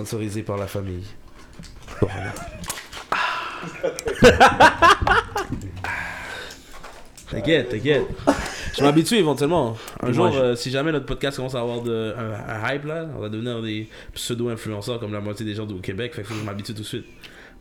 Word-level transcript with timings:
Sponsorisé 0.00 0.42
par 0.42 0.58
la 0.58 0.66
famille. 0.66 1.04
T'inquiète, 7.30 7.70
t'inquiète. 7.70 8.04
Je 8.78 8.82
m'habitue 8.84 9.16
éventuellement. 9.16 9.76
Un 10.00 10.12
jour, 10.12 10.30
je- 10.30 10.38
euh, 10.38 10.54
si 10.56 10.70
jamais 10.70 10.92
notre 10.92 11.06
podcast 11.06 11.36
commence 11.38 11.56
à 11.56 11.60
avoir 11.60 11.82
de, 11.82 12.14
un, 12.16 12.34
un 12.54 12.72
hype 12.74 12.84
là, 12.84 13.06
on 13.16 13.20
va 13.20 13.28
devenir 13.28 13.60
des 13.62 13.88
pseudo-influenceurs 14.14 15.00
comme 15.00 15.12
la 15.12 15.20
moitié 15.20 15.44
des 15.44 15.54
gens 15.54 15.66
au 15.66 15.80
Québec. 15.80 16.14
Fait 16.14 16.22
que 16.22 16.28
je 16.32 16.44
m'habitue 16.44 16.72
tout 16.74 16.82
de 16.82 16.86
suite. 16.86 17.06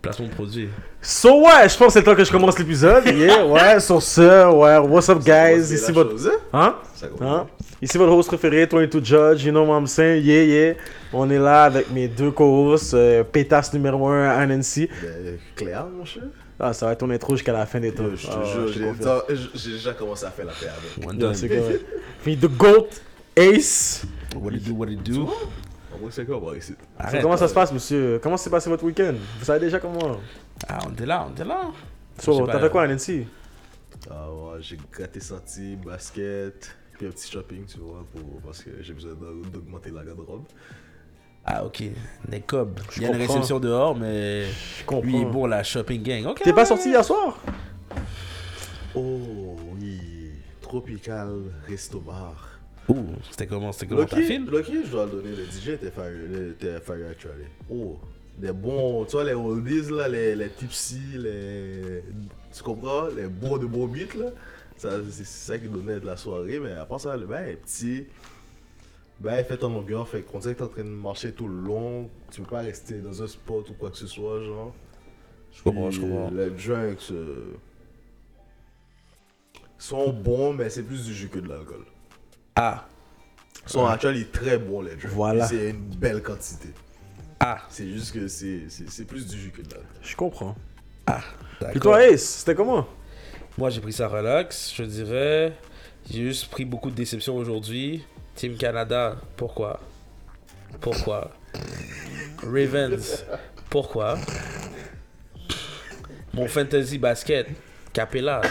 Placement 0.05 0.27
de 0.27 0.33
produits. 0.33 0.69
So 1.01 1.41
ouais, 1.41 1.69
je 1.69 1.77
pense 1.77 1.88
que 1.88 1.93
c'est 1.93 1.99
le 1.99 2.05
temps 2.05 2.15
que 2.15 2.23
je 2.23 2.31
commence 2.31 2.57
l'épisode. 2.57 3.05
Yeah, 3.07 3.45
ouais, 3.47 3.79
sur 3.79 4.01
ce, 4.01 4.51
ouais, 4.51 4.77
what's 4.88 5.09
up 5.09 5.23
guys, 5.23 5.73
ici 5.73 5.91
votre... 5.91 6.15
Hein? 6.53 6.75
Ça 6.95 7.07
Hein? 7.21 7.47
Ici 7.81 7.97
votre 7.97 8.13
host 8.13 8.27
préféré, 8.29 8.65
22 8.65 9.03
Judge, 9.03 9.43
you 9.43 9.52
know 9.52 9.63
what 9.65 9.77
I'm 9.77 9.88
saying, 9.88 10.23
yeah, 10.23 10.43
yeah. 10.43 10.73
On 11.13 11.29
est 11.29 11.38
là 11.38 11.65
avec 11.65 11.91
mes 11.91 12.07
deux 12.07 12.31
co-hosts, 12.31 12.94
euh, 12.94 13.23
pétasse 13.23 13.73
numéro 13.73 14.07
1 14.07 14.30
à 14.30 14.45
Nancy. 14.45 14.88
Ben, 15.02 15.38
Claire, 15.55 15.85
mon 15.85 16.05
cher. 16.05 16.23
Ah, 16.59 16.72
ça 16.72 16.85
va 16.85 16.94
être 16.94 16.99
ton 16.99 17.09
intro 17.09 17.35
jusqu'à 17.35 17.52
la 17.52 17.66
fin 17.66 17.80
des 17.81 17.91
temps. 17.91 18.05
Je 18.16 18.27
te 18.27 18.31
Ah, 18.31 18.45
jure, 19.25 19.49
j'ai 19.53 19.72
déjà 19.73 19.94
commencé 19.94 20.25
à 20.25 20.31
faire 20.31 20.45
la 20.45 20.53
paix 20.53 20.67
avec. 20.67 21.08
One 21.08 21.17
done. 21.17 21.35
Puis 22.23 22.38
The 22.38 22.47
GOAT, 22.47 22.88
Ace. 23.35 24.05
What 24.35 24.53
it 24.53 24.63
do, 24.63 24.73
what 24.73 24.88
it 24.88 25.03
do? 25.03 25.30
Quoi, 25.98 26.35
on 26.38 26.40
va 26.52 26.58
ici? 26.58 26.73
Arrête. 26.98 27.22
comment 27.22 27.38
ça 27.38 27.48
se 27.48 27.54
passe, 27.54 27.72
monsieur? 27.72 28.20
Comment 28.22 28.38
s'est 28.38 28.49
passé 28.49 28.70
votre 28.70 28.84
week-end? 28.84 29.13
Vous 29.40 29.45
savez 29.45 29.59
déjà 29.59 29.80
comment? 29.80 30.17
Ah, 30.67 30.80
on 30.88 30.91
était 30.94 31.05
là, 31.05 31.26
on 31.27 31.31
était 31.34 31.44
là. 31.45 31.62
So, 32.20 32.45
t'as 32.45 32.53
pas. 32.53 32.59
fait 32.59 32.70
quoi 32.70 32.84
à 32.84 32.88
Nancy? 32.88 33.26
Ah 34.09 34.30
ouais, 34.31 34.58
j'ai 34.62 34.77
gratté 34.91 35.20
sorti, 35.20 35.76
basket, 35.77 36.76
puis 36.98 37.08
un 37.08 37.09
petit 37.12 37.31
shopping, 37.31 37.66
tu 37.66 37.80
vois, 37.80 38.05
pour, 38.13 38.39
parce 38.41 38.63
que 38.63 38.70
j'ai 38.81 38.94
besoin 38.94 39.13
d'aug- 39.13 39.50
d'augmenter 39.52 39.89
la 39.91 40.03
garde-robe. 40.03 40.44
Ah, 41.45 41.63
ok. 41.66 41.84
Les 42.30 42.41
cobs. 42.41 42.80
Il 42.98 43.03
y 43.03 43.05
a 43.05 43.09
une 43.09 43.17
réception 43.17 43.59
dehors, 43.59 43.95
mais 43.95 44.45
Je 44.80 44.84
comprends. 44.86 45.06
lui 45.06 45.22
est 45.22 45.25
bon, 45.25 45.45
la 45.45 45.64
shopping 45.64 46.02
gang. 46.03 46.25
Ok. 46.28 46.41
T'es 46.44 46.53
pas 46.53 46.66
sorti 46.66 46.89
hier 46.89 47.03
soir? 47.03 47.38
Oh 48.95 49.56
oui, 49.80 50.31
Tropical 50.62 51.41
Resto 51.67 52.00
Bar. 52.00 52.55
Ouh, 52.89 53.05
c'était 53.31 53.47
comment, 53.47 53.72
c'était 53.72 53.88
comment 53.88 54.05
ta 54.05 54.16
Lucky, 54.16 54.28
file? 54.28 54.45
Lucky, 54.45 54.86
je 54.86 54.91
dois 54.91 55.05
le 55.05 55.11
donner, 55.11 55.30
le 55.30 55.45
DJ 55.45 55.69
était 55.69 55.91
fire, 55.91 56.52
était 56.52 56.80
fire 56.80 57.08
actually. 57.09 57.45
Oh, 57.69 57.97
des 58.38 58.52
bons, 58.52 59.05
tu 59.05 59.14
vois, 59.14 59.23
les 59.23 59.33
oldies 59.33 59.89
là, 59.91 60.08
les, 60.08 60.36
les 60.36 60.50
tipsy, 60.50 61.00
les. 61.16 62.03
Tu 62.53 62.63
comprends 62.63 63.08
Les 63.08 63.28
bons 63.28 63.58
de 63.58 63.66
bons 63.66 63.88
beats 63.88 64.17
là. 64.17 64.31
Ça, 64.78 64.89
c'est 65.09 65.25
ça 65.25 65.58
qui 65.58 65.67
donnait 65.67 66.00
de 66.00 66.06
la 66.06 66.17
soirée, 66.17 66.59
mais 66.59 66.73
à 66.73 66.86
part 66.86 67.00
ça, 67.00 67.16
le 67.16 67.25
bain 67.25 67.45
est 67.45 67.56
petit. 67.56 68.06
Ben, 69.22 69.41
fait 69.45 69.58
ton 69.58 69.69
longueur, 69.69 70.08
fait 70.08 70.22
qu'on 70.22 70.39
dirait 70.39 70.53
que 70.53 70.59
t'es 70.59 70.66
en 70.66 70.67
train 70.67 70.83
de 70.83 70.89
marcher 70.89 71.31
tout 71.31 71.47
le 71.47 71.61
long. 71.61 72.09
Tu 72.31 72.41
peux 72.41 72.47
pas 72.50 72.59
rester 72.59 72.95
dans 73.00 73.23
un 73.23 73.28
spot 73.28 73.69
ou 73.69 73.73
quoi 73.73 73.89
que 73.89 73.97
ce 73.97 74.08
soit, 74.08 74.44
genre. 74.44 74.75
Je 75.53 75.63
comprends, 75.63 75.89
je 75.89 76.02
comprends. 76.02 76.30
Les 76.31 76.50
drinks 76.50 77.11
euh, 77.11 77.53
sont 79.78 80.11
bons, 80.11 80.52
mais 80.52 80.69
c'est 80.69 80.83
plus 80.83 81.06
du 81.06 81.13
jus 81.13 81.30
que 81.30 81.39
de 81.39 81.47
l'alcool. 81.47 81.86
Ah, 82.56 82.86
Sont 83.66 83.86
actually 83.86 84.25
très 84.28 84.58
bons 84.58 84.81
les 84.81 84.95
drinks. 84.95 85.11
Voilà. 85.11 85.48
C'est 85.48 85.72
une 85.72 85.95
belle 85.95 86.22
quantité. 86.22 86.70
ah, 87.39 87.59
C'est 87.70 87.88
juste 87.89 88.14
que 88.14 88.28
c'est 88.28 89.06
plus 89.08 89.28
du 89.28 89.38
jus 89.39 89.52
que 89.52 89.62
de 89.62 89.70
l'alcool. 89.72 89.89
Je 90.02 90.16
comprends. 90.16 90.56
ah. 91.08 91.22
Puis 91.72 91.80
toi, 91.80 92.06
Ace, 92.06 92.23
c'était 92.39 92.53
comment? 92.56 92.86
Moi, 93.58 93.70
j'ai 93.70 93.80
pris 93.81 93.94
ça 93.94 94.08
relax, 94.08 94.73
je 94.75 94.84
dirais. 94.84 95.53
J'ai 96.09 96.23
juste 96.23 96.47
pris 96.52 96.66
beaucoup 96.66 96.92
de 96.92 96.95
déceptions 96.95 97.36
aujourd'hui. 97.38 98.06
Team 98.36 98.56
Canada, 98.58 99.16
pourquoi? 99.38 99.80
Pourquoi? 100.81 101.31
Ravens, 102.44 103.25
pourquoi? 103.69 104.17
Mon 106.34 106.47
fantasy 106.47 106.97
basket, 106.97 107.47
Capella, 107.95 108.41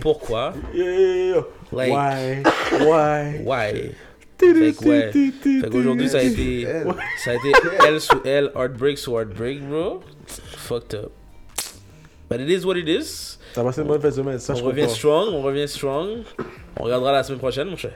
pourquoi? 0.00 0.54
Yeah. 0.72 1.42
Like, 1.70 1.92
Why? 1.92 2.42
Why? 2.80 3.42
why? 3.44 3.92
Fait 4.38 4.72
que 4.72 4.88
ouais. 4.88 5.12
Fait 5.60 5.68
qu'aujourd'hui, 5.68 6.08
ça 6.08 6.18
a 6.20 6.22
été, 6.22 6.66
ça 7.22 7.32
a 7.32 7.34
été 7.34 7.52
L 7.86 8.00
sous 8.00 8.20
L, 8.24 8.50
heartbreak 8.56 8.96
sous 8.96 9.12
heartbreak, 9.14 9.60
bro. 9.68 10.00
Fucked 10.26 10.94
up. 10.94 11.12
But 12.30 12.40
it 12.40 12.48
is 12.48 12.64
what 12.64 12.78
it 12.78 12.88
is. 12.88 13.36
T'as 13.52 13.62
passé 13.62 13.82
une 13.82 13.88
bonne 13.88 14.00
fin 14.00 14.08
de 14.08 14.14
semaine, 14.14 14.38
ça 14.38 14.54
je 14.54 14.62
On 14.62 14.66
revient 14.66 14.82
comprends. 14.82 14.94
strong, 14.96 15.28
on 15.34 15.42
revient 15.42 15.68
strong. 15.68 16.08
On 16.80 16.84
regardera 16.84 17.12
la 17.12 17.22
semaine 17.24 17.40
prochaine, 17.40 17.68
mon 17.68 17.76
cher. 17.76 17.92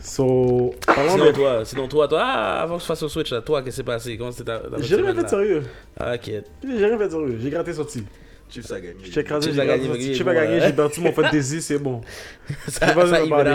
So, 0.00 0.74
Sinon, 1.10 1.26
de... 1.26 1.32
toi, 1.32 1.64
sinon, 1.66 1.88
toi, 1.88 2.08
toi, 2.08 2.22
ah, 2.24 2.62
avant 2.62 2.76
que 2.76 2.82
je 2.82 2.86
fasse 2.86 3.02
le 3.02 3.08
switch, 3.08 3.30
là, 3.32 3.42
toi, 3.42 3.60
qu'est-ce 3.60 3.76
qui 3.76 3.76
s'est 3.76 3.82
passé? 3.82 4.16
Comment 4.16 4.30
c'était 4.32 4.44
ta, 4.44 4.60
ta 4.60 4.80
J'ai 4.80 4.96
rien 4.96 5.14
fait 5.14 5.28
sérieux. 5.28 5.62
Ah, 6.00 6.14
ok. 6.14 6.30
J'ai 6.64 6.86
rien 6.86 6.96
fait 6.96 7.04
de 7.06 7.10
sérieux. 7.10 7.38
J'ai 7.42 7.50
gratté 7.50 7.72
sorti. 7.74 8.04
Chiefs 8.50 8.70
a 8.72 8.80
gagné. 8.80 9.04
Chiefs 9.04 9.14
j'ai 9.14 9.60
a 9.60 9.66
gagné, 9.66 9.86
sorti. 9.86 10.08
ok, 10.08 10.14
Chief 10.14 10.24
bon, 10.24 10.30
a 10.30 10.34
gagné, 10.34 10.60
j'ai 10.60 10.72
battu 10.72 11.00
mon 11.00 11.12
fantasy, 11.12 11.60
c'est 11.62 11.78
bon. 11.78 12.00
Ça, 12.68 12.92
pas 12.94 13.06
ça 13.06 13.22
even 13.22 13.48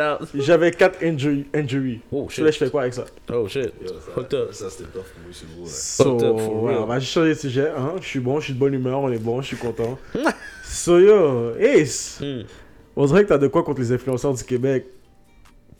out, 0.00 0.22
ça. 0.24 0.26
J'avais 0.34 0.70
4 0.70 1.02
injury, 1.04 1.46
injury. 1.54 2.00
Oh, 2.12 2.26
Je 2.30 2.42
là, 2.42 2.48
je 2.50 2.52
shit. 2.52 2.64
fais 2.64 2.70
quoi 2.70 2.82
avec 2.82 2.94
ça? 2.94 3.04
Oh, 3.32 3.48
shit. 3.48 3.72
Yo, 3.82 3.88
ça, 3.88 3.94
Fucked 4.14 4.34
up. 4.34 4.52
ça 4.52 4.70
c'était 4.70 4.84
tough 4.90 5.02
pour 5.04 5.22
moi, 5.24 5.66
c'est. 5.66 6.02
So, 6.02 6.04
Fucked 6.18 6.22
up, 6.28 6.38
for 6.40 6.62
ouais, 6.62 6.70
real. 6.74 6.82
on 6.82 6.86
va 6.86 6.98
juste 7.00 7.12
changer 7.12 7.30
de 7.30 7.34
sujet. 7.38 7.68
Hein? 7.76 7.94
Je 8.00 8.06
suis 8.06 8.20
bon, 8.20 8.38
je 8.40 8.44
suis 8.44 8.54
de 8.54 8.58
bonne 8.58 8.74
humeur, 8.74 9.00
on 9.00 9.10
est 9.10 9.18
bon, 9.18 9.40
je 9.42 9.48
suis 9.48 9.56
content. 9.56 9.98
so, 10.64 10.98
yo, 10.98 11.54
Ace, 11.58 12.18
Hmm. 12.20 12.42
on 12.96 13.06
dirait 13.06 13.24
que 13.24 13.28
t'as 13.28 13.38
de 13.38 13.48
quoi 13.48 13.62
contre 13.64 13.80
les 13.80 13.92
influenceurs 13.92 14.34
du 14.34 14.44
Québec. 14.44 14.86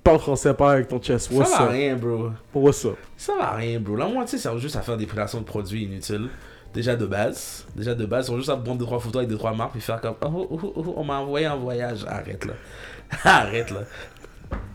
Parle 0.05 0.21
français, 0.21 0.55
parle 0.55 0.73
avec 0.75 0.89
ton 0.89 0.99
chest. 1.01 1.29
Ça 1.31 1.35
What's 1.37 1.51
va 1.59 1.65
up? 1.65 1.71
rien, 1.71 1.95
bro. 1.97 2.31
What's 2.55 2.85
up? 2.87 2.97
Ça 3.17 3.35
va 3.39 3.51
rien, 3.57 3.79
bro. 3.79 3.95
La 3.97 4.07
moitié 4.07 4.39
sert 4.39 4.57
juste 4.59 4.77
à 4.77 4.81
faire 4.81 4.97
des 4.97 5.05
prédations 5.07 5.41
de 5.41 5.45
produits 5.45 5.83
inutiles. 5.85 6.29
Déjà 6.75 6.97
de 6.97 7.07
base. 7.07 7.67
Déjà 7.75 7.95
de 7.95 8.05
base, 8.07 8.27
ils 8.27 8.29
sont 8.29 8.37
juste 8.37 8.51
à 8.51 8.57
prendre 8.57 8.85
2-3 8.85 9.01
photos 9.01 9.25
avec 9.25 9.31
2-3 9.31 9.57
marques 9.57 9.73
puis 9.73 9.81
faire 9.81 10.01
comme 10.01 10.15
oh, 10.23 10.47
oh, 10.51 10.61
oh, 10.63 10.73
oh, 10.77 10.95
on 10.97 11.05
m'a 11.05 11.19
envoyé 11.19 11.47
un 11.47 11.57
voyage. 11.57 12.05
Arrête 12.07 12.45
là. 12.45 12.55
Arrête 13.25 13.71
là. 13.71 13.81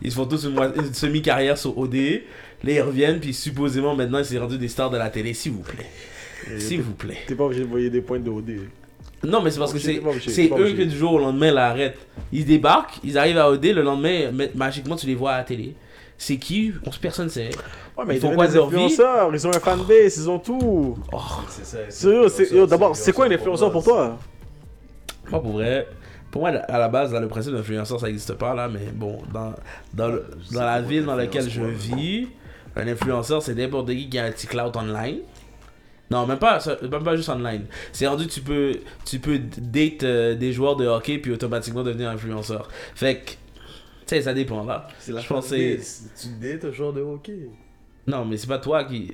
Ils 0.02 0.10
se 0.10 0.16
font 0.16 0.26
tous 0.26 0.44
une, 0.44 0.92
semi-carrière 0.92 1.56
sur 1.56 1.76
OD. 1.78 1.94
Là, 1.94 2.72
ils 2.72 2.80
reviennent 2.80 3.20
puis 3.20 3.34
supposément 3.34 3.94
maintenant 3.94 4.18
ils 4.18 4.24
s'est 4.24 4.38
rendu 4.38 4.58
des 4.58 4.68
stars 4.68 4.90
de 4.90 4.96
la 4.96 5.10
télé. 5.10 5.34
S'il 5.34 5.52
vous 5.52 5.62
plaît. 5.62 6.58
S'il 6.58 6.82
vous 6.82 6.94
plaît. 6.94 7.18
T'es 7.26 7.34
pas 7.34 7.44
obligé 7.44 7.62
de 7.62 7.68
voyer 7.68 7.90
des 7.90 8.00
points 8.00 8.18
de 8.18 8.30
OD. 8.30 8.50
Non, 9.22 9.40
mais 9.40 9.50
c'est 9.50 9.58
parce 9.58 9.72
que 9.72 9.78
c'est 9.78 9.96
eux 9.96 10.72
que 10.72 10.82
du 10.82 10.96
jour 10.96 11.14
au 11.14 11.18
lendemain 11.18 11.50
l'arrêtent. 11.50 12.06
Ils 12.32 12.44
débarquent, 12.44 12.98
ils 13.02 13.16
arrivent 13.16 13.38
à 13.38 13.50
OD, 13.50 13.64
le 13.66 13.82
lendemain, 13.82 14.30
ma- 14.30 14.52
magiquement 14.54 14.96
tu 14.96 15.06
les 15.06 15.14
vois 15.14 15.32
à 15.32 15.38
la 15.38 15.44
télé. 15.44 15.74
C'est 16.18 16.36
qui 16.36 16.72
On 16.86 16.90
Personne 16.90 17.28
sait. 17.28 17.50
Ouais, 17.96 18.04
mais 18.06 18.14
Ils 18.14 18.16
ils 18.16 18.20
font 18.20 18.30
font 18.30 18.34
quoi 18.36 18.46
des 18.46 18.56
influenceurs, 18.58 19.30
ils 19.34 19.46
ont 19.46 19.50
un 19.54 19.60
fanbase, 19.60 20.16
ils 20.16 20.30
ont 20.30 20.38
tout. 20.38 20.96
Oh, 21.12 21.18
C'est 21.48 21.64
ça. 21.90 22.66
D'abord, 22.66 22.96
c'est 22.96 23.12
quoi 23.12 23.26
un 23.26 23.30
influenceur 23.30 23.70
pour 23.72 23.84
toi? 23.84 24.18
Moi, 25.30 25.42
pour 25.42 25.52
vrai, 25.52 25.88
pour 26.30 26.42
moi, 26.42 26.50
à 26.50 26.78
la 26.78 26.88
base, 26.88 27.12
le 27.14 27.28
principe 27.28 27.52
d'influenceur, 27.52 27.98
ça 28.00 28.06
n'existe 28.06 28.34
pas 28.34 28.54
là, 28.54 28.68
mais 28.68 28.90
bon, 28.92 29.18
dans, 29.32 29.54
dans, 29.92 30.08
le- 30.08 30.26
la 30.52 30.80
ville 30.80 31.04
dans 31.04 31.16
laquelle 31.16 31.48
je 31.48 31.62
vis, 31.62 32.28
un 32.76 32.86
influenceur, 32.88 33.42
c'est 33.42 33.54
n'importe 33.54 33.88
qui 33.88 34.08
qui 34.08 34.18
a 34.18 34.24
un 34.24 34.30
petit 34.32 34.46
clout 34.46 34.76
online. 34.76 35.18
Non, 36.10 36.26
même 36.26 36.38
pas, 36.38 36.58
même 36.82 37.02
pas 37.02 37.16
juste 37.16 37.28
online. 37.30 37.64
C'est 37.92 38.06
rendu, 38.06 38.26
tu 38.26 38.40
peux, 38.40 38.72
tu 39.06 39.18
peux 39.18 39.38
date 39.38 40.02
euh, 40.02 40.34
des 40.34 40.52
joueurs 40.52 40.76
de 40.76 40.86
hockey 40.86 41.18
puis 41.18 41.32
automatiquement 41.32 41.82
devenir 41.82 42.10
influenceur. 42.10 42.68
Fait 42.94 43.16
que, 43.16 43.30
tu 44.06 44.14
sais, 44.16 44.22
ça 44.22 44.34
dépend 44.34 44.64
là. 44.64 44.88
La 45.08 45.20
Je 45.20 45.26
pense 45.26 45.48
que. 45.50 45.76
Tu 45.76 46.28
dates 46.40 46.64
un 46.64 46.72
joueur 46.72 46.92
de 46.92 47.00
hockey. 47.00 47.48
Non, 48.06 48.24
mais 48.24 48.36
c'est 48.36 48.46
pas 48.46 48.58
toi 48.58 48.84
qui. 48.84 49.04
I 49.04 49.12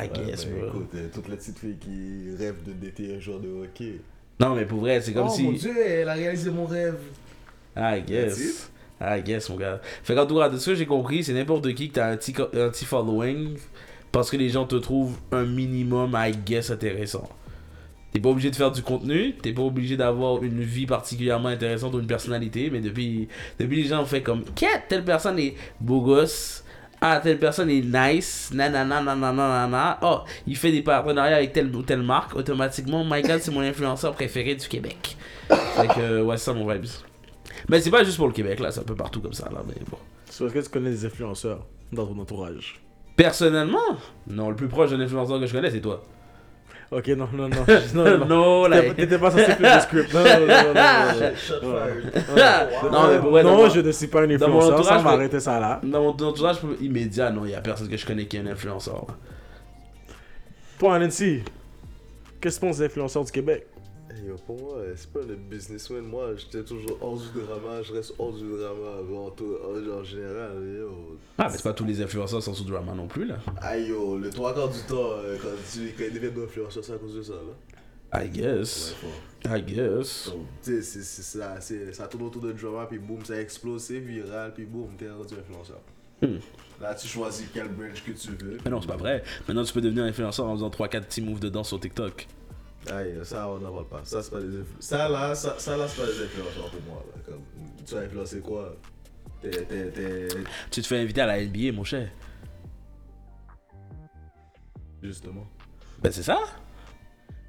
Ouais, 0.00 0.10
guess, 0.12 0.44
ben, 0.46 0.58
bro. 0.58 0.68
écoute, 0.68 0.90
euh, 0.94 1.08
toutes 1.12 1.28
les 1.28 1.36
petites 1.36 1.58
filles 1.58 1.76
qui 1.80 2.36
rêvent 2.38 2.62
de 2.66 2.72
dater 2.72 3.16
un 3.16 3.20
joueur 3.20 3.40
de 3.40 3.48
hockey. 3.48 4.00
Non, 4.38 4.54
mais 4.54 4.66
pour 4.66 4.80
vrai, 4.80 5.00
c'est 5.00 5.12
comme 5.12 5.28
oh 5.28 5.34
si. 5.34 5.42
mon 5.42 5.52
dieu, 5.52 5.74
elle 5.86 6.08
a 6.08 6.14
réalisé 6.14 6.50
mon 6.50 6.66
rêve. 6.66 6.98
I 7.76 8.02
guess. 8.06 8.70
I 9.00 9.22
guess, 9.22 9.48
mon 9.48 9.56
gars. 9.56 9.80
Fait 10.02 10.14
qu'en 10.14 10.26
tout 10.26 10.36
cas, 10.36 10.48
de 10.50 10.58
ce 10.58 10.70
que 10.70 10.74
j'ai 10.76 10.86
compris, 10.86 11.24
c'est 11.24 11.32
n'importe 11.32 11.72
qui 11.74 11.88
que 11.88 11.94
t'as 11.94 12.10
un 12.10 12.16
petit, 12.16 12.34
un 12.38 12.68
petit 12.68 12.84
following 12.84 13.56
parce 14.12 14.30
que 14.30 14.36
les 14.36 14.50
gens 14.50 14.66
te 14.66 14.76
trouvent 14.76 15.16
un 15.32 15.44
minimum, 15.46 16.14
I 16.14 16.32
guess, 16.44 16.70
intéressant. 16.70 17.28
T'es 18.12 18.18
pas 18.18 18.28
obligé 18.28 18.50
de 18.50 18.56
faire 18.56 18.72
du 18.72 18.82
contenu, 18.82 19.36
t'es 19.40 19.52
pas 19.52 19.62
obligé 19.62 19.96
d'avoir 19.96 20.42
une 20.42 20.62
vie 20.62 20.86
particulièrement 20.86 21.48
intéressante 21.48 21.94
ou 21.94 22.00
une 22.00 22.08
personnalité, 22.08 22.68
mais 22.70 22.80
depuis, 22.80 23.28
depuis 23.58 23.82
les 23.82 23.88
gens 23.88 24.02
ont 24.02 24.06
fait 24.06 24.22
comme, 24.22 24.44
qu'est 24.56 24.88
telle 24.88 25.04
personne 25.04 25.38
est 25.38 25.54
beau 25.80 26.00
gosse, 26.00 26.64
ah, 27.00 27.20
telle 27.22 27.38
personne 27.38 27.70
est 27.70 27.82
nice, 27.82 28.50
nanana, 28.52 29.00
nanana, 29.00 29.32
nanana, 29.32 29.98
oh, 30.02 30.20
il 30.46 30.56
fait 30.56 30.72
des 30.72 30.82
partenariats 30.82 31.36
avec 31.36 31.52
telle 31.52 31.74
ou 31.74 31.82
telle 31.82 32.02
marque, 32.02 32.34
automatiquement, 32.34 33.04
my 33.04 33.22
god, 33.22 33.40
c'est 33.40 33.52
mon 33.52 33.60
influenceur 33.60 34.12
préféré 34.14 34.54
du 34.54 34.66
Québec. 34.66 35.16
Fait 35.48 35.86
que, 35.86 36.22
ouais, 36.22 36.36
c'est 36.36 36.44
ça 36.44 36.52
mon 36.52 36.70
vibes. 36.70 36.86
Mais 37.68 37.80
c'est 37.80 37.90
pas 37.90 38.02
juste 38.02 38.16
pour 38.16 38.26
le 38.26 38.32
Québec, 38.32 38.58
là, 38.58 38.70
c'est 38.72 38.80
un 38.80 38.84
peu 38.84 38.96
partout 38.96 39.20
comme 39.20 39.32
ça, 39.32 39.48
là, 39.52 39.62
mais 39.66 39.74
bon. 39.88 39.98
So, 40.28 40.46
Est-ce 40.46 40.54
que 40.54 40.58
tu 40.60 40.68
connais 40.68 40.90
des 40.90 41.06
influenceurs 41.06 41.64
dans 41.92 42.06
ton 42.06 42.18
entourage? 42.18 42.80
Personnellement, 43.16 43.78
non, 44.26 44.50
le 44.50 44.56
plus 44.56 44.68
proche 44.68 44.90
d'un 44.90 45.00
influenceur 45.00 45.40
que 45.40 45.46
je 45.46 45.52
connais, 45.52 45.70
c'est 45.70 45.80
toi. 45.80 46.02
Ok, 46.92 47.06
non, 47.08 47.28
non, 47.32 47.48
non. 47.48 47.64
non, 47.94 48.18
non. 48.18 48.26
non, 48.26 48.66
là. 48.66 48.82
T'étais- 48.82 49.16
pas 49.18 49.30
censé 49.30 49.44
faire 49.44 49.76
le 49.76 49.80
script. 49.82 50.12
Non, 50.12 50.24
non, 50.24 50.40
non, 50.40 50.46
non, 52.92 53.42
non, 53.42 53.62
Ouais. 53.62 53.70
je 53.70 53.80
ne 53.80 53.92
suis 53.92 54.08
pas 54.08 54.22
un 54.22 54.36
dans 54.36 54.48
mon 54.48 54.58
influenceur, 54.60 54.84
ça 54.84 55.02
mais- 55.02 55.08
arrêter 55.10 55.38
ça 55.40 55.60
là. 55.60 55.80
Dans 55.84 56.02
mon 56.02 56.08
entourage 56.10 56.56
immédiat, 56.80 57.30
non, 57.30 57.44
il 57.44 57.52
y 57.52 57.54
a 57.54 57.60
personne 57.60 57.88
que 57.88 57.96
je 57.96 58.04
connais 58.04 58.26
qui 58.26 58.36
est 58.36 58.40
un 58.40 58.46
influenceur. 58.48 59.06
Toi, 60.80 60.98
Nancy, 60.98 61.42
qu'est-ce 62.40 62.56
que 62.58 62.60
tu 62.60 62.66
penses 62.68 62.78
des 62.78 62.86
influenceurs 62.86 63.24
du 63.24 63.30
Québec? 63.30 63.66
Yo, 64.26 64.36
pour 64.46 64.60
moi, 64.60 64.82
c'est 64.96 65.10
pas 65.10 65.20
le 65.20 65.36
businessman. 65.36 66.02
Moi, 66.02 66.36
j'étais 66.36 66.64
toujours 66.64 66.98
hors 67.00 67.18
du 67.18 67.28
drama. 67.40 67.82
Je 67.82 67.92
reste 67.92 68.14
hors 68.18 68.32
du 68.32 68.48
drama 68.48 69.02
en, 69.16 69.30
tout- 69.30 69.56
en, 69.64 70.04
général. 70.04 70.52
Yo. 70.78 71.18
Ah, 71.38 71.48
mais 71.50 71.56
c'est 71.56 71.62
pas 71.62 71.72
tous 71.72 71.84
les 71.84 72.00
influenceurs 72.02 72.42
sont 72.42 72.54
sous 72.54 72.64
drama 72.64 72.94
non 72.94 73.06
plus, 73.06 73.24
là. 73.24 73.38
Aïe, 73.60 73.88
yo, 73.88 74.18
le 74.18 74.30
trois 74.30 74.54
quarts 74.54 74.70
du 74.70 74.80
temps, 74.80 75.12
euh, 75.12 75.36
quand, 75.40 75.48
tu, 75.72 75.92
quand 75.96 76.04
ils 76.06 76.14
deviennent 76.14 76.44
influenceurs, 76.44 76.84
c'est 76.84 76.94
à 76.94 76.98
cause 76.98 77.16
de 77.16 77.22
ça, 77.22 77.32
là. 77.32 78.22
I 78.22 78.28
guess. 78.28 78.96
Ouais. 79.02 79.58
I 79.60 79.62
guess. 79.62 80.32
Tu 80.64 80.82
sais, 80.82 81.02
ça, 81.02 81.60
ça 81.60 82.06
tourne 82.08 82.24
autour 82.24 82.42
de 82.42 82.52
drama, 82.52 82.86
puis 82.86 82.98
boum, 82.98 83.24
ça 83.24 83.40
explose, 83.40 83.82
c'est 83.82 84.00
viral, 84.00 84.52
puis 84.52 84.64
boum, 84.64 84.88
t'es 84.98 85.08
rendu 85.08 85.34
influenceur. 85.34 85.80
Hmm. 86.20 86.38
Là, 86.80 86.94
tu 86.94 87.06
choisis 87.06 87.46
quel 87.52 87.68
branch 87.68 88.02
que 88.04 88.12
tu 88.12 88.30
veux. 88.32 88.58
Mais 88.64 88.70
non, 88.70 88.80
c'est 88.80 88.88
pas 88.88 88.96
vrai. 88.96 89.22
Maintenant, 89.46 89.64
tu 89.64 89.72
peux 89.72 89.80
devenir 89.80 90.04
influenceur 90.04 90.46
en 90.46 90.54
faisant 90.54 90.70
3-4 90.70 91.02
petits 91.02 91.22
moves 91.22 91.40
de 91.40 91.48
danse 91.48 91.68
sur 91.68 91.78
TikTok. 91.78 92.26
Aïe, 92.90 93.14
ça, 93.24 93.48
on 93.48 93.58
n'en 93.58 93.72
parle 93.72 93.86
pas. 93.88 94.00
Ça, 94.04 94.22
c'est 94.22 94.30
pas 94.30 94.40
des 94.40 94.46
influ- 94.58 94.80
Ça, 94.80 95.08
là, 95.08 95.34
ça, 95.34 95.54
ça, 95.58 95.76
là, 95.76 95.86
c'est 95.86 96.00
pas 96.00 96.06
des 96.08 96.24
influenceurs 96.24 96.70
pour 96.70 96.80
moi. 96.94 97.04
Là. 97.14 97.22
Comme, 97.26 97.42
tu 97.86 97.94
vas 97.94 98.00
influencer 98.00 98.40
quoi? 98.40 98.74
T'es. 99.42 99.50
t'es- 99.50 99.90
t'es- 99.90 100.28
Tu 100.70 100.80
te 100.82 100.86
fais 100.86 100.98
inviter 101.00 101.20
à 101.20 101.26
la 101.26 101.40
NBA, 101.42 101.72
mon 101.72 101.84
cher. 101.84 102.08
Justement. 105.02 105.46
Ben, 106.02 106.10
c'est 106.12 106.22
ça. 106.22 106.38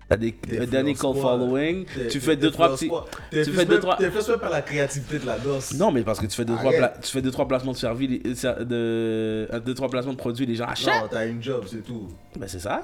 T'as 0.08 0.18
des 0.18 0.34
T'es 0.34 0.60
un 0.60 0.66
dernier 0.66 0.94
call 0.94 1.12
influences 1.12 1.22
following. 1.22 1.86
T'es- 1.86 2.08
Tu 2.08 2.20
fais 2.20 2.36
t'es 2.36 2.42
2-3 2.48 2.74
influences 2.74 2.80
petits. 2.80 2.90
tu 2.90 3.30
T'es 3.30 3.44
fais 3.44 3.50
influencé 3.52 3.66
deux, 3.66 3.80
trois- 3.80 3.98
T'es 3.98 4.06
influencé 4.08 4.32
même 4.32 4.40
par 4.42 4.50
la 4.50 4.62
créativité 4.62 5.20
de 5.20 5.26
la 5.26 5.40
danse. 5.40 5.74
Non, 5.74 5.92
mais 5.92 6.04
parce 6.04 6.20
que 6.20 6.26
tu 6.26 6.36
fais 6.36 6.44
2-3 6.46 6.74
Arrête. 6.76 7.00
tu 7.02 7.12
fais 7.12 7.22
deux, 7.22 7.32
trois 7.32 7.48
placements 7.48 7.72
de 7.72 7.78
service, 7.78 8.10
de, 8.10 8.64
de, 8.66 9.60
deux, 9.60 9.74
trois 9.74 9.90
placements 9.90 10.12
de 10.12 10.18
produits, 10.18 10.46
les 10.46 10.56
gens 10.56 10.66
achètent. 10.66 10.94
Non, 11.02 11.08
t'as 11.10 11.26
une 11.28 11.42
job, 11.42 11.64
c'est 11.68 11.82
tout. 11.84 12.10
Ben, 12.38 12.48
c'est 12.48 12.60
ça. 12.60 12.84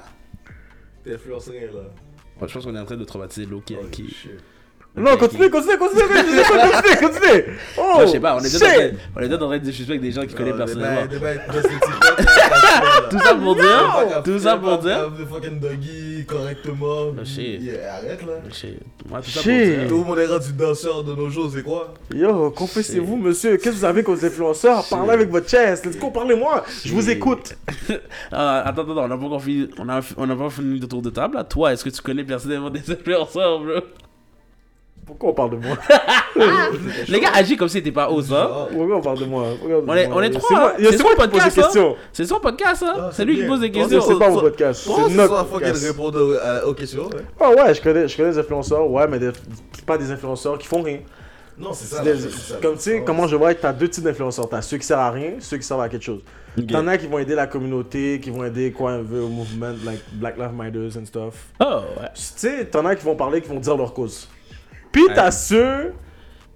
T'influences 1.04 1.48
rien, 1.50 1.66
là. 1.66 1.82
Je 2.46 2.52
pense 2.52 2.64
qu'on 2.64 2.74
est 2.76 2.80
en 2.80 2.84
train 2.84 2.96
de 2.96 3.04
traumatiser 3.04 3.46
Loki 3.46 3.76
Oh, 3.80 3.86
qui. 3.90 4.14
Non, 4.96 5.16
continue, 5.16 5.48
continue, 5.48 5.78
continue, 5.78 6.02
continue, 6.02 6.42
continue, 6.42 6.96
continue. 7.08 7.44
Oh, 7.78 8.00
je 8.00 8.06
sais 8.06 8.18
pas, 8.20 8.34
on 8.36 8.40
est 8.40 8.50
shit. 8.50 8.58
peut-être 9.14 9.34
en 9.34 9.36
train- 9.38 9.46
train 9.46 9.58
de 9.58 9.62
disrespect 9.64 9.98
des 9.98 10.10
gens 10.10 10.22
qui 10.26 10.34
connaissent 10.34 10.56
personnellement. 10.56 11.06
Tout 13.10 13.18
ça 13.20 13.34
pour 13.36 13.54
dire, 13.54 14.22
tout 14.24 14.38
ça 14.38 14.56
pour 14.56 14.78
dire. 14.78 15.10
de 15.10 15.24
fucking 15.24 15.60
doggy 15.60 16.24
correctement. 16.26 17.12
Oh, 17.12 17.14
arrête 17.18 18.22
là. 18.26 18.32
Shit. 18.52 18.78
Moi, 19.08 19.20
tout 19.22 19.30
ça 19.30 19.40
pour 19.40 19.52
dire. 19.52 19.88
Tout 19.88 19.98
le 19.98 20.04
monde 20.04 20.18
est 20.18 20.26
rendu 20.26 20.52
danseur 20.52 21.04
de 21.04 21.14
nos 21.14 21.30
jours, 21.30 21.50
c'est 21.54 21.62
quoi? 21.62 21.94
Yo, 22.12 22.50
confessez-vous, 22.50 23.16
monsieur, 23.16 23.56
qu'est-ce 23.56 23.76
que 23.76 23.78
vous 23.80 23.84
avez 23.84 24.02
les 24.02 24.24
influenceurs 24.24 24.84
Parlez 24.88 25.12
avec 25.12 25.30
votre 25.30 25.48
chest? 25.48 25.86
Let's 25.86 25.96
go, 25.98 26.10
parlez-moi. 26.10 26.64
Je 26.84 26.92
vous 26.92 27.08
écoute. 27.10 27.54
Ah, 28.32 28.62
attends, 28.66 28.82
attends, 28.82 29.04
on 29.04 29.08
n'a 29.08 29.16
pas 29.16 29.24
encore 29.24 29.42
fini, 29.42 29.68
on 29.78 29.88
a, 29.88 30.00
on 30.16 30.28
a 30.28 30.36
pas 30.36 30.50
fini 30.50 30.78
le 30.78 30.86
tour 30.86 31.00
de 31.02 31.10
table 31.10 31.36
là. 31.36 31.44
Toi, 31.44 31.72
est-ce 31.72 31.84
que 31.84 31.88
tu 31.90 32.02
connais 32.02 32.24
personnellement 32.24 32.70
des 32.70 32.80
influenceurs, 32.90 33.60
bro? 33.60 33.72
Pourquoi 35.08 35.30
on 35.30 35.32
parle 35.32 35.50
de 35.50 35.56
moi 35.56 35.76
Les 37.08 37.18
gars 37.20 37.30
agissent 37.34 37.56
comme 37.56 37.68
si 37.68 37.78
t'étais 37.78 37.90
pas 37.92 38.08
haut, 38.10 38.22
ça. 38.22 38.68
Pourquoi 38.70 38.96
on 38.96 39.00
parle 39.00 39.18
de 39.18 39.24
moi 39.24 39.44
On 39.86 39.96
est, 39.96 40.06
on 40.06 40.22
est 40.22 40.30
trois, 40.30 40.48
C'est 40.48 40.54
moi, 40.54 40.72
hein. 40.78 40.96
son 40.96 41.02
moi 41.02 41.12
qui 41.14 41.16
pose 41.16 41.26
des 41.26 41.30
podcast, 41.30 41.58
hein. 41.58 41.62
questions. 41.62 41.96
C'est 42.12 42.24
son 42.26 42.40
podcast, 42.40 42.84
hein. 42.86 42.94
Ah, 42.98 43.08
C'est 43.12 43.24
lui 43.24 43.36
qui 43.36 43.44
pose 43.46 43.60
des 43.60 43.72
Toi, 43.72 43.84
C'est 43.88 43.94
questions. 43.96 44.18
pas 44.18 44.28
mon 44.30 44.40
podcast. 44.40 44.86
Oh, 44.88 44.94
C'est 45.04 45.10
c'est 45.10 45.16
notre 45.16 45.44
podcast. 45.46 45.86
répondre 45.86 46.18
euh, 46.20 46.66
aux 46.66 46.74
questions. 46.74 47.06
ouais. 47.08 47.24
Ah 47.40 47.50
ouais, 47.50 47.74
je 47.74 47.80
connais, 47.82 48.06
je 48.06 48.16
connais 48.16 48.30
des 48.32 48.38
influenceurs, 48.38 48.88
ouais, 48.90 49.08
mais 49.08 49.18
des- 49.18 49.30
pas 49.86 49.98
des 49.98 50.10
influenceurs 50.10 50.58
qui 50.58 50.66
font 50.68 50.82
rien. 50.82 50.98
Non, 51.58 51.72
c'est 51.72 51.86
ça. 51.86 52.02
Comme 52.62 52.76
tu 52.76 52.82
sais, 52.82 52.98
Oh, 53.00 53.04
comment 53.04 53.26
je 53.26 53.34
vois 53.34 53.52
que 53.52 53.60
t'as 53.62 53.72
deux 53.72 53.88
types 53.88 54.04
d'influenceurs. 54.04 54.48
T'as 54.48 54.62
ceux 54.62 54.76
qui 54.76 54.86
servent 54.86 55.00
à 55.00 55.10
rien, 55.10 55.32
ceux 55.40 55.56
qui 55.56 55.64
servent 55.66 55.80
à 55.80 55.88
quelque 55.88 56.04
chose. 56.04 56.20
Ok. 56.56 56.66
T'en 56.68 56.86
as 56.86 56.98
qui 56.98 57.08
vont 57.08 57.18
aider 57.18 57.34
la 57.34 57.48
communauté, 57.48 58.20
qui 58.22 58.30
vont 58.30 58.44
aider 58.44 58.70
quoi, 58.70 58.92
un 58.92 59.02
peu 59.02 59.18
au 59.18 59.28
mouvement, 59.28 59.72
like 59.84 60.00
Black 60.12 60.36
Lives 60.38 60.52
Matter 60.54 60.88
and 60.96 61.06
stuff. 61.06 61.34
Oh, 61.60 61.80
ouais. 62.00 62.08
Tu 62.14 62.22
sais, 62.36 62.64
t'en 62.66 62.84
as 62.86 62.94
qui 62.94 63.04
vont 63.04 63.16
parler, 63.16 63.40
qui 63.40 63.48
vont 63.48 63.58
dire 63.58 63.76
leur 63.76 63.92
cause. 63.92 64.28
Puis 64.92 65.04
t'as 65.14 65.30
ceux 65.30 65.92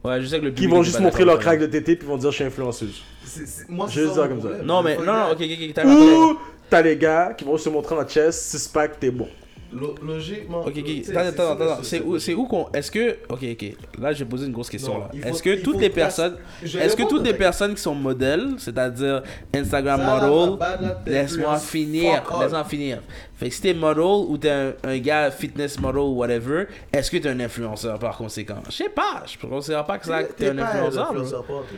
Ouais, 0.04 0.20
je 0.20 0.26
sais 0.26 0.40
que 0.40 0.46
le 0.46 0.50
qui 0.50 0.66
vont 0.66 0.82
juste 0.82 0.98
montrer 1.00 1.24
leur 1.24 1.38
craque 1.38 1.60
de 1.60 1.66
tété, 1.66 1.94
puis 1.94 2.08
vont 2.08 2.16
dire 2.16 2.30
je 2.30 2.36
suis 2.36 2.44
influenceuse. 2.44 3.02
c'est- 3.24 3.46
c'est- 3.46 3.68
Moi, 3.68 3.86
Je 3.88 4.00
vais 4.00 4.08
ça 4.08 4.14
dire 4.14 4.28
comme 4.28 4.42
ça. 4.42 4.62
Non, 4.64 4.82
mais 4.82 4.96
non, 4.96 5.04
non, 5.04 5.12
that. 5.12 5.32
ok, 5.32 5.40
ok, 5.42 5.58
ok, 5.68 5.72
t'as 5.74 5.84
Ou 5.86 6.38
t'as 6.68 6.82
les 6.82 6.96
gars 6.96 7.34
qui 7.38 7.44
vont 7.44 7.56
se 7.56 7.68
montrer 7.68 7.94
en 7.94 8.04
chest, 8.08 8.42
six 8.50 8.66
pack, 8.66 8.98
t'es 8.98 9.10
bon. 9.12 9.28
Lo- 9.74 9.94
Logiquement. 10.02 10.60
Ok, 10.60 10.68
ok, 10.76 10.76
attends, 10.78 11.02
c'est- 11.04 11.16
attends, 11.16 11.52
attends, 11.52 11.82
c'est- 11.82 12.00
où, 12.02 12.18
c'est 12.18 12.34
où 12.34 12.46
qu'on, 12.46 12.68
est-ce 12.72 12.90
que, 12.90 13.16
ok, 13.28 13.42
ok, 13.52 13.64
là 14.00 14.12
je 14.12 14.22
vais 14.22 14.28
poser 14.28 14.46
une 14.46 14.52
grosse 14.52 14.68
question 14.70 14.98
là. 14.98 15.10
Est-ce 15.24 15.42
que 15.42 15.62
toutes 15.62 15.80
les 15.80 15.88
personnes, 15.90 16.36
est-ce 16.62 16.94
que 16.96 17.02
toutes 17.08 17.24
les 17.24 17.34
personnes 17.34 17.74
qui 17.74 17.80
sont 17.82 17.94
modèles, 17.94 18.54
c'est-à-dire 18.58 19.22
Instagram 19.54 20.00
model, 20.04 20.58
laisse-moi 21.06 21.58
finir, 21.58 22.22
laisse-moi 22.40 22.64
finir. 22.64 22.98
Fait 23.36 23.48
que 23.48 23.54
si 23.54 23.60
t'es 23.62 23.74
model 23.74 24.02
ou 24.04 24.36
t'es 24.38 24.50
un, 24.50 24.72
un 24.84 24.98
gars 24.98 25.30
fitness 25.30 25.80
model 25.80 26.02
ou 26.02 26.14
whatever, 26.16 26.66
est-ce 26.92 27.10
que 27.10 27.16
t'es 27.16 27.28
un 27.28 27.40
influenceur 27.40 27.98
par 27.98 28.16
conséquent? 28.16 28.62
Je 28.66 28.72
sais 28.72 28.88
pas, 28.88 29.24
je 29.26 29.38
considère 29.46 29.84
pas 29.86 29.98
que 29.98 30.06
ça, 30.06 30.22
t'es 30.24 30.50
un 30.50 30.58
influenceur. 30.58 31.12
bro. 31.12 31.22
influenceur, 31.22 31.44
pas 31.44 31.54
en 31.54 31.62
tout. 31.62 31.74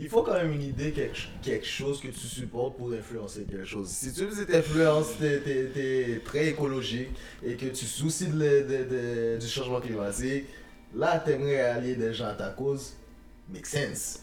Il 0.00 0.08
faut 0.08 0.22
quand 0.22 0.34
même 0.34 0.52
une 0.52 0.62
idée, 0.62 0.92
quelque, 0.92 1.18
quelque 1.42 1.66
chose 1.66 2.00
que 2.00 2.06
tu 2.08 2.20
supportes 2.20 2.76
pour 2.76 2.92
influencer 2.92 3.42
quelque 3.44 3.64
chose. 3.64 3.88
Si 3.88 4.12
tu 4.12 4.30
cette 4.32 4.54
influence, 4.54 5.18
t'es- 5.18 5.40
t'es 5.40 6.20
très 6.24 6.48
écologique 6.50 7.08
et 7.44 7.54
que 7.56 7.66
tu 7.66 7.84
soucies 7.84 8.28
de 8.28 8.32
de- 8.38 8.84
de- 8.84 9.38
du 9.40 9.46
changement 9.48 9.80
climatique, 9.80 10.44
là, 10.94 11.18
t'aimerais 11.18 11.60
allier 11.60 11.96
des 11.96 12.14
gens 12.14 12.26
à 12.26 12.34
ta 12.34 12.50
cause. 12.50 12.92
Make 13.52 13.66
sense. 13.66 14.20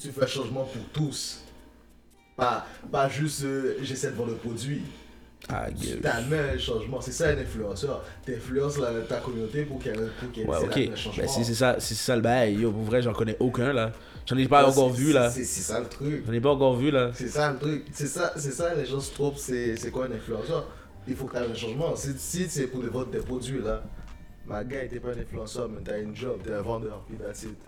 Tu 0.00 0.08
fais 0.10 0.22
un 0.24 0.26
changement 0.26 0.64
pour 0.64 0.82
tous. 0.92 1.44
Pas, 2.34 2.66
pas 2.90 3.08
juste 3.10 3.44
euh, 3.44 3.76
j'essaie 3.82 4.10
de 4.10 4.16
vendre 4.16 4.30
le 4.30 4.36
produit. 4.36 4.80
Ah, 5.48 5.66
t'amènes 6.02 6.54
un 6.54 6.58
changement. 6.58 7.00
C'est 7.00 7.12
ça 7.12 7.28
un 7.28 7.38
influenceur. 7.38 8.04
T'influences 8.24 8.78
ta 9.08 9.16
communauté 9.18 9.64
pour 9.64 9.78
qu'elle 9.80 10.10
qu'elle 10.32 10.48
Ouais, 10.48 10.56
essaie 10.56 10.66
ok. 10.66 10.70
d'amener 10.74 10.92
un 10.92 10.96
changement. 10.96 11.22
Ben, 11.24 11.28
si 11.28 11.44
c'est 11.44 11.54
ça, 11.54 11.76
si 11.78 11.94
c'est 11.94 12.04
ça 12.04 12.16
le 12.16 12.22
bail, 12.22 12.54
yo, 12.54 12.70
pour 12.70 12.84
vrai, 12.84 13.02
j'en 13.02 13.12
connais 13.12 13.36
aucun 13.40 13.72
là. 13.72 13.92
J'en 14.24 14.36
ai 14.38 14.46
pas 14.46 14.62
Ouais, 14.64 14.70
encore 14.70 14.90
vu 14.90 15.12
là. 15.12 15.30
C'est 15.30 15.44
ça 15.44 15.80
le 15.80 15.86
truc. 15.88 16.22
J'en 16.26 16.32
ai 16.32 16.40
pas 16.40 16.50
encore 16.50 16.76
vu 16.76 16.90
là. 16.92 17.10
C'est 17.12 17.28
ça 17.28 17.52
le 17.52 17.58
truc. 17.58 17.84
C'est 17.92 18.06
ça, 18.06 18.32
ça 18.38 18.74
les 18.74 18.86
gens 18.86 19.00
se 19.00 19.12
trompent. 19.12 19.36
C'est 19.38 19.90
quoi 19.90 20.06
un 20.06 20.12
influenceur? 20.12 20.66
Il 21.08 21.16
faut 21.16 21.24
que 21.24 21.36
tu 21.36 21.42
aies 21.42 21.46
un 21.50 21.54
changement. 21.54 21.96
Si, 21.96 22.10
si 22.16 22.48
c'est 22.48 22.68
pour 22.68 22.80
de 22.80 22.88
vendre 22.88 23.10
des 23.10 23.18
produits 23.18 23.60
là, 23.60 23.82
ma 24.46 24.62
gars, 24.62 24.86
t'es 24.88 25.00
pas 25.00 25.08
un 25.08 25.20
influenceur, 25.20 25.68
mais 25.68 25.80
t'as 25.84 25.98
une 25.98 26.14
job, 26.14 26.38
t'es 26.44 26.52
un 26.52 26.62
vendeur. 26.62 27.02
Puis 27.08 27.16
that's 27.18 27.42
it. 27.42 27.58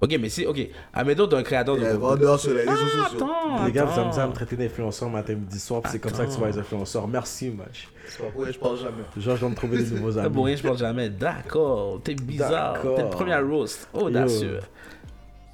Ok, 0.00 0.16
mais 0.20 0.28
si, 0.28 0.44
ok. 0.44 0.58
Admettons, 0.92 1.26
t'es 1.28 1.36
un 1.36 1.42
créateur 1.42 1.76
de 1.76 1.84
un 1.84 1.96
vendeur 1.96 2.38
sur 2.38 2.52
les 2.52 2.60
réseaux 2.60 2.74
sociaux. 2.76 3.16
Attends, 3.16 3.64
Les 3.64 3.72
gars, 3.72 3.84
vous 3.84 3.92
attends. 3.92 4.02
amusez 4.02 4.20
à 4.20 4.26
me 4.26 4.32
traiter 4.32 4.56
d'influenceur 4.56 5.08
matin, 5.08 5.34
midi, 5.34 5.58
soir, 5.58 5.80
puis 5.80 5.92
c'est 5.92 5.98
comme 5.98 6.12
ça 6.12 6.26
que 6.26 6.32
tu 6.34 6.40
vas 6.40 6.48
être 6.48 6.58
influenceur. 6.58 7.08
Merci, 7.08 7.50
match. 7.50 7.88
C'est 8.06 8.18
pas 8.22 8.30
pour 8.30 8.44
je 8.44 8.58
parle 8.58 8.76
jamais. 8.76 9.02
Genre, 9.16 9.36
je 9.36 9.40
dois 9.40 9.48
me 9.48 9.54
trouver 9.54 9.78
des 9.82 9.90
nouveaux 9.94 10.12
T'as 10.12 10.28
pour 10.28 10.42
amis. 10.44 10.44
rien, 10.54 10.56
je 10.56 10.68
pense 10.68 10.78
jamais. 10.78 11.08
D'accord, 11.08 12.00
t'es 12.04 12.14
bizarre. 12.14 12.76
T'es 12.82 13.02
le 13.02 13.10
premier 13.10 13.36
roast. 13.36 13.88
Audacieux. 13.94 14.60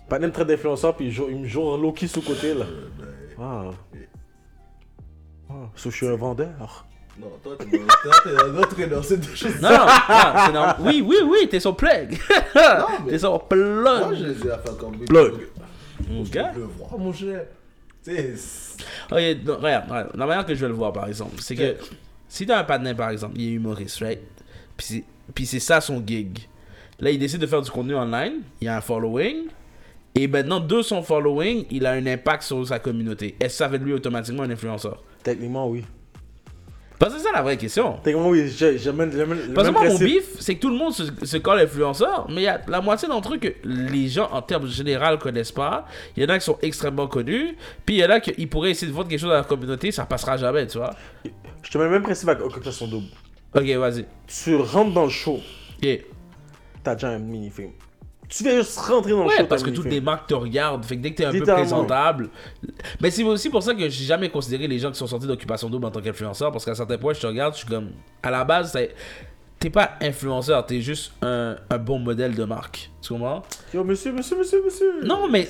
Pas 0.08 0.18
même 0.18 0.32
traite 0.32 0.48
d'influenceur, 0.48 0.96
puis 0.96 1.06
il 1.06 1.12
joue- 1.12 1.28
il 1.30 1.36
me 1.42 1.46
joue 1.46 1.76
Loki 1.76 2.08
sous 2.08 2.20
côté 2.22 2.52
là. 2.54 2.64
Euh, 2.64 2.88
ben, 2.98 3.06
Ah. 3.38 3.70
Ah, 5.48 5.52
so 5.76 5.90
je 5.90 5.96
suis 5.96 6.06
un 6.08 6.16
vendeur. 6.16 6.86
Non, 7.20 7.32
toi, 7.42 7.56
t'es 7.58 7.66
dans- 7.78 7.86
toi, 7.86 8.12
t'es 8.24 8.30
un 8.42 8.58
entraîneur. 8.58 9.04
C'est 9.04 9.16
deux 9.18 9.34
choses. 9.34 9.60
Non, 9.60 9.68
non, 9.70 9.76
non, 9.76 9.84
c'est 10.46 10.52
normal. 10.52 10.76
Oui, 10.80 11.04
oui, 11.06 11.16
oui, 11.24 11.48
t'es 11.48 11.60
son 11.60 11.74
plug. 11.74 12.12
Non, 12.54 12.86
mais 13.04 13.10
T'es 13.12 13.18
son 13.18 13.30
moi, 13.30 13.46
plug. 13.48 14.14
je 14.18 14.24
les 14.26 14.46
ai 14.46 14.50
à 14.50 14.58
faire 14.58 14.76
comme 14.76 14.98
Plug. 14.98 15.34
Mon 16.08 16.24
Je 16.24 16.30
gars. 16.30 16.52
le 16.56 16.62
vois, 16.64 16.96
mon 16.98 17.12
cher. 17.12 17.44
Ok, 18.08 19.18
non, 19.44 19.56
regarde, 19.58 19.88
regarde, 19.90 20.10
la 20.16 20.26
manière 20.26 20.46
que 20.46 20.54
je 20.54 20.60
vais 20.60 20.68
le 20.68 20.74
voir, 20.74 20.92
par 20.92 21.06
exemple, 21.06 21.36
c'est 21.40 21.54
que 21.54 21.76
si 22.28 22.46
t'as 22.46 22.58
un 22.60 22.64
partenaire, 22.64 22.96
par 22.96 23.10
exemple, 23.10 23.34
il 23.36 23.48
est 23.48 23.52
humoriste, 23.52 23.98
right? 24.00 24.20
Puis 24.76 25.46
c'est 25.46 25.60
ça 25.60 25.80
son 25.80 26.02
gig. 26.04 26.38
Là, 26.98 27.10
il 27.10 27.18
décide 27.18 27.40
de 27.40 27.46
faire 27.46 27.62
du 27.62 27.70
contenu 27.70 27.94
online, 27.94 28.40
il 28.60 28.68
a 28.68 28.76
un 28.76 28.80
following, 28.80 29.46
et 30.14 30.26
maintenant, 30.28 30.60
de 30.60 30.82
son 30.82 31.02
following, 31.02 31.66
il 31.70 31.86
a 31.86 31.92
un 31.92 32.06
impact 32.06 32.42
sur 32.42 32.66
sa 32.66 32.78
communauté. 32.78 33.36
Est-ce 33.40 33.54
que 33.54 33.58
ça 33.64 33.68
fait 33.68 33.78
de 33.78 33.84
lui 33.84 33.92
automatiquement 33.92 34.42
un 34.44 34.50
influenceur? 34.50 35.02
Techniquement, 35.22 35.68
oui. 35.68 35.84
Parce 37.00 37.14
que 37.14 37.18
c'est 37.18 37.24
ça 37.24 37.32
la 37.32 37.40
vraie 37.40 37.56
question. 37.56 37.94
Techniquement, 38.04 38.28
oui. 38.28 38.46
J'amène 38.76 39.10
le 39.10 39.54
Parce 39.54 39.66
que 39.68 39.72
moi, 39.72 39.84
mon 39.88 39.98
bif, 39.98 40.38
c'est 40.38 40.54
que 40.56 40.60
tout 40.60 40.68
le 40.68 40.76
monde 40.76 40.92
se, 40.92 41.04
se 41.24 41.36
colle 41.38 41.58
influenceur, 41.60 42.26
mais 42.28 42.42
il 42.42 42.44
y 42.44 42.46
a 42.46 42.60
la 42.68 42.82
moitié 42.82 43.08
d'entre 43.08 43.34
eux 43.34 43.38
que 43.38 43.48
les 43.64 44.06
gens, 44.08 44.28
en 44.30 44.42
termes 44.42 44.66
généraux, 44.68 45.16
connaissent 45.16 45.50
pas. 45.50 45.86
Il 46.14 46.22
y 46.22 46.26
en 46.26 46.28
a 46.28 46.38
qui 46.38 46.44
sont 46.44 46.58
extrêmement 46.60 47.06
connus, 47.08 47.56
puis 47.86 47.96
il 47.96 47.98
y 48.00 48.04
en 48.04 48.10
a 48.10 48.20
qui 48.20 48.46
pourraient 48.46 48.72
essayer 48.72 48.92
de 48.92 48.94
vendre 48.94 49.08
quelque 49.08 49.18
chose 49.18 49.30
à 49.32 49.36
la 49.36 49.44
communauté, 49.44 49.90
ça 49.90 50.04
passera 50.04 50.36
jamais, 50.36 50.66
tu 50.66 50.76
vois. 50.76 50.90
Je 51.62 51.70
te 51.70 51.78
mets 51.78 51.84
le 51.84 51.90
même 51.90 52.02
principe 52.02 52.28
avec 52.28 52.44
Occupation 52.44 52.86
Double. 52.86 53.06
Ok, 53.54 53.64
vas-y. 53.64 54.04
Tu 54.28 54.56
rentres 54.56 54.92
dans 54.92 55.04
le 55.04 55.10
show, 55.10 55.40
Ok. 55.82 56.00
t'as 56.84 56.94
déjà 56.94 57.08
un 57.08 57.18
mini-film. 57.18 57.70
Tu 58.30 58.44
viens 58.44 58.56
juste 58.56 58.78
rentrer 58.78 59.10
dans 59.10 59.24
le 59.24 59.24
show, 59.24 59.28
Ouais, 59.30 59.36
t'as 59.38 59.44
parce 59.44 59.62
que 59.62 59.70
toutes 59.70 59.86
les 59.86 60.00
marques 60.00 60.28
te 60.28 60.34
regardent. 60.34 60.84
Fait 60.84 60.96
que 60.96 61.02
dès 61.02 61.10
que 61.10 61.16
t'es 61.16 61.24
un 61.24 61.32
peu 61.32 61.42
présentable. 61.42 62.30
Mais 63.00 63.10
c'est 63.10 63.24
aussi 63.24 63.50
pour 63.50 63.62
ça 63.62 63.74
que 63.74 63.80
j'ai 63.88 64.04
jamais 64.04 64.28
considéré 64.28 64.68
les 64.68 64.78
gens 64.78 64.90
qui 64.90 64.98
sont 64.98 65.06
sortis 65.08 65.26
d'Occupation 65.26 65.68
Double 65.68 65.86
en 65.86 65.90
tant 65.90 66.00
qu'influenceur. 66.00 66.52
Parce 66.52 66.64
qu'à 66.64 66.74
certains 66.74 66.96
points, 66.98 67.12
je 67.12 67.20
te 67.20 67.26
regarde, 67.26 67.54
je 67.54 67.58
suis 67.58 67.68
comme. 67.68 67.90
À 68.22 68.30
la 68.30 68.44
base, 68.44 68.78
t'es 69.58 69.70
pas 69.70 69.92
influenceur, 70.00 70.64
t'es 70.64 70.80
juste 70.80 71.12
un, 71.22 71.56
un 71.68 71.78
bon 71.78 71.98
modèle 71.98 72.34
de 72.34 72.44
marque. 72.44 72.90
Tu 73.02 73.14
comprends? 73.14 73.42
Yo, 73.72 73.82
monsieur, 73.82 74.12
monsieur, 74.12 74.36
monsieur, 74.36 74.62
monsieur. 74.62 75.04
Non, 75.04 75.26
mais 75.26 75.48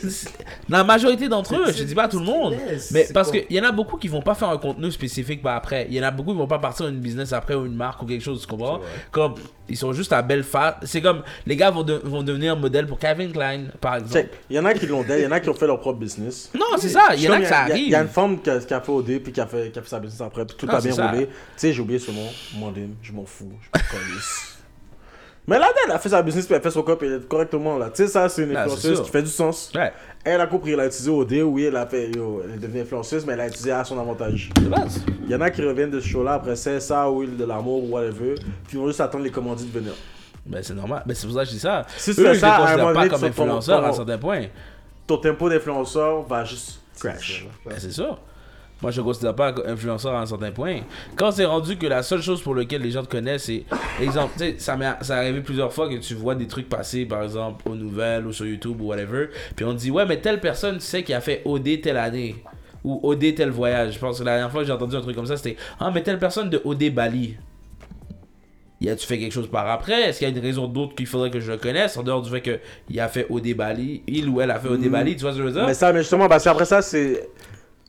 la 0.69 0.85
majorité 0.85 1.29
d'entre 1.29 1.57
eux, 1.57 1.73
je 1.77 1.83
dis 1.83 1.97
pas 1.97 2.07
tout 2.07 2.21
le 2.21 2.25
monde. 2.25 2.55
Mais 2.93 3.09
parce 3.13 3.33
qu'il 3.33 3.45
y 3.51 3.61
en 3.61 3.65
a 3.65 3.73
beaucoup 3.73 3.97
qui 3.97 4.07
vont 4.07 4.23
pas 4.23 4.37
faire 4.37 4.51
un 4.51 4.59
contenu 4.59 4.91
spécifique 4.93 5.43
par 5.43 5.57
après. 5.57 5.87
Il 5.91 5.97
y 5.97 6.01
en 6.01 6.05
a 6.05 6.13
beaucoup 6.13 6.31
qui 6.31 6.39
vont 6.39 6.47
pas 6.47 6.61
partir 6.61 6.87
une 6.87 7.01
business 7.01 7.33
après 7.33 7.55
ou 7.55 7.67
une 7.67 7.75
marque 7.75 8.03
ou 8.03 8.07
quelque 8.07 8.23
chose, 8.23 8.41
tu 8.43 8.47
comprends? 8.47 8.81
Comme, 9.11 9.35
ils 9.69 9.77
sont 9.77 9.93
juste 9.93 10.13
à 10.13 10.23
belle 10.23 10.45
face. 10.45 10.75
C'est 10.85 11.01
comme, 11.03 11.23
les 11.45 11.57
gars 11.57 11.71
vont, 11.73 11.83
de- 11.83 12.01
vont 12.05 12.23
devenir 12.23 12.57
modèle 12.57 12.87
pour 12.87 13.01
Calvin 13.01 13.31
Klein, 13.33 13.65
par 13.81 13.97
exemple. 13.97 14.29
Il 14.49 14.55
y 14.55 14.59
en 14.61 14.65
a 14.65 14.73
qui 14.73 14.87
l'ont 14.87 15.05
il 15.09 15.21
y 15.23 15.27
en 15.27 15.33
a 15.33 15.41
qui 15.41 15.49
ont 15.49 15.55
fait 15.55 15.67
leur 15.67 15.81
propre 15.81 15.99
business. 15.99 16.51
Non, 16.55 16.67
c'est 16.79 16.89
ça, 16.89 17.09
il 17.17 17.23
y 17.23 17.29
en 17.29 17.33
a 17.33 17.41
que 17.41 17.47
ça 17.49 17.65
Il 17.67 17.69
y, 17.69 17.73
arrive. 17.73 17.95
a 17.97 18.01
une 18.03 18.09
femme 18.09 18.41
qui 18.41 18.51
a, 18.51 18.61
qui 18.61 18.75
a 18.75 18.81
fait 18.81 18.93
OD 18.93 19.19
puis 19.19 19.33
qui 19.33 19.41
a 19.41 19.47
fait, 19.49 19.73
qui 19.73 19.79
a 19.79 19.83
fait 19.83 19.89
sa 19.89 19.99
business 19.99 20.21
après, 20.21 20.45
puis 20.47 20.57
tout 20.57 20.67
Ah, 20.71 20.77
a 20.77 20.81
bien 20.81 20.93
roulé. 21.11 21.27
Tu 21.27 21.33
sais, 21.57 21.73
j'ai 21.73 21.83
oublié 21.83 21.99
ce 21.99 22.13
nom. 22.13 22.27
Mandine, 22.61 22.95
je 23.03 23.13
m'en 23.13 23.25
fous. 23.25 23.51
Je 23.75 23.79
m'en. 23.81 24.60
Mais 25.51 25.59
là, 25.59 25.69
elle 25.85 25.91
a 25.91 25.99
fait 25.99 26.11
sa 26.11 26.23
business 26.23 26.47
puis 26.47 26.55
elle 26.55 26.61
a 26.61 26.63
fait 26.63 26.71
son 26.71 26.85
cop 26.85 27.05
correctement 27.29 27.77
là. 27.77 27.91
Tu 27.91 28.05
sais, 28.05 28.07
ça, 28.07 28.29
c'est 28.29 28.45
une 28.45 28.51
c'est 28.51 28.57
influenceuse 28.57 28.95
sûr. 28.95 29.05
qui 29.05 29.11
fait 29.11 29.23
du 29.23 29.29
sens. 29.29 29.73
Ouais, 29.75 29.93
Elle 30.23 30.41
a 30.41 30.47
compris, 30.47 30.75
elle 30.75 30.81
a 30.81 30.87
utilisé 30.87 31.11
OD, 31.11 31.33
oui, 31.43 31.65
elle 31.65 31.75
a 31.75 31.89
fait, 31.89 32.09
yo, 32.13 32.41
elle 32.45 32.55
est 32.55 32.59
devenue 32.59 32.83
influenceuse, 32.83 33.27
mais 33.27 33.33
elle 33.33 33.41
a 33.41 33.49
utilisé 33.49 33.73
à 33.73 33.83
son 33.83 33.99
avantage. 33.99 34.51
de. 34.55 34.71
Il 35.25 35.29
y 35.29 35.35
en 35.35 35.41
a 35.41 35.51
qui 35.51 35.61
reviennent 35.63 35.91
de 35.91 35.99
ce 35.99 36.07
show-là 36.07 36.35
après 36.35 36.55
c'est 36.55 36.79
ça, 36.79 37.11
ou 37.11 37.27
de 37.27 37.45
l'amour, 37.45 37.83
ou 37.83 37.89
whatever, 37.89 38.37
puis 38.37 38.75
ils 38.75 38.79
vont 38.79 38.87
juste 38.87 39.01
attendre 39.01 39.25
les 39.25 39.33
commandites 39.33 39.73
venir. 39.75 39.93
Ben, 40.47 40.63
c'est 40.63 40.75
normal. 40.75 41.03
Ben, 41.05 41.15
c'est 41.17 41.27
pour 41.27 41.35
ça 41.35 41.43
que 41.43 41.49
je 41.49 41.55
dis 41.55 41.59
ça. 41.59 41.85
Si 41.97 42.13
je 42.13 42.35
ça, 42.35 42.55
à 42.55 42.73
un 42.73 42.77
les 42.77 42.77
considère 42.77 42.79
moment 42.79 42.95
pas 42.95 43.09
donné, 43.09 43.09
comme 43.09 43.25
influenceurs 43.25 43.85
à 43.85 43.89
un 43.89 43.93
certain 43.93 44.19
point. 44.19 44.45
Ton 45.05 45.17
tempo 45.17 45.51
d'influenceur 45.51 46.23
va 46.23 46.45
juste 46.45 46.81
crash. 46.97 47.45
Ben, 47.67 47.75
c'est 47.77 47.91
ça. 47.91 48.17
Moi, 48.83 48.91
je 48.91 49.01
ne 49.01 49.05
considère 49.07 49.35
pas 49.35 49.55
influenceur 49.67 50.15
à 50.15 50.21
un 50.23 50.27
certain 50.27 50.51
point. 50.53 50.79
Quand 51.15 51.31
c'est 51.33 51.45
rendu 51.45 51.77
que 51.77 51.87
la 51.87 52.03
seule 52.03 52.23
chose 52.23 52.41
pour 52.41 52.55
laquelle 52.55 52.81
les 52.81 52.91
gens 52.91 53.03
te 53.03 53.11
connaissent, 53.11 53.45
c'est. 53.45 53.65
Exemple, 54.01 54.33
tu 54.39 54.45
sais, 54.45 54.55
ça 54.59 54.77
m'est 54.77 54.87
arrivé 55.11 55.41
plusieurs 55.43 55.73
fois 55.73 55.89
que 55.89 55.97
tu 55.97 56.15
vois 56.15 56.35
des 56.35 56.47
trucs 56.47 56.69
passer, 56.69 57.05
par 57.05 57.23
exemple, 57.23 57.63
aux 57.69 57.75
nouvelles 57.75 58.27
ou 58.27 58.33
sur 58.33 58.47
YouTube 58.47 58.81
ou 58.81 58.87
whatever. 58.87 59.29
Puis 59.55 59.65
on 59.67 59.75
te 59.75 59.79
dit, 59.81 59.91
ouais, 59.91 60.07
mais 60.07 60.19
telle 60.21 60.41
personne, 60.41 60.77
tu 60.79 60.85
sais, 60.85 61.03
qui 61.03 61.13
a 61.13 61.21
fait 61.21 61.43
OD 61.45 61.81
telle 61.83 61.99
année. 61.99 62.37
Ou 62.83 62.99
OD 63.03 63.35
tel 63.35 63.51
voyage. 63.51 63.93
Je 63.95 63.99
pense 63.99 64.19
que 64.19 64.25
la 64.25 64.31
dernière 64.33 64.51
fois 64.51 64.63
que 64.63 64.67
j'ai 64.67 64.73
entendu 64.73 64.97
un 64.97 65.03
truc 65.03 65.15
comme 65.15 65.27
ça, 65.27 65.37
c'était 65.37 65.57
Ah, 65.79 65.91
mais 65.95 66.03
telle 66.03 66.19
personne 66.19 66.49
de 66.49 66.63
OD 66.65 66.89
Bali. 66.95 67.37
Y 68.81 68.89
a-tu 68.89 69.07
fait 69.07 69.19
quelque 69.19 69.33
chose 69.33 69.51
par 69.51 69.69
après? 69.69 70.09
Est-ce 70.09 70.21
qu'il 70.21 70.29
y 70.29 70.33
a 70.33 70.35
une 70.35 70.43
raison 70.43 70.67
d'autre 70.67 70.95
qu'il 70.95 71.05
faudrait 71.07 71.31
que 71.31 71.39
je 71.39 71.53
le 71.53 71.59
connaisse 71.59 71.99
En 71.99 72.03
dehors 72.03 72.23
du 72.23 72.31
fait 72.31 72.41
qu'il 72.41 72.99
a 72.99 73.09
fait 73.09 73.27
OD 73.29 73.53
Bali, 73.55 74.03
il 74.07 74.27
ou 74.31 74.41
elle 74.41 74.51
a 74.51 74.59
fait 74.59 74.69
OD 74.69 74.87
Mm. 74.87 74.89
Bali, 74.89 75.17
tu 75.17 75.21
vois 75.23 75.33
ce 75.33 75.37
que 75.37 75.43
je 75.43 75.49
veux 75.49 75.53
dire? 75.53 75.67
Mais 75.67 75.75
ça, 75.75 75.93
mais 75.93 75.99
justement, 76.01 76.29
parce 76.29 76.45
qu'après 76.45 76.65
ça, 76.65 76.81
c'est. 76.81 77.29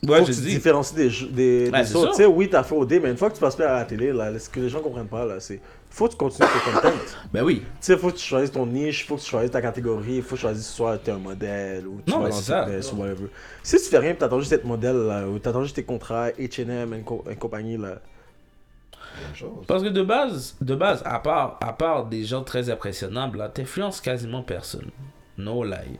Ouais, 0.04 0.18
faut 0.18 0.24
je 0.26 0.30
que 0.32 0.36
tu 0.36 0.42
dis. 0.42 0.54
différencies 0.54 0.94
des, 0.96 1.08
des, 1.30 1.70
Ouais, 1.72 1.82
des 1.82 1.96
autres. 1.96 2.10
Tu 2.10 2.16
sais, 2.16 2.26
oui, 2.26 2.48
t'as 2.50 2.64
fait 2.64 2.74
OD, 2.74 2.94
mais 3.02 3.10
une 3.10 3.16
fois 3.16 3.30
que 3.30 3.34
tu 3.34 3.40
passes 3.40 3.54
plus 3.54 3.64
à 3.64 3.74
la 3.74 3.84
télé, 3.84 4.12
là, 4.12 4.36
ce 4.36 4.48
que 4.50 4.58
les 4.58 4.68
gens 4.68 4.80
comprennent 4.80 5.06
pas, 5.06 5.24
là, 5.24 5.38
c'est. 5.38 5.60
Faut 5.90 6.06
que 6.06 6.12
tu 6.12 6.16
continues 6.16 6.48
tes 6.48 6.70
content. 6.72 6.88
tu 6.90 7.28
Ben 7.32 7.44
oui. 7.44 7.62
sais, 7.78 7.96
faut 7.96 8.08
que 8.10 8.16
tu 8.16 8.24
choisisses 8.24 8.50
ton 8.50 8.66
niche, 8.66 9.06
faut 9.06 9.14
que 9.16 9.20
tu 9.20 9.28
choisisses 9.28 9.50
ta 9.52 9.62
catégorie, 9.62 10.20
faut 10.22 10.30
que 10.30 10.34
tu 10.34 10.40
choisisses 10.40 10.68
soit 10.72 10.98
t'es 10.98 11.12
un 11.12 11.18
modèle 11.18 11.86
ou 11.86 12.00
tu 12.04 12.10
Non, 12.10 12.18
vas 12.18 12.24
mais 12.24 12.30
dans 12.30 12.36
c'est 12.36 12.82
ça. 12.82 12.94
ou 12.94 13.00
whatever. 13.00 13.26
Si 13.62 13.76
tu 13.76 13.84
fais 13.84 13.98
rien, 13.98 14.14
t'attends 14.14 14.40
juste 14.40 14.50
d'être 14.50 14.64
modèle, 14.64 14.96
là, 14.96 15.28
ou 15.28 15.38
t'attends 15.38 15.62
juste 15.62 15.76
tes 15.76 15.84
contrats, 15.84 16.30
H&M 16.30 16.94
et, 16.94 17.00
co- 17.02 17.22
et 17.30 17.36
compagnie, 17.36 17.76
là. 17.76 17.98
Parce 19.68 19.82
que 19.82 19.88
de 19.88 20.02
base, 20.02 20.56
de 20.60 20.74
base, 20.74 21.02
à 21.04 21.18
part, 21.20 21.58
à 21.60 21.72
part 21.74 22.06
des 22.06 22.24
gens 22.24 22.42
très 22.42 22.70
impressionnables, 22.70 23.38
là, 23.38 23.48
t'influences 23.48 24.00
quasiment 24.00 24.42
personne. 24.42 24.90
No 25.38 25.62
lie. 25.62 25.98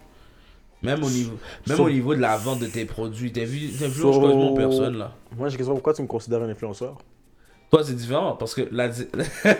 Même 0.82 1.02
au 1.04 1.10
niveau, 1.10 1.38
même 1.68 1.76
So- 1.76 1.84
au 1.84 1.90
niveau 1.90 2.14
de 2.14 2.20
la 2.20 2.36
vente 2.36 2.58
de 2.60 2.66
tes 2.66 2.84
produits, 2.84 3.30
t'influ- 3.30 3.70
t'influences 3.70 4.14
So- 4.16 4.20
quasiment 4.20 4.54
personne 4.54 4.98
là? 4.98 5.12
Moi, 5.36 5.48
j'ai 5.48 5.56
question 5.56 5.74
pourquoi 5.74 5.94
tu 5.94 6.02
me 6.02 6.06
considères 6.08 6.42
un 6.42 6.48
influenceur 6.48 6.96
Toi, 7.70 7.82
c'est 7.84 7.94
différent 7.96 8.36
parce 8.38 8.54
que 8.54 8.62
la, 8.70 8.88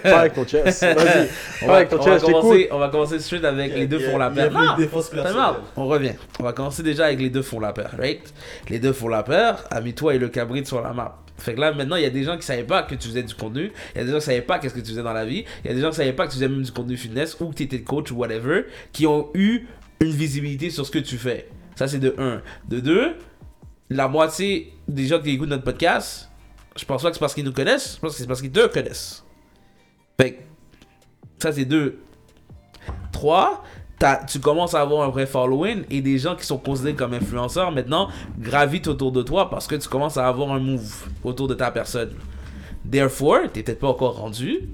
Pas 0.03 0.21
avec 0.21 0.35
ton 0.35 0.45
chest. 0.45 0.83
Vas-y. 0.85 1.29
on, 1.63 1.67
Pas 1.67 1.73
va, 1.73 1.77
avec 1.77 1.89
ton 1.89 1.97
on, 2.01 2.05
va 2.05 2.13
chest, 2.19 2.25
commencer, 2.27 2.69
on 2.71 2.79
va 2.79 2.89
commencer 2.91 3.19
straight 3.21 3.45
avec 3.45 3.75
les 3.75 3.87
deux 3.87 4.01
font 4.01 4.19
la 4.19 4.31
paire. 4.31 4.51
personnelle. 4.77 5.25
out. 5.37 5.57
On 5.77 5.87
revient. 5.87 6.13
On 6.39 6.43
va 6.43 6.53
commencer 6.53 6.83
déjà 6.83 7.07
avec 7.07 7.21
les 7.21 7.31
deux 7.31 7.41
font 7.43 7.59
la 7.61 7.73
paire, 7.73 7.95
right? 7.99 8.35
Les 8.69 8.79
deux 8.79 8.93
font 8.93 9.09
la 9.09 9.23
paire, 9.23 9.65
Ami-toi 9.71 10.17
et 10.17 10.19
le 10.19 10.29
cabrit 10.29 10.67
sur 10.67 10.83
la 10.83 10.93
map. 10.93 11.19
Fait 11.39 11.55
que 11.55 11.61
là, 11.61 11.73
maintenant, 11.73 11.97
il 11.97 12.03
y 12.03 12.07
a 12.07 12.11
des 12.11 12.23
gens 12.23 12.37
qui 12.37 12.45
savaient 12.45 12.63
pas 12.63 12.83
que 12.83 12.95
tu 12.95 13.09
faisais 13.09 13.23
du 13.23 13.35
contenu. 13.35 13.73
Il 13.95 13.99
y 13.99 14.01
a 14.03 14.05
des 14.05 14.11
gens 14.13 14.19
qui 14.19 14.25
savaient 14.27 14.43
pas 14.43 14.59
qu'est-ce 14.59 14.75
que 14.75 14.81
tu 14.81 14.91
faisais 14.91 15.03
dans 15.03 15.13
la 15.15 15.25
vie. 15.25 15.45
Il 15.65 15.69
y 15.69 15.71
a 15.71 15.75
des 15.75 15.81
gens 15.81 15.89
qui 15.91 15.97
savaient 15.97 16.13
pas 16.13 16.27
que 16.27 16.31
tu 16.33 16.35
faisais 16.37 16.49
même 16.49 16.63
du 16.63 16.71
contenu 16.71 16.97
fitness 16.97 17.37
ou 17.41 17.47
que 17.49 17.55
tu 17.55 17.63
étais 17.63 17.81
coach 17.81 18.13
ou 18.13 18.17
whatever, 18.17 18.67
qui 18.93 19.07
ont 19.07 19.29
eu 19.35 19.67
une 20.03 20.13
visibilité 20.13 20.71
sur 20.71 20.87
ce 20.87 20.91
que 20.91 20.99
tu 20.99 21.17
fais. 21.17 21.49
Ça, 21.77 21.89
c'est 21.89 21.99
de 21.99 22.15
1. 22.19 22.43
De 22.69 22.81
2, 22.81 23.17
la 23.91 24.09
moitié 24.09 24.75
des 24.89 25.07
gens 25.07 25.21
qui 25.21 25.31
écoutent 25.31 25.49
notre 25.49 25.65
podcast, 25.65 26.31
je 26.77 26.85
pense 26.85 27.03
pas 27.03 27.09
que 27.11 27.15
c'est 27.15 27.21
parce 27.21 27.35
qu'ils 27.35 27.45
nous 27.45 27.53
connaissent, 27.53 27.97
je 27.97 28.01
pense 28.01 28.13
que 28.13 28.19
c'est 28.19 28.27
parce 28.27 28.41
qu'ils 28.41 28.53
te 28.53 28.67
connaissent. 28.67 29.25
Fait 30.21 30.47
ça, 31.39 31.53
c'est 31.53 31.65
2. 31.65 31.99
3, 33.13 33.65
tu 34.29 34.41
commences 34.41 34.75
à 34.75 34.81
avoir 34.81 35.07
un 35.07 35.11
vrai 35.11 35.27
following 35.27 35.85
et 35.91 36.01
des 36.01 36.19
gens 36.19 36.35
qui 36.35 36.45
sont 36.45 36.59
considérés 36.59 36.95
comme 36.95 37.15
influenceurs 37.15 37.71
maintenant 37.71 38.09
gravitent 38.39 38.89
autour 38.89 39.13
de 39.13 39.23
toi 39.23 39.49
parce 39.49 39.67
que 39.67 39.77
tu 39.77 39.89
commences 39.89 40.17
à 40.17 40.27
avoir 40.27 40.51
un 40.51 40.59
move 40.59 41.09
autour 41.23 41.47
de 41.47 41.55
ta 41.55 41.71
personne. 41.71 42.15
Therefore, 42.91 43.51
t'es 43.53 43.63
peut-être 43.63 43.79
pas 43.79 43.89
encore 43.89 44.17
rendu, 44.17 44.69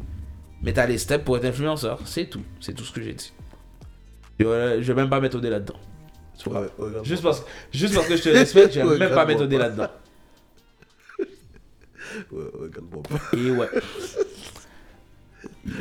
mais 0.63 0.73
t'as 0.73 0.87
les 0.87 0.97
steps 0.97 1.25
pour 1.25 1.37
être 1.37 1.45
influenceur. 1.45 2.01
C'est 2.07 2.31
tout. 2.31 2.43
C'est 2.61 2.73
tout 2.73 2.85
ce 2.85 2.93
que 2.93 3.03
j'ai 3.03 3.13
dit. 3.13 3.33
Voilà, 4.41 4.81
je 4.81 4.93
vais 4.93 4.95
même 4.95 5.11
pas 5.11 5.21
là-dedans. 5.51 5.75
Tu 6.39 6.49
vois. 6.49 6.61
Ouais, 6.61 6.69
regarde-moi 6.79 7.05
Juste 7.05 7.23
parce, 7.23 7.45
juste 7.73 7.95
parce 7.95 8.07
que 8.07 8.17
je 8.17 8.23
te 8.23 8.29
respecte, 8.29 8.75
je 8.75 8.81
vais 8.81 8.87
Ouais, 8.91 8.99
même 8.99 9.15
pas 9.15 9.27
méthoder 9.27 9.57
pas. 9.57 9.63
là-dedans. 9.65 9.89
Ouais, 12.33 12.45
regarde-moi 12.55 13.03
pas. 13.03 13.37
Et 13.37 13.51
ouais. 13.51 13.69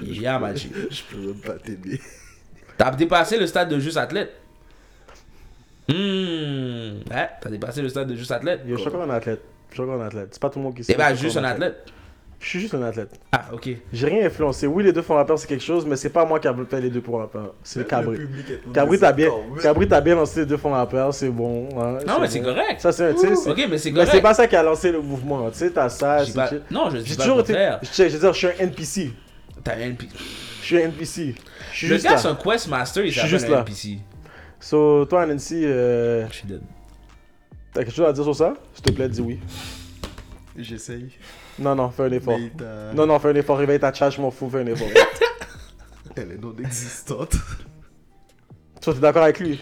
Yeah, 0.04 0.40
Magic. 0.40 0.72
Je 0.92 1.02
peux 1.10 1.18
même 1.18 1.40
pas 1.42 1.54
t'aider. 1.54 2.00
T'as 2.78 2.92
dépassé 2.92 3.38
le 3.38 3.48
stade 3.48 3.70
de 3.70 3.80
juste 3.80 3.98
athlète. 3.98 4.34
Hmm. 5.90 7.00
Ouais, 7.10 7.30
t'as 7.42 7.50
dépassé 7.50 7.82
le 7.82 7.90
stade 7.90 8.10
de 8.10 8.16
juste 8.16 8.32
athlète. 8.32 8.62
Yo, 8.68 8.76
je 8.76 8.82
suis 8.82 8.90
encore 8.90 9.04
un 9.04 9.10
athlète. 9.10 9.42
Je 9.70 9.76
suis 9.76 9.84
encore 9.84 10.02
un 10.02 10.06
athlète. 10.06 10.30
C'est 10.32 10.42
pas 10.42 10.50
tout 10.50 10.60
le 10.60 10.66
monde 10.66 10.76
qui 10.76 10.82
Eh 10.82 10.84
sait. 10.84 10.96
ben, 10.96 11.10
je 11.12 11.16
suis 11.16 11.26
juste 11.28 11.38
un 11.38 11.44
athlète. 11.46 11.86
Je 12.40 12.48
suis 12.50 12.60
juste 12.60 12.76
un 12.76 12.84
athlète. 12.84 13.10
Ah, 13.32 13.46
ok. 13.52 13.68
J'ai 13.92 14.08
rien 14.08 14.26
influencé. 14.28 14.68
Oui, 14.68 14.84
les 14.84 14.94
deux 14.94 15.02
font 15.02 15.16
rappeur, 15.16 15.40
c'est 15.40 15.48
quelque 15.48 15.64
chose, 15.64 15.86
mais 15.88 15.96
c'est 15.96 16.12
pas 16.12 16.24
moi 16.24 16.40
qui 16.40 16.48
a 16.48 16.56
fait 16.70 16.80
les 16.82 16.90
deux 16.92 17.02
font 17.02 17.18
rappeur. 17.18 17.56
C'est 17.64 17.80
le 17.80 17.86
Cabri. 17.86 18.20
Cabri 18.74 19.00
t'a 19.00 19.12
bien, 19.12 19.30
Cabri 19.62 19.88
t'a 19.88 20.00
bien 20.02 20.16
lancé 20.16 20.42
les 20.42 20.46
deux 20.46 20.58
font 20.58 20.70
rappeur, 20.72 21.14
c'est 21.14 21.30
bon. 21.30 21.68
hein, 21.82 21.98
Non, 22.08 22.20
mais 22.22 22.28
c'est 22.30 22.42
correct. 22.42 22.80
Ça, 22.80 22.92
c'est, 22.92 23.12
Ok, 23.12 23.18
mais 23.18 23.36
c'est 23.36 23.68
mais 23.70 23.78
c'est 23.78 23.92
correct. 23.92 24.22
pas 24.22 24.34
ça 24.36 24.46
qui 24.48 24.56
a 24.56 24.62
lancé 24.62 24.92
le 24.92 25.02
mouvement. 25.02 25.50
Tu 25.50 25.58
sais, 25.58 25.72
t'as 25.72 25.90
ça. 25.90 26.20
Pas-. 26.36 26.52
Non, 26.70 26.90
je 26.92 26.98
dis 26.98 27.06
J'ai 27.10 27.16
pas 27.16 27.24
toujours 27.24 27.40
été. 27.40 27.54
Je 27.54 28.04
veux 28.04 28.20
dire, 28.20 28.34
je 28.34 28.38
suis 28.38 28.48
un 28.48 28.54
NPC. 28.60 29.12
T'as 29.64 29.74
un 29.76 29.80
NPC. 29.80 30.10
Je 30.62 30.66
suis 30.66 30.78
un 30.78 30.86
NPC. 30.86 31.36
Je 31.72 31.78
suis 31.78 31.88
Le 31.88 31.94
juste 31.96 32.06
gars, 32.06 32.12
là. 32.12 32.18
c'est 32.18 32.28
un 32.28 32.36
Quest 32.36 32.68
Master, 32.68 33.04
il 33.04 33.08
Je 33.08 33.12
suis 33.14 33.22
s'appelle 33.22 33.40
juste 33.40 33.50
un 33.50 33.56
là. 33.56 33.60
NPC. 33.62 33.98
So, 34.60 35.06
toi, 35.06 35.26
Nancy, 35.26 35.64
euh, 35.66 36.28
Je 36.30 36.34
suis 36.36 36.48
dead. 36.48 36.62
t'as 37.74 37.84
quelque 37.84 37.96
chose 37.96 38.06
à 38.08 38.14
dire 38.14 38.24
sur 38.24 38.36
ça? 38.36 38.54
S'il 38.76 38.84
te 38.84 38.92
plaît, 38.92 39.10
dis 39.10 39.22
oui. 39.22 39.40
J'essaye. 40.58 41.10
Non, 41.60 41.76
non, 41.76 41.90
fais 41.90 42.04
un 42.04 42.12
effort. 42.12 42.38
Mais 42.40 42.94
Non, 42.96 43.06
non, 43.06 43.20
fais 43.20 43.30
un 43.30 43.36
effort. 43.36 43.58
Réveille 43.58 43.80
ta 43.80 43.94
chat, 43.94 44.10
je 44.10 44.22
m'en 44.22 44.32
fous, 44.32 44.50
fais 44.50 44.62
un 44.62 44.68
effort. 44.68 44.88
Elle 46.16 46.32
est 46.32 46.42
non 46.42 46.56
existante. 46.60 47.36
Toi, 48.82 48.94
t'es 48.94 49.00
d'accord 49.00 49.24
avec 49.24 49.40
lui? 49.40 49.60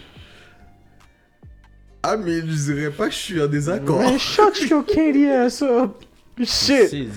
Ah, 2.02 2.16
mais 2.16 2.40
je 2.40 2.72
dirais 2.72 2.90
pas 2.90 3.06
que 3.06 3.12
je 3.12 3.18
suis 3.18 3.42
en 3.42 3.46
désaccord. 3.46 4.00
Man, 4.00 4.18
shut 4.18 4.60
your 4.70 4.84
candy 4.86 5.26
ass 5.28 5.60
up. 5.62 6.04
Shit. 6.42 6.90
Dit. 6.90 7.08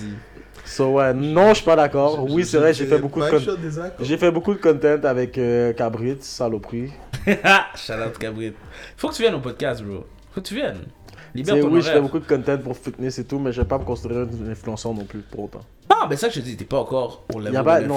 So, 0.64 0.92
ouais, 0.94 1.14
non, 1.14 1.50
je 1.50 1.54
suis 1.56 1.64
pas 1.64 1.76
d'accord. 1.76 2.24
Oui, 2.30 2.44
c'est 2.44 2.58
vrai, 2.58 2.72
j'ai 2.74 2.86
fait 2.86 2.98
beaucoup 2.98 3.20
de 3.20 3.26
de 3.26 3.30
content. 3.30 3.90
J'ai 4.00 4.16
fait 4.16 4.30
beaucoup 4.30 4.54
de 4.54 4.60
content 4.60 5.00
avec 5.04 5.36
euh, 5.38 5.72
Cabrit, 5.72 6.16
saloperie. 6.20 6.92
Shout 7.76 7.92
out 7.92 8.18
Cabrit. 8.18 8.52
Faut 8.96 9.08
que 9.08 9.14
tu 9.14 9.22
viennes 9.22 9.34
au 9.34 9.40
podcast, 9.40 9.82
bro. 9.82 10.06
Faut 10.32 10.40
que 10.40 10.46
tu 10.46 10.54
viennes. 10.54 10.82
Tu 11.32 11.38
Libère 11.38 11.60
ton 11.60 11.68
oui, 11.70 11.76
je 11.80 11.84
fais 11.84 11.90
horaire. 11.90 12.02
beaucoup 12.02 12.18
de 12.18 12.26
content 12.26 12.58
pour 12.58 12.76
fitness 12.76 13.18
et 13.18 13.24
tout, 13.24 13.38
mais 13.38 13.52
je 13.52 13.60
vais 13.60 13.66
pas 13.68 13.78
me 13.78 13.84
considérer 13.84 14.22
un 14.22 14.50
influenceur 14.50 14.92
non 14.94 15.04
plus 15.04 15.20
pour 15.20 15.44
autant. 15.44 15.60
Ah, 15.88 16.06
mais 16.08 16.16
ça, 16.16 16.28
je 16.28 16.40
te 16.40 16.44
dis, 16.44 16.56
t'es 16.56 16.64
pas 16.64 16.78
encore 16.80 17.24
au 17.34 17.40
level 17.40 17.88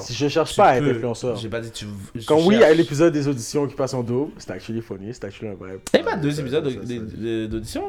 si 0.00 0.14
je 0.14 0.28
cherche 0.28 0.50
Tu 0.50 0.56
pas 0.56 0.68
à 0.68 0.76
être 0.76 0.84
peux. 0.84 0.90
influenceur. 0.90 1.36
J'ai 1.36 1.48
pas 1.48 1.60
dit 1.60 1.70
tu. 1.70 1.86
tu 2.14 2.24
Quand 2.26 2.36
oui, 2.38 2.54
il 2.56 2.60
y 2.60 2.64
a 2.64 2.66
cherches. 2.66 2.76
l'épisode 2.78 3.12
des 3.12 3.28
auditions 3.28 3.66
qui 3.66 3.74
passe 3.74 3.94
en 3.94 4.02
double, 4.02 4.32
c'est 4.38 4.50
actually 4.50 4.80
funny, 4.82 5.12
c'est 5.14 5.24
actually 5.24 5.48
un 5.52 5.54
vibe. 5.54 5.80
T'avais 5.90 6.04
pas 6.04 6.16
deux 6.16 6.30
ça, 6.32 6.40
épisodes 6.42 6.64
d'audition? 7.50 7.84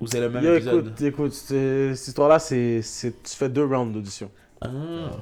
Ou 0.00 0.06
c'est 0.06 0.20
le 0.20 0.28
même 0.28 0.44
Yo, 0.44 0.54
épisode? 0.54 0.86
écoute, 0.86 1.02
écoute, 1.02 1.32
cette 1.32 2.08
histoire-là, 2.08 2.38
c'est, 2.38 2.82
tu 3.00 3.36
fais 3.36 3.48
deux 3.48 3.64
rounds 3.64 3.92
d'audition. 3.94 4.30
Ah. 4.64 4.68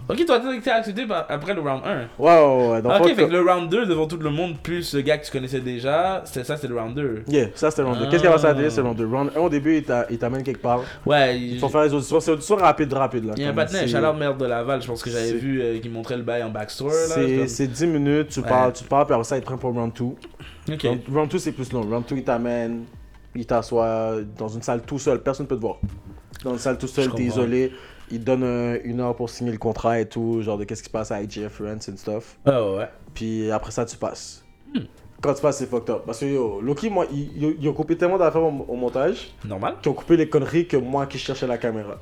Ok, 0.09 0.25
toi, 0.25 0.41
t'as 0.41 0.55
été 0.55 0.71
accepté 0.71 1.05
après 1.29 1.55
le 1.55 1.61
round 1.61 1.83
1. 1.85 1.97
Ouais, 1.97 2.07
ouais, 2.19 2.81
ouais. 2.83 3.01
Ok, 3.01 3.15
fait 3.15 3.27
que 3.27 3.33
le 3.33 3.41
round 3.43 3.69
2 3.69 3.87
devant 3.87 4.07
tout 4.07 4.17
le 4.17 4.31
monde, 4.31 4.57
plus 4.63 4.95
le 4.95 5.01
gars 5.01 5.19
que 5.19 5.27
tu 5.27 5.33
connaissais 5.33 5.61
déjà, 5.61 6.23
c'était 6.25 6.45
ça, 6.45 6.57
c'était 6.57 6.69
le 6.69 6.79
round 6.81 6.95
2. 6.95 7.25
Yeah, 7.29 7.49
ça 7.55 7.71
c'était 7.71 7.83
le 7.83 7.89
round 7.89 7.99
2. 8.01 8.05
Ah. 8.07 8.11
Qu'est-ce 8.11 8.23
qui 8.23 8.29
va 8.43 8.55
télé, 8.55 8.71
c'est 8.71 8.81
le 8.81 8.87
round 8.87 8.97
2. 8.99 9.07
Round 9.07 9.31
1 9.37 9.41
au 9.41 9.49
début, 9.49 9.77
il, 9.79 9.85
t'a- 9.85 10.07
il 10.11 10.19
t'amène 10.19 10.43
quelque 10.43 10.63
part. 10.63 10.81
Ouais, 11.07 11.39
Il 11.39 11.59
faut 11.59 11.69
faire 11.69 11.83
les 11.83 11.93
auditions. 11.95 12.21
C'est 12.21 12.31
auditions 12.31 12.57
rapide, 12.57 12.93
rapide 12.93 13.25
là. 13.25 13.35
il 13.37 13.43
y 13.43 13.47
a 13.47 13.51
un 13.51 13.53
patinet, 13.55 13.81
c'est- 13.81 13.89
Chaleur 13.89 14.15
Merde 14.15 14.39
de 14.39 14.47
Laval, 14.47 14.81
je 14.83 14.87
pense 14.87 15.03
que 15.03 15.11
j'avais 15.11 15.29
c'est- 15.29 15.35
vu 15.37 15.61
euh, 15.61 15.79
qui 15.81 15.89
montrait 15.89 16.17
le 16.17 16.23
bail 16.23 16.43
en 16.43 16.51
backstore. 16.51 16.89
là. 16.89 16.95
C'est, 17.09 17.37
comme- 17.39 17.49
c'est 17.49 17.67
10 17.67 17.87
minutes, 17.87 18.29
tu 18.29 18.43
parles, 18.43 18.73
tu 18.73 18.85
parles, 18.85 19.07
puis 19.07 19.15
après 19.15 19.25
ça, 19.25 19.37
il 19.37 19.41
te 19.41 19.47
prend 19.47 19.57
pour 19.59 19.73
round 19.73 19.93
2. 19.93 20.05
Ok. 20.75 20.83
Round, 20.85 21.01
round 21.13 21.31
2, 21.31 21.39
c'est 21.39 21.53
plus 21.53 21.73
long. 21.73 21.83
Round 21.83 22.05
2, 22.09 22.17
il 22.17 22.25
t'amène, 22.25 22.85
il 23.35 23.47
t'assoit 23.47 24.17
dans 24.39 24.49
une 24.49 24.63
salle 24.63 24.83
tout 24.83 24.99
seul, 24.99 25.21
personne 25.21 25.45
ne 25.47 25.49
peut 25.49 25.57
te 25.57 25.61
voir. 25.61 25.77
Dans 26.45 26.53
une 26.53 26.59
salle 26.59 26.77
tout 26.79 26.87
seul, 26.89 27.11
t'es 27.13 27.23
isolé. 27.25 27.73
Il 28.13 28.23
donne 28.23 28.45
un- 28.45 28.79
une 28.85 29.01
heure 29.01 29.17
pour 29.17 29.29
signer 29.31 29.51
le 29.53 29.59
contrat 29.59 29.99
et 30.01 30.07
tout, 30.07 30.41
genre 30.43 30.59
de 30.59 30.65
qu'est-ce 30.65 30.83
qui 30.83 30.89
se 30.89 30.93
passe 30.93 31.11
à 31.11 31.21
IGF 31.23 31.59
Rents 31.61 31.91
and 31.91 31.97
stuff. 31.97 32.37
Ah 32.45 32.65
ouais. 32.73 32.89
Puis 33.15 33.51
après 33.51 33.71
ça, 33.73 33.85
tu 33.85 33.97
passes. 33.97 34.45
Quand 35.21 35.35
tu 35.35 35.41
passes, 35.43 35.59
c'est 35.59 35.67
fucked 35.67 35.91
up. 35.91 36.03
Parce 36.05 36.19
que 36.19 36.25
yo, 36.27 36.61
Loki, 36.61 36.91
moi, 36.91 37.07
ils, 37.13 37.69
ont 37.69 37.73
coupé 37.73 37.97
tellement 37.97 38.19
d'affaires 38.19 38.43
au, 38.43 38.65
au 38.69 38.75
montage 38.75 39.33
Normal. 39.45 39.77
qu'ils 39.81 39.91
ont 39.93 39.95
coupé 39.95 40.17
les 40.17 40.29
conneries 40.29 40.67
que 40.67 40.77
moi 40.77 41.07
qui 41.07 41.17
cherchais 41.19 41.47
la 41.47 41.59
caméra. 41.59 42.01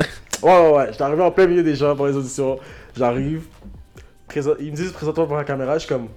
ouais, 0.42 0.48
ouais, 0.50 0.72
ouais. 0.76 0.86
J'étais 0.90 1.02
arrivé 1.02 1.22
en 1.22 1.30
plein 1.30 1.46
milieu 1.46 1.62
des 1.62 1.76
gens 1.76 1.94
pour 1.94 2.06
les 2.08 2.16
auditions. 2.16 2.58
J'arrive. 2.96 3.44
présent- 4.26 4.54
Ils 4.58 4.72
me 4.72 4.76
disent 4.76 4.90
présente-toi 4.92 5.24
devant 5.24 5.36
la 5.36 5.44
caméra. 5.44 5.74
Je 5.74 5.84
suis 5.84 5.88
comme. 5.88 6.08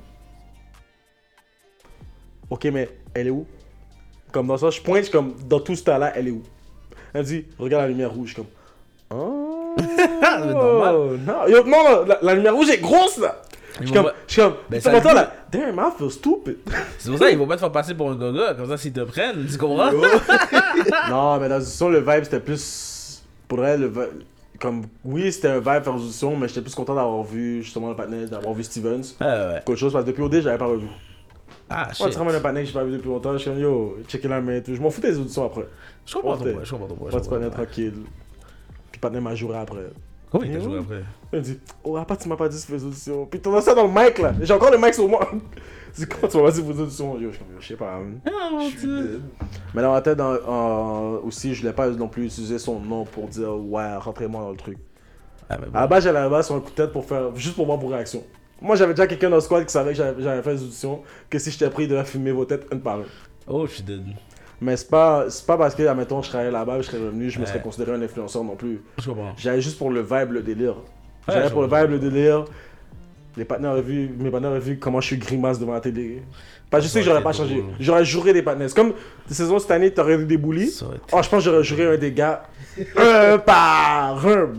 Ok, 2.49 2.65
mais 2.65 2.89
elle 3.13 3.27
est 3.27 3.31
où? 3.31 3.45
Comme 4.31 4.47
dans 4.47 4.57
ça, 4.57 4.69
je 4.69 4.81
pointe, 4.81 5.05
je 5.05 5.11
comme 5.11 5.35
dans 5.47 5.59
tout 5.59 5.75
ce 5.75 5.83
temps-là, 5.83 6.11
elle 6.15 6.27
est 6.29 6.31
où? 6.31 6.41
Elle 7.13 7.21
me 7.21 7.25
dit 7.27 7.45
regarde 7.59 7.83
la 7.83 7.89
lumière 7.89 8.11
rouge. 8.13 8.33
Comme. 8.33 8.47
Oh, 9.13 9.75
normal. 10.45 10.95
Non, 11.25 11.47
yo, 11.47 11.63
non, 11.63 11.83
non, 11.83 12.05
la, 12.05 12.19
la 12.21 12.33
lumière 12.35 12.55
rouge 12.55 12.69
est 12.69 12.79
grosse 12.81 13.17
là 13.17 13.41
je 13.79 13.85
suis 13.87 13.93
Ils 13.93 13.93
comme, 13.95 14.05
pas- 14.05 14.15
je 14.27 14.33
suis 14.33 14.41
comme, 14.41 14.53
Ben, 14.69 14.81
ça 14.81 15.13
là, 15.13 15.33
damn, 15.51 15.75
I 15.79 15.91
feel 15.97 16.11
stupid. 16.11 16.57
C'est 16.99 17.09
pour 17.09 17.17
ça 17.17 17.29
qu'ils 17.29 17.37
vont 17.37 17.47
pas 17.47 17.55
te 17.55 17.61
faire 17.61 17.71
passer 17.71 17.95
pour 17.95 18.11
un 18.11 18.15
gaga, 18.15 18.53
comme 18.53 18.67
ça 18.67 18.77
s'ils 18.77 18.93
te 18.93 18.99
prennent, 18.99 19.45
tu 19.49 19.57
comprends? 19.57 19.91
non, 21.09 21.39
mais 21.39 21.49
dans 21.49 21.55
l'audition, 21.57 21.89
le 21.89 21.99
vibe 21.99 22.23
c'était 22.23 22.39
plus. 22.41 23.23
Pour 23.47 23.59
vrai, 23.59 23.77
le 23.77 23.87
vibe. 23.87 24.23
Comme, 24.59 24.83
oui, 25.03 25.31
c'était 25.31 25.47
un 25.47 25.57
vibe 25.59 25.83
faire 25.83 25.93
l'audition, 25.93 26.35
mais 26.35 26.47
j'étais 26.47 26.61
plus 26.61 26.75
content 26.75 26.93
d'avoir 26.93 27.23
vu 27.23 27.63
justement 27.63 27.89
le 27.89 27.95
partenaire, 27.95 28.29
d'avoir 28.29 28.53
vu 28.53 28.63
Stevens. 28.63 29.15
Ah 29.19 29.25
ouais. 29.53 29.61
Qu'autre 29.65 29.79
chose, 29.79 29.93
parce 29.93 30.05
que 30.05 30.11
depuis 30.11 30.21
OD, 30.21 30.41
j'avais 30.41 30.57
pas 30.59 30.65
revu. 30.67 30.85
Ah 31.67 31.85
Moi, 31.85 31.93
shit. 31.93 32.09
tu 32.11 32.17
ramènes 32.19 32.35
un 32.35 32.39
partenaire 32.41 32.63
que 32.63 32.67
j'ai 32.67 32.73
pas 32.77 32.83
vu 32.83 32.91
depuis 32.91 33.07
longtemps, 33.07 33.33
je 33.33 33.37
suis 33.39 33.49
comme, 33.49 33.59
yo, 33.59 33.97
checker 34.07 34.27
la 34.27 34.39
main 34.41 34.59
tout. 34.59 34.75
Je 34.75 34.81
m'en 34.81 34.91
fous 34.91 35.01
des 35.01 35.17
auditions 35.17 35.45
après. 35.45 35.65
Je 36.05 36.13
comprends 36.13 36.37
ton 36.37 36.43
point, 36.43 36.63
je 36.63 36.71
comprends 36.71 36.87
ton 36.87 36.95
point. 36.95 37.09
Moi, 37.09 37.19
je 37.19 37.23
tu 37.23 37.29
comprends 37.29 37.39
partenaire 37.39 37.49
ton 37.49 37.55
point. 37.55 37.65
tranquille. 37.65 37.93
Partenaire 39.01 39.21
m'a 39.23 39.35
joué 39.35 39.55
après. 39.57 39.87
Comment 40.31 40.45
il 40.45 40.51
t'a 40.51 40.57
Et 40.59 40.61
joué 40.61 40.77
après? 40.79 41.03
Il 41.33 41.39
me 41.39 41.43
dit, 41.43 41.59
oh, 41.83 41.97
ah, 41.97 42.05
pas, 42.05 42.15
tu 42.15 42.29
m'as 42.29 42.35
pas 42.37 42.47
dit 42.47 42.57
tu 42.59 42.65
fais 42.67 42.77
des 42.77 42.85
auditions. 42.85 43.25
Puis 43.25 43.39
t'as 43.41 43.61
ça 43.61 43.73
dans 43.75 43.85
le 43.87 43.89
mic 43.91 44.17
là. 44.19 44.33
J'ai 44.41 44.53
encore 44.53 44.71
le 44.71 44.77
mic 44.77 44.93
sur 44.93 45.07
moi. 45.09 45.29
C'est 45.93 46.07
comment 46.07 46.27
tu 46.29 46.37
m'as 46.37 46.43
pas 46.43 46.51
dit 46.51 46.61
que 46.61 46.67
tu 46.67 46.71
fais 46.71 46.77
des 46.77 46.81
auditions? 46.83 47.19
Yo, 47.19 47.31
je 47.31 47.39
je 47.59 47.67
sais 47.67 47.75
pas. 47.75 47.95
hein. 47.95 48.13
Ah 48.27 48.49
mon 48.51 48.69
Je 48.69 48.77
dead. 48.87 49.21
Mais 49.73 49.81
dans 49.81 49.91
ma 49.91 50.01
tête, 50.01 50.21
en- 50.21 51.15
aussi, 51.25 51.53
je 51.53 51.61
voulais 51.61 51.73
pas 51.73 51.89
non 51.89 52.07
plus 52.07 52.25
utiliser 52.27 52.59
son 52.59 52.79
nom 52.79 53.03
pour 53.03 53.27
dire 53.27 53.53
ouais, 53.57 53.95
rentrez-moi 53.97 54.41
dans 54.41 54.51
le 54.51 54.57
truc. 54.57 54.77
Ah 55.49 55.55
À 55.55 55.57
bon. 55.57 55.65
la 55.73 55.87
base, 55.87 56.03
j'allais 56.05 56.19
à 56.19 56.23
la 56.23 56.29
base 56.29 56.45
sur 56.45 56.55
un 56.55 56.61
coup 56.61 56.69
de 56.69 56.75
tête 56.75 56.93
pour 56.93 57.03
faire 57.03 57.35
juste 57.35 57.55
pour 57.55 57.65
voir 57.65 57.77
vos 57.77 57.87
réactions. 57.87 58.23
Moi, 58.61 58.75
j'avais 58.77 58.93
déjà 58.93 59.07
quelqu'un 59.07 59.29
dans 59.29 59.35
le 59.37 59.41
squad 59.41 59.65
qui 59.65 59.71
savait 59.73 59.91
que 59.91 59.97
j'avais 59.97 60.41
fait 60.43 60.55
des 60.55 60.63
auditions, 60.63 61.01
que 61.29 61.39
si 61.39 61.49
j'étais 61.51 61.69
pris, 61.69 61.83
il 61.83 61.89
devait 61.89 62.05
filmer 62.05 62.31
vos 62.31 62.45
têtes 62.45 62.67
une 62.71 62.79
par 62.79 62.99
une. 62.99 63.05
Oh, 63.47 63.65
je 63.65 63.73
suis 63.73 63.83
dead. 63.83 64.03
Mais 64.61 64.77
c'est 64.77 64.89
pas, 64.89 65.25
pas 65.47 65.57
parce 65.57 65.73
que, 65.73 65.81
admettons, 65.83 66.21
je 66.21 66.29
travaillais 66.29 66.51
là-bas, 66.51 66.77
je 66.81 66.83
serais 66.87 66.99
revenu, 66.99 67.29
je 67.31 67.39
me 67.39 67.45
serais 67.47 67.61
considéré 67.61 67.93
un 67.93 68.01
influenceur 68.01 68.43
non 68.43 68.55
plus. 68.55 68.81
Je 68.99 69.09
comprends. 69.09 69.33
J'allais 69.35 69.59
juste 69.61 69.77
pour 69.79 69.89
le 69.89 70.01
vibe, 70.01 70.31
le 70.33 70.41
délire. 70.43 70.75
J'allais 71.27 71.49
pour 71.49 71.63
le 71.63 71.67
vibe, 71.67 71.89
le 71.89 71.99
délire. 71.99 72.45
Les 73.37 73.45
partenaires 73.45 73.71
ont 73.71 73.81
vu, 73.81 74.11
mes 74.19 74.29
partenaires 74.29 74.55
ont 74.55 74.59
vu 74.59 74.77
comment 74.77 75.01
je 75.01 75.07
suis 75.07 75.17
grimace 75.17 75.57
devant 75.57 75.73
la 75.73 75.79
télé. 75.79 76.21
Parce 76.69 76.83
que 76.83 76.87
je 76.87 76.93
sais 76.93 76.99
que 76.99 77.05
j'aurais 77.05 77.23
pas 77.23 77.31
changé. 77.33 77.63
J'aurais 77.79 78.05
juré 78.05 78.33
des 78.33 78.41
partenaires. 78.43 78.73
Comme, 78.73 78.93
des 79.27 79.33
saisons 79.33 79.57
cette 79.57 79.71
année, 79.71 79.91
t'aurais 79.91 80.15
eu 80.15 80.25
des 80.25 80.37
été- 80.93 81.03
Oh, 81.11 81.21
je 81.23 81.29
pense 81.29 81.29
que 81.29 81.39
j'aurais 81.39 81.63
juré 81.63 81.95
un 81.95 81.97
des 81.97 82.11
gars. 82.11 82.43
un 82.97 83.37
par 83.39 84.25
un. 84.27 84.49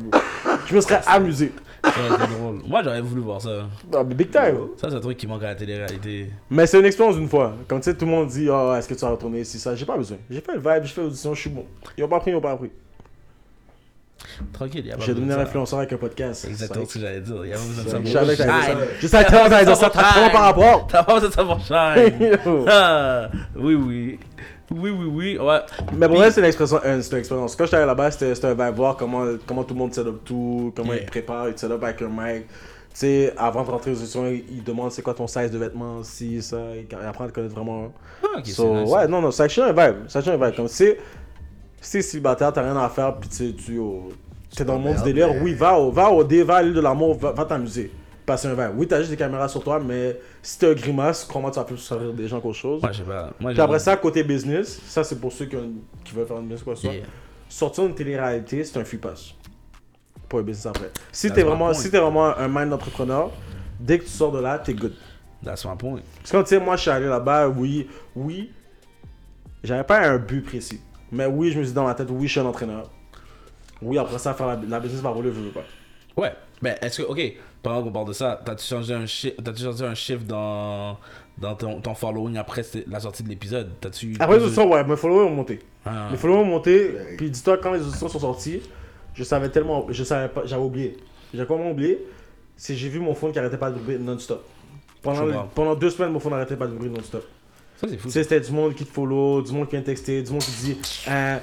Je 0.67 0.75
me 0.75 0.81
serais 0.81 1.01
amusé. 1.07 1.53
Drôle. 1.83 2.63
Moi, 2.67 2.83
j'aurais 2.83 3.01
voulu 3.01 3.21
voir 3.21 3.41
ça. 3.41 3.67
Ah, 3.95 4.05
mais 4.05 4.15
big 4.15 4.31
time. 4.31 4.57
Ça, 4.77 4.89
c'est 4.89 4.97
un 4.97 5.01
truc 5.01 5.17
qui 5.17 5.27
manque 5.27 5.43
à 5.43 5.49
la 5.49 5.55
télé-réalité. 5.55 6.31
Mais 6.51 6.67
c'est 6.67 6.79
une 6.79 6.87
expérience 6.87 7.17
d'une 7.17 7.29
fois. 7.29 7.55
Comme 7.69 7.81
tu 7.81 7.85
sais, 7.85 7.97
tout 7.97 8.05
le 8.05 8.11
monde 8.11 8.29
dit 8.29 8.49
Oh, 8.51 8.75
est-ce 8.75 8.89
que 8.89 8.95
tu 8.95 9.01
vas 9.01 9.11
retourner 9.11 9.41
ici, 9.41 9.59
ça 9.59 9.75
J'ai 9.75 9.87
pas 9.87 9.97
besoin. 9.97 10.19
J'ai 10.31 10.41
fait 10.41 10.55
le 10.55 10.61
vibe, 10.61 10.85
j'ai 10.85 10.95
fait 10.95 11.03
l'audition, 11.03 11.35
je 11.35 11.41
suis 11.41 11.51
bon. 11.51 11.65
Ils 11.97 12.05
ont 12.05 12.09
pas 12.09 12.21
pris, 12.21 12.31
ils 12.31 12.37
ont 12.37 12.41
pas 12.41 12.57
pris. 12.57 12.71
Tranquille, 14.53 14.87
y 14.87 14.93
a 14.93 14.97
pas 14.97 15.05
J'ai 15.05 15.15
devenu 15.15 15.31
de 15.31 15.35
un 15.35 15.41
influenceur 15.41 15.81
avec 15.81 15.93
un 15.93 15.97
podcast. 15.97 16.45
Exactement 16.45 16.87
ce 16.87 16.95
que 16.95 17.01
j'allais 17.01 17.21
dire. 17.21 17.45
Y 17.45 17.53
a 17.53 17.57
pas 17.57 17.63
besoin 17.63 17.85
de 17.85 17.89
ça. 17.89 17.99
mon 17.99 18.07
savais 18.07 18.37
que 18.37 18.43
t'allais 19.49 19.65
dire 19.65 19.77
ça. 19.77 19.91
T'as 19.91 20.13
tellement 20.13 20.31
par 20.31 20.43
rapport. 20.43 20.87
T'as 20.87 21.03
pas 21.03 21.19
besoin 21.19 21.57
de 21.57 21.63
ça 21.63 21.95
shine. 21.97 22.29
Yo. 22.47 22.65
Ah, 22.69 23.31
oui, 23.57 23.75
oui. 23.75 24.19
Oui, 24.75 24.91
oui, 24.91 25.07
oui. 25.13 25.39
Ouais. 25.39 25.59
Mais 25.95 26.07
pour 26.09 26.17
vrai, 26.17 26.31
c'est 26.31 26.41
une 26.41 26.47
expérience. 26.47 26.81
euh, 26.85 27.01
c'est 27.03 27.13
une 27.13 27.19
expérience. 27.19 27.57
Quand 27.57 27.65
j'étais 27.65 27.77
allé 27.77 27.87
là-bas, 27.87 28.11
c'était 28.11 28.47
un 28.47 28.55
vibe 28.55 28.75
voir 28.77 28.97
comment, 28.97 29.25
comment 29.47 29.65
tout 29.65 29.75
le 29.75 29.79
monde 29.81 29.95
set 29.95 30.07
up 30.07 30.21
tout, 30.25 30.73
comment 30.77 30.93
Yeah. 30.93 31.03
ils 31.03 31.07
préparent, 31.07 31.49
ils 31.49 31.59
set 31.59 31.71
up 31.71 31.83
avec 31.83 32.01
un 32.03 32.09
mic. 32.09 32.47
Tu 32.47 32.99
sais, 32.99 33.33
avant 33.39 33.65
de 33.65 33.71
rentrer 33.71 33.91
aux 33.93 33.97
auditions, 33.97 34.27
ils 34.27 34.45
ils 34.51 34.63
demandent 34.65 34.93
c'est 34.93 35.01
quoi 35.03 35.15
ton 35.15 35.27
size 35.27 35.51
de 35.51 35.57
vêtements, 35.59 36.03
si, 36.03 36.43
ça. 36.43 36.59
Ils 36.77 36.95
apprennent 37.07 37.29
à 37.29 37.31
connaître 37.33 37.55
vraiment. 37.55 37.93
Ah, 38.23 38.39
ok, 38.39 38.47
So, 38.47 38.75
nice. 38.75 38.91
ouais, 38.91 39.09
non, 39.09 39.21
non, 39.23 39.31
c'est 39.31 39.45
actually 39.45 39.71
un 39.71 39.73
vibe. 39.73 39.97
C'est 40.09 40.19
actually 40.19 40.41
un 40.41 40.47
vibe. 40.47 40.57
Comme 40.57 40.69
si 40.69 40.91
si 41.81 42.03
célibataire, 42.03 42.53
t'as 42.53 42.63
rien 42.63 42.77
à 42.77 42.89
faire, 42.89 43.17
puis 43.17 43.29
tu 43.29 43.55
tu 43.55 43.79
oh, 43.79 44.11
t'es 44.55 44.65
dans 44.65 44.75
le 44.75 44.81
monde 44.81 44.97
du 44.97 45.03
délire, 45.03 45.33
mais- 45.35 45.41
oui, 45.41 45.55
va 45.55 45.79
au, 45.79 45.91
va 45.91 46.11
au 46.11 46.23
dé, 46.23 46.43
va 46.43 46.57
à 46.57 46.63
l'île 46.63 46.75
de 46.75 46.81
l'amour, 46.81 47.19
va, 47.19 47.33
va 47.33 47.45
t'amuser. 47.45 47.91
Passer 48.27 48.47
un 48.49 48.55
vibe. 48.55 48.77
Oui, 48.79 48.87
t'as 48.87 48.99
juste 48.99 49.11
des 49.11 49.17
caméras 49.17 49.49
sur 49.49 49.63
toi, 49.65 49.81
mais 49.81 50.19
si 50.43 50.59
t'es 50.59 50.71
un 50.71 50.75
grimace, 50.75 51.25
crois-moi, 51.25 51.51
tu 51.51 51.57
vas 51.59 51.65
plus 51.65 51.79
servir 51.79 52.13
des 52.13 52.29
gens 52.29 52.41
qu'autre 52.41 52.57
chose. 52.59 52.81
Moi, 52.81 52.93
je 52.93 52.99
sais 52.99 53.03
pas. 53.05 53.31
Moi, 53.41 53.51
Puis 53.53 53.61
après 53.61 53.79
ça, 53.81 53.97
côté 53.97 54.23
business, 54.23 54.81
ça 54.87 55.03
c'est 55.03 55.21
pour 55.21 55.33
ceux 55.33 55.47
qui, 55.47 55.57
ont- 55.57 55.73
qui 56.05 56.15
veulent 56.15 56.27
faire 56.27 56.37
un 56.37 56.43
business 56.43 56.63
quoi 56.63 56.75
que 56.75 56.79
ce 56.81 56.87
soit. 56.87 56.95
Yeah. 56.95 57.05
Sortir 57.49 57.85
une 57.85 57.95
télé-réalité, 57.95 58.63
c'est 58.65 58.79
un 58.79 58.85
free 58.85 58.99
pass. 58.99 59.35
Pour 60.29 60.39
un 60.39 60.43
business 60.43 60.67
après. 60.67 60.91
Si 61.11 61.27
That's 61.27 61.35
t'es 61.35 61.43
my 61.43 61.49
vraiment, 61.51 61.65
point. 61.67 61.75
si 61.75 61.91
t'es 61.91 61.99
vraiment 61.99 62.37
un 62.37 62.49
mind 62.49 62.71
d'entrepreneur, 62.71 63.31
dès 63.81 63.99
que 63.99 64.05
tu 64.05 64.11
sors 64.11 64.31
de 64.31 64.39
là, 64.41 64.59
t'es 64.59 64.73
good. 64.75 64.95
That's 65.45 65.65
my 65.65 65.77
point. 65.77 66.01
Parce 66.21 66.31
que 66.31 66.41
tu 66.43 66.47
sais, 66.57 66.61
moi 66.61 66.77
je 66.77 66.83
suis 66.83 66.91
allé 66.91 67.07
là-bas, 67.07 67.49
oui, 67.49 67.89
oui, 68.15 68.53
j'avais 69.65 69.85
pas 69.85 69.99
un 70.01 70.19
but 70.19 70.43
précis. 70.43 70.81
Mais 71.11 71.27
oui, 71.27 71.51
je 71.51 71.59
me 71.59 71.65
suis 71.65 71.71
dit 71.73 71.75
dans 71.75 71.85
ma 71.85 71.95
tête, 71.95 72.09
oui, 72.11 72.27
je 72.27 72.33
suis 72.33 72.41
un 72.41 72.47
entraîneur. 72.47 72.89
Oui, 73.83 73.99
après 73.99 74.19
ça, 74.19 74.33
faire 74.33 74.47
la, 74.47 74.57
la 74.69 74.81
business 74.81 75.01
va 75.03 75.11
rouler, 75.11 75.31
je 75.35 75.41
veux 75.41 75.51
pas. 75.51 75.65
Ouais. 76.17 76.33
Ben, 76.63 76.77
est-ce 76.81 77.03
que, 77.03 77.09
ok, 77.09 77.21
pendant 77.63 77.83
qu'on 77.83 77.93
parle 77.93 78.09
de 78.09 78.13
ça, 78.13 78.41
t'as-tu 78.45 78.67
changé 78.67 78.93
un 78.95 79.07
shift, 79.07 79.43
t'as-tu 79.43 79.63
changé 79.63 79.85
un 79.85 79.95
shift 79.95 80.27
dans, 80.27 80.97
dans 81.39 81.55
ton, 81.55 81.81
ton 81.81 81.95
following 81.95 82.37
après 82.37 82.63
c'est- 82.63 82.85
la 82.89 82.99
sortie 83.01 83.23
de 83.23 83.29
l'épisode? 83.29 83.71
T'as-tu. 83.81 84.17
Après 84.19 84.39
les 84.39 84.45
auditions, 84.45 84.71
ouais, 84.71 84.83
mes 84.85 84.97
followers 84.97 85.27
ont 85.27 85.35
monté. 85.35 85.61
Ah. 85.87 86.09
Mes 86.11 86.17
followers 86.17 86.41
ont 86.41 86.45
monté, 86.45 86.95
puis 87.17 87.31
dis-toi, 87.31 87.59
quand 87.59 87.73
les 87.73 87.81
auditions 87.83 88.09
sont 88.09 88.19
sorties, 88.19 88.61
je 89.15 89.25
savais 89.25 89.49
tellement, 89.49 89.87
je 89.91 90.03
savais 90.05 90.29
pas, 90.29 90.43
j'avais 90.45 90.63
oublié. 90.63 90.97
J'ai 91.35 91.47
comment 91.47 91.71
oublié 91.71 92.05
C'est 92.57 92.75
j'ai 92.75 92.89
vu 92.89 92.99
mon 93.01 93.15
phone 93.15 93.33
qui 93.33 93.39
arrêtait 93.39 93.57
pas 93.59 93.71
de 93.71 93.79
vibrer 93.79 93.99
non-stop. 93.99 94.45
Pendant, 95.03 95.47
pendant 95.55 95.75
deux 95.75 95.91
semaines, 95.91 96.13
mon 96.13 96.21
phone 96.21 96.33
n'arrêtait 96.33 96.57
pas 96.57 96.67
de 96.67 96.73
vibrer 96.73 96.89
non-stop. 96.89 97.25
Ça, 97.81 97.89
c'est 97.89 97.97
fou. 97.97 98.09
Tu 98.09 98.13
sais, 98.13 98.23
c'était 98.23 98.41
du 98.41 98.53
monde 98.53 98.75
qui 98.75 98.85
te 98.85 98.93
follow, 98.93 99.43
du 99.43 99.51
monde 99.53 99.67
qui 99.67 99.73
vient 99.73 99.81
te 99.81 99.87
texter, 99.87 100.23
du 100.23 100.31
monde 100.31 100.43
qui 100.43 100.51
dit, 100.53 100.77
hein, 101.09 101.41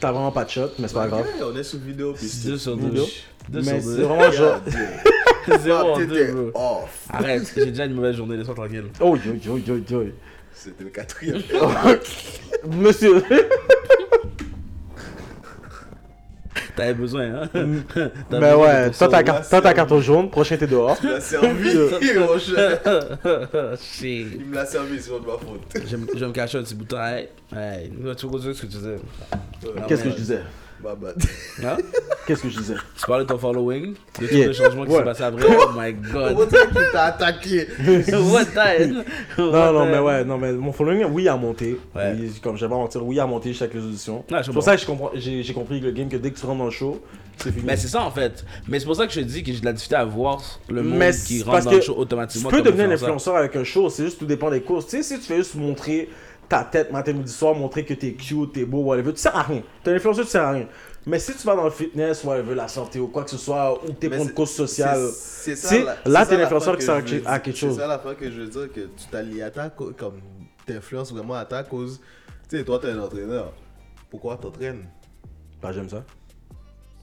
t'as 0.00 0.10
vraiment 0.12 0.32
pas 0.32 0.44
de 0.44 0.50
shot, 0.50 0.70
mais 0.78 0.88
c'est 0.88 0.94
pas 0.94 1.06
grave. 1.06 1.20
Ouais, 1.26 1.44
on 1.44 1.56
est 1.56 1.62
sur 1.62 1.78
vidéo, 1.78 2.12
puis 2.14 2.28
Deux 2.44 2.58
sur 2.58 2.76
deux. 2.76 2.86
Vidéo. 2.88 3.04
Deux 3.48 3.60
Mais 3.62 3.80
sur 3.80 3.90
c'est 3.92 4.02
vraiment 4.02 4.30
genre. 4.32 4.60
Zéro 5.62 5.78
en 5.78 5.94
Ah, 5.96 5.98
deux, 5.98 6.06
t'étais 6.08 6.32
bro. 6.32 6.50
off. 6.54 7.06
Arrête, 7.10 7.52
j'ai 7.56 7.66
déjà 7.66 7.84
une 7.86 7.94
mauvaise 7.94 8.16
journée, 8.16 8.36
laisse-moi 8.36 8.54
tranquille. 8.56 8.84
Oh, 9.00 9.16
yo, 9.16 9.34
yo, 9.42 9.58
yo, 9.58 9.76
yo. 9.88 10.04
C'était 10.52 10.84
le 10.84 10.90
quatrième. 10.90 11.40
Monsieur. 12.76 13.22
T'avais 16.74 16.94
besoin, 16.94 17.22
hein? 17.24 17.48
Mais 17.54 17.64
besoin 17.64 18.10
Ben 18.40 18.56
ouais, 18.56 18.90
toi 18.90 19.06
ton 19.08 19.60
ta 19.60 19.74
carte- 19.74 19.98
jaune, 20.00 20.30
prochain 20.30 20.56
t'es 20.56 20.66
dehors. 20.66 20.96
Il 21.02 21.08
m'a 21.10 21.20
servi, 21.20 21.74
mon 22.18 22.38
cher. 22.38 22.80
Shit. 23.80 24.26
Il 24.38 24.46
me 24.46 24.54
l'a 24.54 24.64
servi, 24.64 25.00
c'est 25.00 25.10
pas 25.10 25.18
de 25.18 25.26
ma 25.26 25.32
faute. 25.32 25.62
Je 25.74 25.96
vais 25.96 26.26
me- 26.26 26.32
cacher 26.32 26.58
un 26.58 26.62
petit 26.62 26.74
bout 26.76 26.84
de 26.84 26.88
temps. 26.90 27.04
Hey, 27.04 27.28
hey, 27.56 27.90
tu 28.16 28.26
veux 28.26 28.30
continuer 28.32 28.54
ce 28.54 28.62
que 28.62 28.66
tu 28.66 28.76
disais? 28.76 28.96
Qu'est-ce 29.88 30.04
que 30.04 30.10
je 30.10 30.14
disais? 30.16 30.40
Ma 30.82 30.94
bad. 30.94 31.16
Hein? 31.64 31.76
Qu'est-ce 32.26 32.42
que 32.42 32.48
je 32.50 32.58
disais? 32.58 32.74
Tu 32.96 33.04
parlais 33.06 33.24
de 33.24 33.28
ton 33.28 33.38
following, 33.38 33.94
de 34.20 34.26
tous 34.26 34.32
Yeah. 34.34 34.46
les 34.48 34.52
changements 34.52 34.84
qui 34.84 34.92
Ouais. 34.92 34.98
s'est 34.98 35.04
passé 35.04 35.22
après. 35.24 35.44
Oh 35.48 35.70
my 35.76 35.92
god. 35.92 36.50
ça 36.50 36.66
qu'il 36.66 36.92
t'a 36.92 37.04
attaqué? 37.04 37.66
What 38.12 38.44
the 38.44 39.04
Non, 39.38 39.72
non, 39.72 39.86
mais 39.86 39.98
ouais, 39.98 40.24
non, 40.24 40.38
mais 40.38 40.52
mon 40.52 40.70
following, 40.72 41.04
oui, 41.10 41.26
a 41.28 41.36
monté. 41.36 41.78
Ouais. 41.96 42.14
Oui, 42.18 42.32
comme 42.42 42.56
je 42.56 42.64
vais 42.64 42.70
pas 42.70 42.76
mentir, 42.76 43.04
oui, 43.04 43.18
a 43.18 43.26
monté 43.26 43.52
chaque. 43.52 43.74
Ouais, 43.74 43.80
je 43.80 43.96
c'est 44.44 44.52
pour 44.52 44.62
ça 44.62 44.76
que 44.76 44.80
je 44.82 44.86
comprends- 44.86 45.10
j'ai 45.14 45.52
compris 45.52 45.80
le 45.80 45.90
game 45.90 46.08
que 46.08 46.16
dès 46.16 46.30
que 46.30 46.38
tu 46.38 46.46
rentres 46.46 46.58
dans 46.58 46.64
le 46.66 46.70
show, 46.70 47.02
c'est 47.38 47.50
fini. 47.50 47.64
Mais 47.66 47.76
c'est 47.76 47.88
ça 47.88 48.02
en 48.02 48.10
fait. 48.12 48.44
Mais 48.68 48.78
c'est 48.78 48.86
pour 48.86 48.94
ça 48.96 49.06
que 49.06 49.12
je 49.12 49.20
te 49.20 49.24
dis 49.24 49.42
que 49.42 49.52
j'ai 49.52 49.60
de 49.60 49.64
la 49.64 49.72
difficulté 49.72 49.96
à 49.96 50.04
voir 50.04 50.40
le 50.68 50.82
monde 50.82 50.98
Mais 50.98 51.10
qui 51.12 51.42
rentre 51.42 51.64
dans 51.64 51.70
le 51.72 51.78
que 51.78 51.82
show 51.84 51.94
tu 51.94 52.00
automatiquement. 52.00 52.50
peux 52.50 52.56
comme 52.58 52.66
devenir 52.66 52.84
un 52.84 52.92
influenceur. 52.92 53.08
influenceur 53.16 53.36
avec 53.36 53.56
un 53.56 53.64
show, 53.64 53.88
c'est 53.90 54.04
juste 54.04 54.18
tout 54.20 54.26
dépend 54.26 54.50
des 54.50 54.60
courses. 54.60 54.86
Tu 54.86 54.98
sais, 54.98 55.02
si 55.02 55.18
tu 55.18 55.26
fais 55.26 55.36
juste 55.38 55.54
montrer 55.56 56.08
ta 56.48 56.64
tête 56.64 56.90
matin, 56.92 57.12
midi, 57.12 57.30
soir, 57.32 57.54
montrer 57.54 57.84
que 57.84 57.94
t'es 57.94 58.12
cute, 58.12 58.52
t'es 58.52 58.64
beau, 58.64 58.78
whatever, 58.82 59.12
tu 59.12 59.20
sers 59.20 59.36
à 59.36 59.42
rien. 59.42 59.62
T'es 59.82 59.90
un 59.90 59.94
influenceur, 59.94 60.24
tu 60.24 60.30
sers 60.30 60.42
à 60.42 60.52
rien. 60.52 60.66
Mais 61.06 61.18
si 61.18 61.34
tu 61.34 61.46
vas 61.46 61.54
dans 61.56 61.64
le 61.64 61.70
fitness, 61.70 62.22
whatever, 62.24 62.54
la 62.54 62.68
santé 62.68 62.98
ou 63.00 63.08
quoi 63.08 63.24
que 63.24 63.30
ce 63.30 63.38
soit, 63.38 63.82
ou 63.84 63.92
t'es 63.92 64.08
pour 64.10 64.22
une 64.24 64.32
cause 64.32 64.50
sociale. 64.50 65.08
C'est 65.12 65.56
c'est 65.56 65.68
Si, 65.78 65.84
ça. 65.84 65.96
là, 66.04 66.24
c'est 66.24 66.30
t'es 66.30 66.34
ça 66.36 66.40
l'influenceur 66.42 66.74
l'affaire 66.74 67.04
qui 67.04 67.16
que 67.16 67.22
sert 67.22 67.30
à 67.32 67.38
quelque 67.40 67.56
chose. 67.56 67.74
C'est 67.74 67.80
ça 67.80 67.86
la 67.86 67.98
fois 67.98 68.14
que 68.14 68.30
je 68.30 68.40
veux 68.40 68.46
dire 68.46 68.72
que 68.72 68.80
tu 68.80 69.06
t'allies 69.10 69.42
à 69.42 69.50
ta 69.50 69.70
cause, 69.70 69.94
comme 69.96 70.20
t'influences 70.66 71.12
vraiment 71.12 71.34
à 71.34 71.44
ta 71.44 71.62
cause. 71.62 72.00
Tu 72.50 72.58
sais, 72.58 72.64
toi, 72.64 72.78
t'es 72.78 72.90
un 72.90 72.98
entraîneur. 73.00 73.52
Pourquoi 74.10 74.36
t'entraînes? 74.36 74.86
Bah, 75.62 75.70
j'aime 75.72 75.88
ça. 75.88 76.04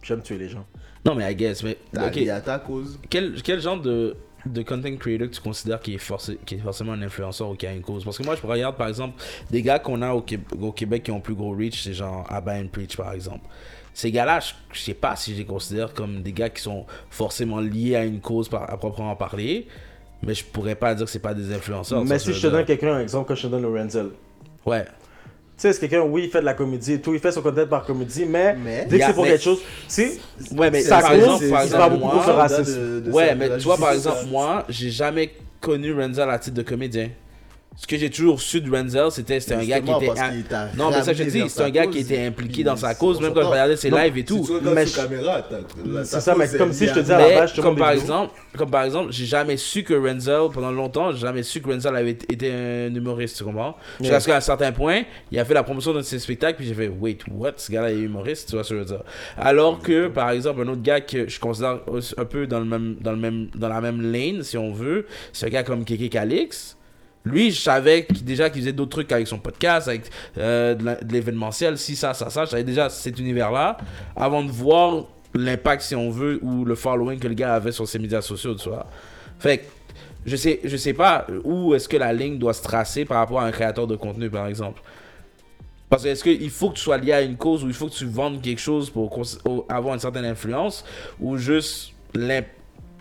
J'aime 0.02 0.22
tuer 0.22 0.38
les 0.38 0.50
gens. 0.50 0.66
Non, 1.06 1.16
mais 1.16 1.32
I 1.32 1.36
guess. 1.36 1.64
Mais 1.64 1.78
allié 1.96 2.30
à 2.30 2.42
ta 2.42 2.60
cause. 2.60 3.00
Quel, 3.10 3.42
quel 3.42 3.60
genre 3.62 3.80
de 3.80 4.16
de 4.46 4.62
content 4.62 4.96
creator 4.98 5.28
que 5.30 5.34
tu 5.36 5.42
considères 5.42 5.80
qui 5.80 5.96
est, 5.96 5.98
forcé, 5.98 6.38
qui 6.46 6.56
est 6.56 6.60
forcément 6.60 6.92
un 6.94 7.02
influenceur 7.02 7.50
ou 7.50 7.56
qui 7.56 7.66
a 7.68 7.74
une 7.74 7.82
cause 7.82 8.04
Parce 8.04 8.18
que 8.18 8.24
moi, 8.24 8.36
je 8.36 8.46
regarde 8.46 8.76
par 8.78 8.88
exemple 8.88 9.16
des 9.50 9.62
gars 9.62 9.80
qu'on 9.80 10.02
a 10.02 10.14
au, 10.14 10.22
Qué- 10.22 10.40
au 10.62 10.72
Québec 10.72 11.04
qui 11.04 11.12
ont 11.12 11.20
plus 11.20 11.34
gros 11.36 11.56
reach, 11.56 11.84
c'est 11.84 11.94
genre 11.94 12.26
Abba 12.32 12.54
and 12.56 12.68
Preach 12.72 12.96
par 12.96 13.12
exemple. 13.14 13.46
Ces 13.94 14.12
gars-là, 14.12 14.40
je, 14.42 14.54
je 14.74 14.80
sais 14.82 14.94
pas 14.94 15.16
si 15.16 15.34
je 15.34 15.38
les 15.40 15.46
considère 15.46 15.94
comme 15.94 16.22
des 16.22 16.34
gars 16.34 16.50
qui 16.50 16.62
sont 16.62 16.86
forcément 17.10 17.60
liés 17.60 17.96
à 17.96 18.04
une 18.04 18.20
cause 18.20 18.50
par, 18.50 18.70
à 18.72 18.78
proprement 18.78 19.16
parler, 19.16 19.68
mais 20.22 20.34
je 20.34 20.44
pourrais 20.44 20.76
pas 20.76 20.94
dire 20.96 21.06
que 21.06 21.12
c'est 21.12 21.20
pas 21.20 21.34
des 21.34 21.54
influenceurs. 21.54 22.04
Mais 22.06 22.20
si 22.20 22.34
je 22.34 22.42
te 22.42 22.48
donne 22.48 22.66
quelqu'un 22.66 22.94
un 22.96 23.00
exemple, 23.00 23.28
quand 23.28 23.36
je 23.36 23.44
te 23.44 23.48
donne 23.48 23.62
le 23.62 23.70
Renzel. 23.70 24.10
Ouais. 24.66 24.86
Tu 25.58 25.62
sais, 25.62 25.72
c'est 25.74 25.80
quelqu'un, 25.88 26.02
oui, 26.06 26.24
il 26.26 26.30
fait 26.30 26.42
de 26.42 26.46
la 26.46 26.54
comédie 26.54 26.94
et 26.94 27.00
tout, 27.02 27.14
il 27.14 27.20
fait 27.22 27.32
son 27.32 27.42
content 27.42 27.66
par 27.66 27.86
comédie, 27.86 28.26
mais, 28.26 28.56
Mais- 28.56 28.86
dès 28.90 29.00
que 29.00 29.06
c'est 29.06 29.14
pour 29.14 29.24
mais- 29.24 29.32
quelque 29.32 29.44
chose. 29.44 29.60
Ouais, 30.52 30.70
mais 30.70 30.82
Ça 30.82 31.00
par 31.00 31.12
c'est 31.12 31.16
exemple, 31.18 31.46
pas 31.72 31.90
beaucoup 31.90 32.14
moi, 32.16 32.24
sur 32.24 32.36
racisme. 32.36 33.04
Ouais, 33.12 33.36
mais 33.36 33.58
tu 33.58 33.64
vois, 33.64 33.78
par 33.78 33.92
exemple, 33.94 34.26
moi, 34.30 34.66
j'ai 34.68 34.90
jamais 34.90 35.32
connu 35.62 35.94
Renzel 35.94 36.30
à 36.30 36.38
titre 36.40 36.58
de 36.58 36.62
comédien. 36.62 37.10
Ce 37.78 37.86
que 37.88 37.98
j'ai 37.98 38.10
toujours 38.10 38.40
su 38.42 38.62
de 38.62 38.72
Renzel, 38.72 39.12
c'était 39.12 39.42
c'était 39.42 39.56
un 39.56 39.66
gars 39.66 39.82
qui 39.82 39.92
était. 39.92 40.44
t'a 40.48 40.70
Non, 40.78 40.90
mais 40.92 41.02
ça, 41.04 41.12
je 41.12 41.24
te 41.24 41.30
dis, 41.30 41.44
c'est 41.50 41.62
un 41.62 41.70
gars 41.70 41.84
cause, 41.86 41.94
qui 41.94 42.00
était 42.02 42.26
impliqué 42.26 42.64
dans 42.64 42.78
sa 42.78 42.96
cause, 42.96 43.20
même 43.20 43.34
quand 43.34 43.42
je 43.42 43.48
regardais 43.48 43.76
ses 43.76 43.90
lives 43.90 44.18
et 44.18 44.24
tout. 44.24 44.48
Mais 44.74 44.86
C'est 44.86 46.22
ça, 46.22 46.36
comme 46.58 46.72
si 46.72 46.88
je 46.88 46.94
te 46.94 47.00
vient- 47.00 47.04
dis 47.04 47.12
à 47.12 47.18
la 47.20 47.28
Mais 47.28 47.36
base, 47.36 47.50
je 47.52 47.56
te 47.58 47.62
comme 47.62 47.76
par 47.76 47.92
exemple, 47.92 48.34
comme 48.58 48.70
par 48.72 48.84
exemple, 48.84 49.12
j'ai 49.12 49.26
jamais 49.26 49.58
su 49.58 49.84
que 49.84 49.94
Renzel, 49.94 50.50
pendant 50.54 50.72
longtemps, 50.72 51.12
j'ai 51.12 51.20
jamais 51.20 51.44
su 51.44 51.60
que 51.62 51.70
Renzel 51.70 51.96
avait 51.96 52.12
été- 52.12 52.52
un 52.52 52.96
humoriste, 52.96 53.38
tu 53.38 53.44
comprends? 53.44 53.76
Jusqu'à 54.00 54.14
Ouais. 54.16 54.20
ce 54.22 54.28
qu'à 54.28 54.38
un 54.38 54.42
certain 54.42 54.72
point, 54.72 55.02
il 55.32 55.38
a 55.38 55.44
fait 55.44 55.54
la 55.54 55.64
promotion 55.64 55.94
de 55.94 56.02
ses 56.02 56.20
spectacles, 56.20 56.58
puis 56.58 56.68
j'ai 56.68 56.74
fait, 56.74 56.88
wait, 56.88 57.18
what? 57.30 57.54
Ce 57.58 57.70
gars-là 57.72 57.92
est 57.92 57.98
humoriste, 58.00 58.48
tu 58.50 58.56
vois 58.56 58.64
ce 58.64 58.70
que 58.70 58.76
je 58.76 58.80
veux 58.80 58.86
dire? 58.86 59.04
Alors 59.38 59.80
que, 59.80 60.08
par 60.08 60.30
exemple, 60.32 60.62
un 60.62 60.68
autre 60.70 60.82
gars 60.82 61.02
que 61.02 61.28
je 61.28 61.40
considère 61.42 61.80
un 62.18 62.26
peu 62.26 62.48
dans, 62.48 62.60
le 62.60 62.66
même, 62.66 62.96
dans, 63.02 63.12
le 63.12 63.18
même, 63.18 63.50
dans 63.54 63.68
la 63.70 63.82
même 63.82 64.02
lane, 64.02 64.44
si 64.44 64.58
on 64.58 64.72
veut, 64.72 65.06
c'est 65.34 65.48
un 65.48 65.50
gars 65.50 65.64
comme 65.64 65.84
Keke 65.84 66.10
Calix. 66.10 66.78
Lui, 67.26 67.52
je 67.52 67.60
savais 67.60 68.08
déjà 68.24 68.50
qu'il 68.50 68.62
faisait 68.62 68.74
d'autres 68.74 68.92
trucs 68.92 69.12
avec 69.12 69.28
son 69.28 69.40
podcast, 69.40 69.88
avec 69.88 70.04
euh, 70.38 70.76
de 70.76 71.12
l'événementiel, 71.12 71.78
si, 71.78 71.96
ça, 71.96 72.14
ça, 72.14 72.30
ça. 72.30 72.46
Je 72.46 72.52
savais 72.52 72.64
déjà 72.64 72.90
cet 72.90 73.20
univers-là 73.20 73.78
avant 74.16 74.44
de 74.44 74.52
voir 74.52 75.06
l'impact, 75.34 75.82
si 75.82 75.96
on 75.96 76.12
veut, 76.12 76.40
ou 76.44 76.64
le 76.66 76.76
following 76.76 77.20
que 77.20 77.28
le 77.28 77.34
gars 77.34 77.56
avait 77.56 77.72
sur 77.72 77.88
ses 77.88 78.00
médias 78.00 78.22
sociaux, 78.22 78.56
tu 78.56 78.70
vois. 78.70 78.86
Fait 79.40 79.58
que, 79.58 79.64
je 80.26 80.36
sais, 80.36 80.60
je 80.64 80.78
sais 80.78 80.94
pas 80.94 81.26
où 81.44 81.76
est-ce 81.76 81.90
que 81.90 81.98
la 81.98 82.14
ligne 82.14 82.38
doit 82.38 82.54
se 82.54 82.62
tracer 82.64 83.06
par 83.06 83.18
rapport 83.18 83.42
à 83.42 83.46
un 83.46 83.52
créateur 83.52 83.88
de 83.88 83.96
contenu, 83.96 84.30
par 84.30 84.48
exemple. 84.48 84.82
Parce 85.90 86.04
que 86.04 86.08
est-ce 86.10 86.24
qu'il 86.24 86.50
faut 86.50 86.70
que 86.70 86.76
tu 86.76 86.82
sois 86.82 86.98
lié 86.98 87.12
à 87.12 87.22
une 87.22 87.38
cause 87.38 87.64
ou 87.64 87.68
il 87.68 87.74
faut 87.74 87.88
que 87.88 87.94
tu 87.94 88.06
vendes 88.06 88.42
quelque 88.42 88.62
chose 88.62 88.90
pour 88.90 89.22
avoir 89.70 89.94
une 89.94 90.00
certaine 90.00 90.26
influence 90.26 90.84
ou 91.20 91.38
juste 91.38 91.94
l'imp- 92.16 92.48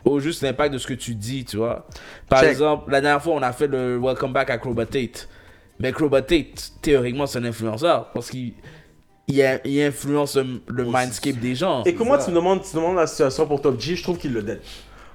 ou 0.04 0.20
juste 0.20 0.42
l'impact 0.42 0.72
de 0.74 0.78
ce 0.78 0.86
que 0.86 0.94
tu 0.94 1.14
dis, 1.14 1.44
tu 1.44 1.56
vois. 1.56 1.86
Par 2.28 2.40
Check. 2.40 2.50
exemple, 2.50 2.90
la 2.90 3.00
dernière 3.00 3.22
fois, 3.22 3.34
on 3.34 3.42
a 3.42 3.52
fait 3.52 3.66
le 3.66 3.98
Welcome 3.98 4.32
Back 4.32 4.50
à 4.50 4.58
Crowbar 4.58 4.86
Tate. 4.86 5.28
Mais 5.80 5.92
Crowbar 5.92 6.24
Tate, 6.24 6.72
théoriquement, 6.82 7.26
c'est 7.26 7.38
un 7.38 7.44
influenceur 7.44 8.10
parce 8.12 8.30
qu'il 8.30 8.52
il, 9.26 9.40
a- 9.42 9.66
il 9.66 9.80
influence 9.82 10.36
le, 10.36 10.60
le 10.68 10.84
Oh, 10.86 10.90
mindscape 10.90 11.36
des 11.38 11.54
gens. 11.54 11.82
Et 11.84 11.94
comment 11.94 12.18
ça. 12.18 12.26
tu 12.26 12.30
me 12.30 12.36
demandes, 12.36 12.62
tu 12.62 12.76
me 12.76 12.82
demandes 12.82 12.96
la 12.96 13.06
situation 13.06 13.46
pour 13.46 13.60
Top 13.62 13.80
G, 13.80 13.96
je 13.96 14.02
trouve 14.02 14.18
qu'il 14.18 14.32
le 14.34 14.42
donne. 14.42 14.58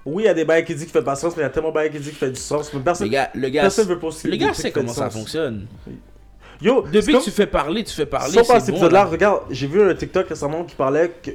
Oui, 0.06 0.23
il 0.23 0.25
y 0.25 0.30
a 0.30 0.34
des 0.34 0.45
bails 0.45 0.65
qui 0.65 0.73
disent 0.73 0.84
qu'il 0.86 0.91
fait 0.93 1.04
pas 1.04 1.13
de 1.13 1.19
sens, 1.19 1.36
mais 1.38 1.43
il 1.43 1.45
y 1.45 1.47
a 1.47 1.49
tellement 1.52 1.69
de 1.69 1.75
bails 1.75 1.91
qui 1.91 1.97
disent 1.99 2.08
qu'il 2.10 2.17
fait 2.17 2.32
du 2.32 2.39
sens. 2.39 2.71
Mais 2.73 2.80
Le 2.80 2.84
personne, 2.86 3.10
gars, 3.10 3.30
le 3.36 3.49
gars, 3.49 3.62
personne 3.62 3.88
veut 3.88 3.99
poster 3.99 4.30
le 4.30 4.38
gars 4.38 4.54
sait 4.54 4.71
comment 4.71 4.88
ça 4.91 5.06
sens. 5.06 5.13
fonctionne. 5.13 5.67
Yo, 6.62 6.82
Depuis 6.91 7.13
comme- 7.13 7.21
que 7.21 7.25
tu 7.25 7.32
fais 7.32 7.47
parler, 7.47 7.84
tu 7.84 7.93
fais 7.93 8.06
parler. 8.06 8.34
Sans 8.34 8.43
passer 8.45 8.67
c'est 8.67 8.71
bon, 8.80 8.88
là. 8.89 9.06
regarde, 9.06 9.43
j'ai 9.49 9.67
vu 9.67 9.82
un 9.82 9.93
TikTok 9.93 10.28
récemment 10.28 10.63
qui 10.65 10.75
parlait 10.75 11.12
que 11.23 11.32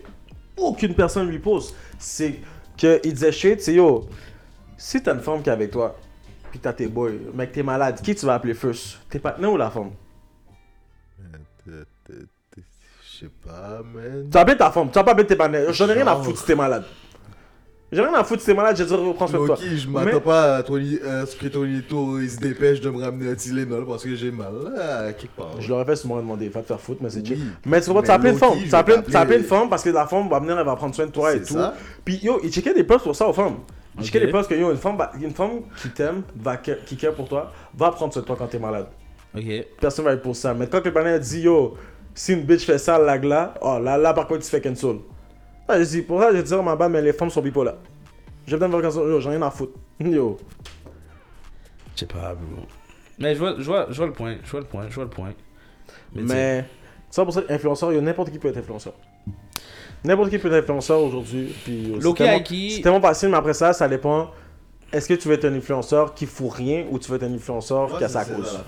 aucune 0.57 0.95
personne 0.95 1.29
lui 1.29 1.39
pose. 1.39 1.75
C'est 1.99 2.41
que 2.77 3.01
il 3.05 3.13
disait 3.15 3.33
shit, 3.33 3.61
c'est 3.61 3.75
yo, 3.75 4.09
si 4.77 5.03
t'as 5.03 5.15
une 5.15 5.21
femme 5.21 5.43
qui 5.43 5.49
est 5.49 5.53
avec 5.53 5.71
toi, 5.71 5.97
puis 6.51 6.59
t'as 6.61 6.73
tes 6.73 6.87
boys, 6.87 7.11
mec, 7.35 7.53
t'es 7.53 7.63
malade, 7.63 8.01
qui 8.03 8.15
tu 8.15 8.27
vas 8.27 8.35
appeler 8.35 8.55
first? 8.55 8.99
T'es 9.09 9.19
partenaire 9.19 9.53
ou 9.53 9.57
la 9.57 9.71
femme? 9.71 9.91
T'es- 11.65 12.63
Je 13.03 13.19
sais 13.27 13.31
pas, 13.45 13.81
man. 13.83 14.29
Tu 14.31 14.37
appeler 14.39 14.57
ta 14.57 14.71
femme, 14.71 14.89
tu 14.89 14.95
vas 14.95 15.05
pas 15.05 15.13
appeler 15.13 15.27
tes 15.27 15.37
partenaires. 15.37 15.73
J'en 15.73 15.89
ai 15.89 15.93
rien 15.95 16.07
à 16.07 16.17
foutre 16.17 16.39
si 16.39 16.45
t'es 16.47 16.55
malade. 16.55 16.85
J'ai 17.93 18.01
rien 18.01 18.13
à 18.15 18.25
foutre 18.25 18.41
si 18.41 18.47
t'es 18.47 18.55
malade, 18.55 18.77
j'ai 18.77 18.85
dit 18.87 18.93
reprends 18.95 19.27
soin 19.29 19.41
de 19.41 19.47
toi. 19.47 19.55
Ok, 19.57 19.63
je 19.77 19.89
m'attends 19.89 20.07
Mais- 20.15 20.21
pas 20.21 20.57
à, 20.57 20.63
Tony, 20.65 20.99
à 21.07 21.27
ce 21.27 21.37
que 21.37 21.47
Tonito 21.47 22.19
il 22.19 22.29
se 22.29 22.39
dépêche 22.39 22.81
de 22.81 22.91
me 22.91 23.01
ramener 23.01 23.31
un 23.31 23.35
Tylenol 23.37 23.87
parce 23.87 24.03
que 24.03 24.17
j'ai 24.17 24.33
mal 24.33 24.53
là, 24.75 25.13
quelque 25.13 25.37
part. 25.37 25.61
Je 25.61 25.69
l'aurais 25.69 25.85
fait 25.85 25.95
si 25.97 26.09
moi 26.09 26.19
demandé, 26.21 26.49
va 26.49 26.63
te 26.63 26.67
faire 26.67 26.81
foutre, 26.81 27.01
mais 27.03 27.11
c'est 27.11 27.25
chill. 27.25 27.39
Oui. 27.39 27.47
Mais 27.67 27.81
tu 27.81 27.91
vois, 27.91 28.03
tu 28.03 28.07
Mais 28.09 28.11
as 28.11 28.15
appelé 28.17 28.31
une 28.33 28.39
femme, 28.39 28.55
je 28.59 28.69
tu 28.69 28.75
as 28.75 28.79
appelé, 28.79 28.97
appelé 29.15 29.39
une 29.39 29.45
femme 29.45 29.69
parce 29.69 29.85
que 29.85 29.91
la 29.91 30.07
femme 30.07 30.29
va 30.29 30.41
venir, 30.41 30.59
elle 30.59 30.67
va 30.67 30.75
prendre 30.75 30.95
soin 30.95 31.07
de 31.07 31.13
toi 31.13 31.33
et 31.35 31.39
C'est 31.39 31.45
tout. 31.45 31.55
ça. 31.55 31.75
Puis 32.05 32.17
yo, 32.21 32.41
il 32.43 32.51
checkait 32.51 32.75
des 32.75 32.83
posts 32.85 33.05
pour 33.05 33.15
ça 33.15 33.29
aux 33.29 33.33
femmes. 33.33 33.59
Il 33.97 34.01
Ok. 34.01 34.07
checkait 34.07 34.27
des 34.27 34.33
posts 34.33 34.51
que 34.51 34.55
yo, 34.57 34.73
une 34.73 34.77
femme, 34.79 34.97
va- 34.97 35.13
une 35.21 35.31
femme 35.31 35.61
qui 35.81 35.89
t'aime, 35.91 36.23
va, 36.35 36.57
qui 36.57 36.97
care 36.97 37.13
pour 37.15 37.29
toi, 37.29 37.53
va 37.77 37.91
prendre 37.93 38.13
soin 38.13 38.23
de 38.23 38.27
toi 38.27 38.35
quand 38.37 38.47
t'es 38.49 38.59
malade. 38.59 38.87
Ok. 39.37 39.45
Personne 39.81 40.05
va 40.07 40.15
être 40.15 40.23
pour 40.23 40.35
ça. 40.35 40.53
Mais 40.53 40.67
quand 40.67 40.85
le 40.85 40.93
panel 40.93 41.21
dit 41.21 41.43
yo, 41.43 41.75
si 42.13 42.33
une 42.33 42.43
bitch 42.43 42.65
fait 42.65 42.79
ça, 42.79 42.99
lag 42.99 43.23
là, 43.23 43.55
oh 43.63 43.79
là, 43.81 43.97
là 43.99 44.13
par 44.15 44.27
contre, 44.27 44.41
tu 44.43 44.51
fais 44.51 44.61
cancel. 44.61 44.97
Ah, 45.69 45.79
je 45.79 45.85
dis, 45.85 46.03
pour 46.03 46.21
ça, 46.21 46.35
je 46.35 46.41
dis, 46.43 46.53
oh 46.55 46.63
ma 46.63 46.77
bad, 46.77 46.91
mais 46.91 47.01
les 47.03 47.13
femmes 47.13 47.31
sont 47.31 47.41
bipolaires. 47.41 47.77
J'ai 48.47 48.57
besoin 48.57 48.69
de 48.69 48.73
voir 48.73 48.83
cancel, 48.83 49.03
yo, 49.09 49.21
j'en 49.21 49.31
ai 49.31 49.37
rien 49.37 49.47
à 49.47 49.51
foutre. 49.51 49.73
Yo. 50.01 50.37
Je 51.95 52.01
sais 52.01 52.07
pas, 52.07 52.35
bro. 52.35 52.63
Mais 53.19 53.35
je 53.35 53.39
vois, 53.39 53.55
je, 53.59 53.63
vois, 53.65 53.87
je 53.91 53.97
vois 53.97 54.07
le 54.07 54.13
point, 54.13 54.37
je 54.45 54.51
vois 54.51 54.61
le 54.61 54.67
point, 54.67 54.85
je 54.91 54.95
vois 54.95 55.05
le 55.05 55.11
point. 55.11 55.33
Mais, 56.15 56.23
Mais, 56.23 56.65
ça 57.11 57.25
pour 57.25 57.33
ça, 57.33 57.43
influenceur, 57.49 57.93
yo, 57.93 58.01
n'importe 58.01 58.31
qui 58.31 58.39
peut 58.39 58.49
être 58.49 58.59
influenceur. 58.59 58.93
N'importe 60.05 60.31
qui 60.31 60.39
peut 60.39 60.49
être 60.53 60.63
influenceur 60.65 61.01
aujourd'hui. 61.01 61.55
Puis, 61.65 61.93
c'est 61.95 62.03
Loki 62.03 62.25
tellement- 62.25 62.39
Aiki- 62.39 62.77
C'est 62.77 62.83
tellement 62.83 63.01
facile, 63.01 63.29
mais 63.31 63.37
après 63.37 63.55
ça, 63.55 63.73
ça 63.73 63.89
dépend. 63.89 64.31
Est-ce 64.95 65.09
que 65.09 65.15
tu 65.15 65.27
veux 65.29 65.35
être 65.35 65.45
un 65.47 65.53
influenceur 65.55 66.15
qui 66.15 66.25
fout 66.25 66.53
rien 66.53 66.87
ou 66.91 66.99
tu 67.01 67.11
veux 67.11 67.17
être 67.17 67.25
un 67.25 67.35
influenceur 67.35 67.89
Moi, 67.89 67.99
qui 67.99 68.05
a 68.05 68.09
sa 68.09 68.25
cause? 68.25 68.59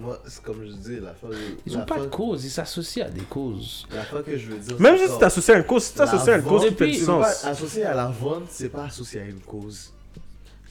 Moi, 0.00 0.20
c'est 0.26 0.42
comme 0.42 0.64
je 0.66 0.72
dis, 0.72 0.98
la 1.00 1.14
fois. 1.14 1.30
Ils 1.64 1.72
la 1.74 1.78
ont 1.80 1.84
pas 1.86 2.00
de 2.00 2.06
cause, 2.06 2.44
ils 2.44 2.50
s'associent 2.50 3.06
à 3.06 3.08
des 3.08 3.20
causes. 3.22 3.86
La 3.94 4.02
fois 4.02 4.22
que 4.22 4.36
je 4.36 4.50
veux 4.50 4.58
dire. 4.58 4.80
Même 4.80 4.96
c'est 4.98 5.08
si 5.08 5.18
t'associes 5.18 5.54
à 5.54 5.58
une 5.58 5.64
cause, 5.64 5.84
si 5.84 5.92
tu 5.92 5.98
t'associes 5.98 6.28
à 6.34 6.36
une 6.38 6.42
La 6.44 6.48
cause 6.50 6.62
qui 6.62 6.68
vente, 6.70 6.78
fait 6.78 6.88
et 6.88 6.92
du 6.92 6.98
sens. 6.98 7.44
associer 7.44 7.84
à 7.84 7.94
la 7.94 8.06
vente, 8.08 8.44
c'est 8.50 8.68
pas 8.68 8.84
associé 8.86 9.20
à 9.20 9.24
une 9.24 9.40
cause. 9.40 9.92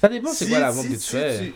Ça 0.02 0.10
dépend 0.10 0.32
c'est 0.32 0.50
quoi 0.50 0.60
la 0.60 0.72
vente 0.72 0.86
que 0.88 0.94
tu 0.94 1.00
fais. 1.00 1.40
tu- 1.40 1.54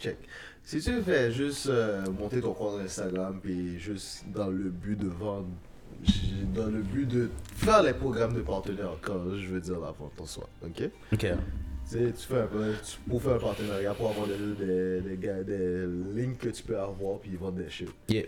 Check. 0.00 0.16
Si 0.64 0.80
tu 0.80 1.02
fais 1.02 1.32
juste 1.32 1.66
euh, 1.66 2.04
monter 2.18 2.40
ton 2.40 2.52
compte 2.52 2.80
Instagram 2.80 3.40
puis 3.42 3.80
juste 3.80 4.24
dans 4.32 4.46
le 4.46 4.70
but 4.70 4.96
de 4.96 5.08
vendre, 5.08 5.48
dans 6.54 6.66
le 6.66 6.80
but 6.82 7.06
de 7.08 7.30
faire 7.56 7.82
les 7.82 7.92
programmes 7.92 8.34
de 8.34 8.40
partenaires, 8.42 8.96
quand 9.02 9.18
je 9.36 9.48
veux 9.48 9.60
dire 9.60 9.80
la 9.80 9.88
vente 9.90 10.12
en 10.20 10.26
soi, 10.26 10.48
ok? 10.64 10.88
Ok. 11.12 11.26
Tu 11.90 12.12
fais 12.12 12.40
un 12.40 12.46
peu, 12.46 12.72
tu- 12.84 12.98
pour 13.10 13.20
faire 13.22 13.34
un 13.34 13.38
partenariat, 13.38 13.94
pour 13.94 14.10
avoir 14.10 14.26
des, 14.28 14.36
des, 14.36 15.00
des, 15.00 15.16
gars- 15.16 15.42
des 15.42 15.86
lignes 16.14 16.36
que 16.36 16.48
tu 16.50 16.62
peux 16.62 16.78
avoir 16.78 17.18
puis 17.18 17.34
vendre 17.36 17.58
des 17.58 17.68
shit. 17.68 17.88
Yeah. 18.08 18.26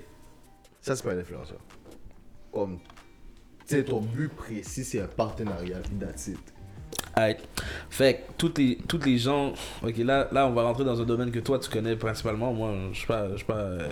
Ça, 0.80 0.96
c'est 0.96 1.04
pas 1.04 1.12
un 1.12 1.18
influenceur. 1.18 1.60
Comme, 2.52 2.78
tu 3.66 3.76
sais, 3.76 3.84
ton 3.84 4.00
but 4.00 4.28
précis, 4.32 4.84
c'est 4.84 5.00
un 5.00 5.06
partenariat, 5.06 5.80
that's 6.00 6.26
it. 6.26 6.40
Alright. 7.14 7.38
Fait 7.90 8.14
que 8.14 8.20
toutes 8.38 8.58
les, 8.58 8.78
toutes 8.88 9.04
les 9.04 9.18
gens. 9.18 9.52
Ok, 9.82 9.98
là, 9.98 10.28
là, 10.32 10.46
on 10.46 10.52
va 10.52 10.62
rentrer 10.62 10.84
dans 10.84 11.00
un 11.00 11.04
domaine 11.04 11.30
que 11.30 11.40
toi 11.40 11.58
tu 11.58 11.68
connais 11.68 11.94
principalement. 11.96 12.52
Moi, 12.52 12.74
je 12.92 12.98
suis 12.98 13.06
pas, 13.06 13.26
pas 13.46 13.54
euh, 13.54 13.88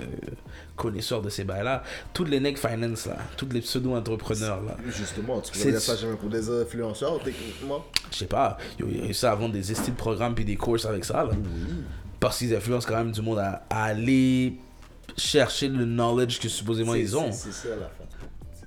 connaisseur 0.74 1.20
de 1.20 1.28
ces 1.28 1.44
bails-là. 1.44 1.82
Toutes 2.14 2.30
les 2.30 2.40
nec 2.40 2.58
finance 2.58 3.06
là, 3.06 3.18
toutes 3.36 3.52
les 3.52 3.60
pseudo-entrepreneurs 3.60 4.62
là. 4.62 4.76
Justement, 4.88 5.40
tu 5.40 5.52
dire 5.58 5.80
ça 5.80 5.96
jamais 5.96 6.16
pour 6.16 6.30
des 6.30 6.48
influenceurs, 6.48 7.22
techniquement? 7.22 7.84
Je 8.10 8.16
sais 8.16 8.26
pas, 8.26 8.56
ils 8.78 8.84
ont 8.84 8.88
réussi 8.88 9.26
à 9.26 9.34
vendre 9.34 9.52
des 9.52 9.70
estis 9.70 9.90
de 9.90 9.96
programmes 9.96 10.34
puis 10.34 10.44
des 10.44 10.56
courses 10.56 10.86
avec 10.86 11.04
ça 11.04 11.24
là. 11.24 11.32
Parce 12.18 12.38
qu'ils 12.38 12.54
influencent 12.54 12.88
quand 12.88 12.96
même 12.96 13.12
du 13.12 13.22
monde 13.22 13.38
à, 13.38 13.64
à 13.68 13.84
aller 13.84 14.56
chercher 15.16 15.68
le 15.68 15.84
knowledge 15.84 16.38
que 16.38 16.48
supposément 16.48 16.94
ils 16.94 17.16
ont. 17.16 17.32
C'est 17.32 17.52
ça 17.52 17.68
la 17.70 17.88
fin. 17.88 18.04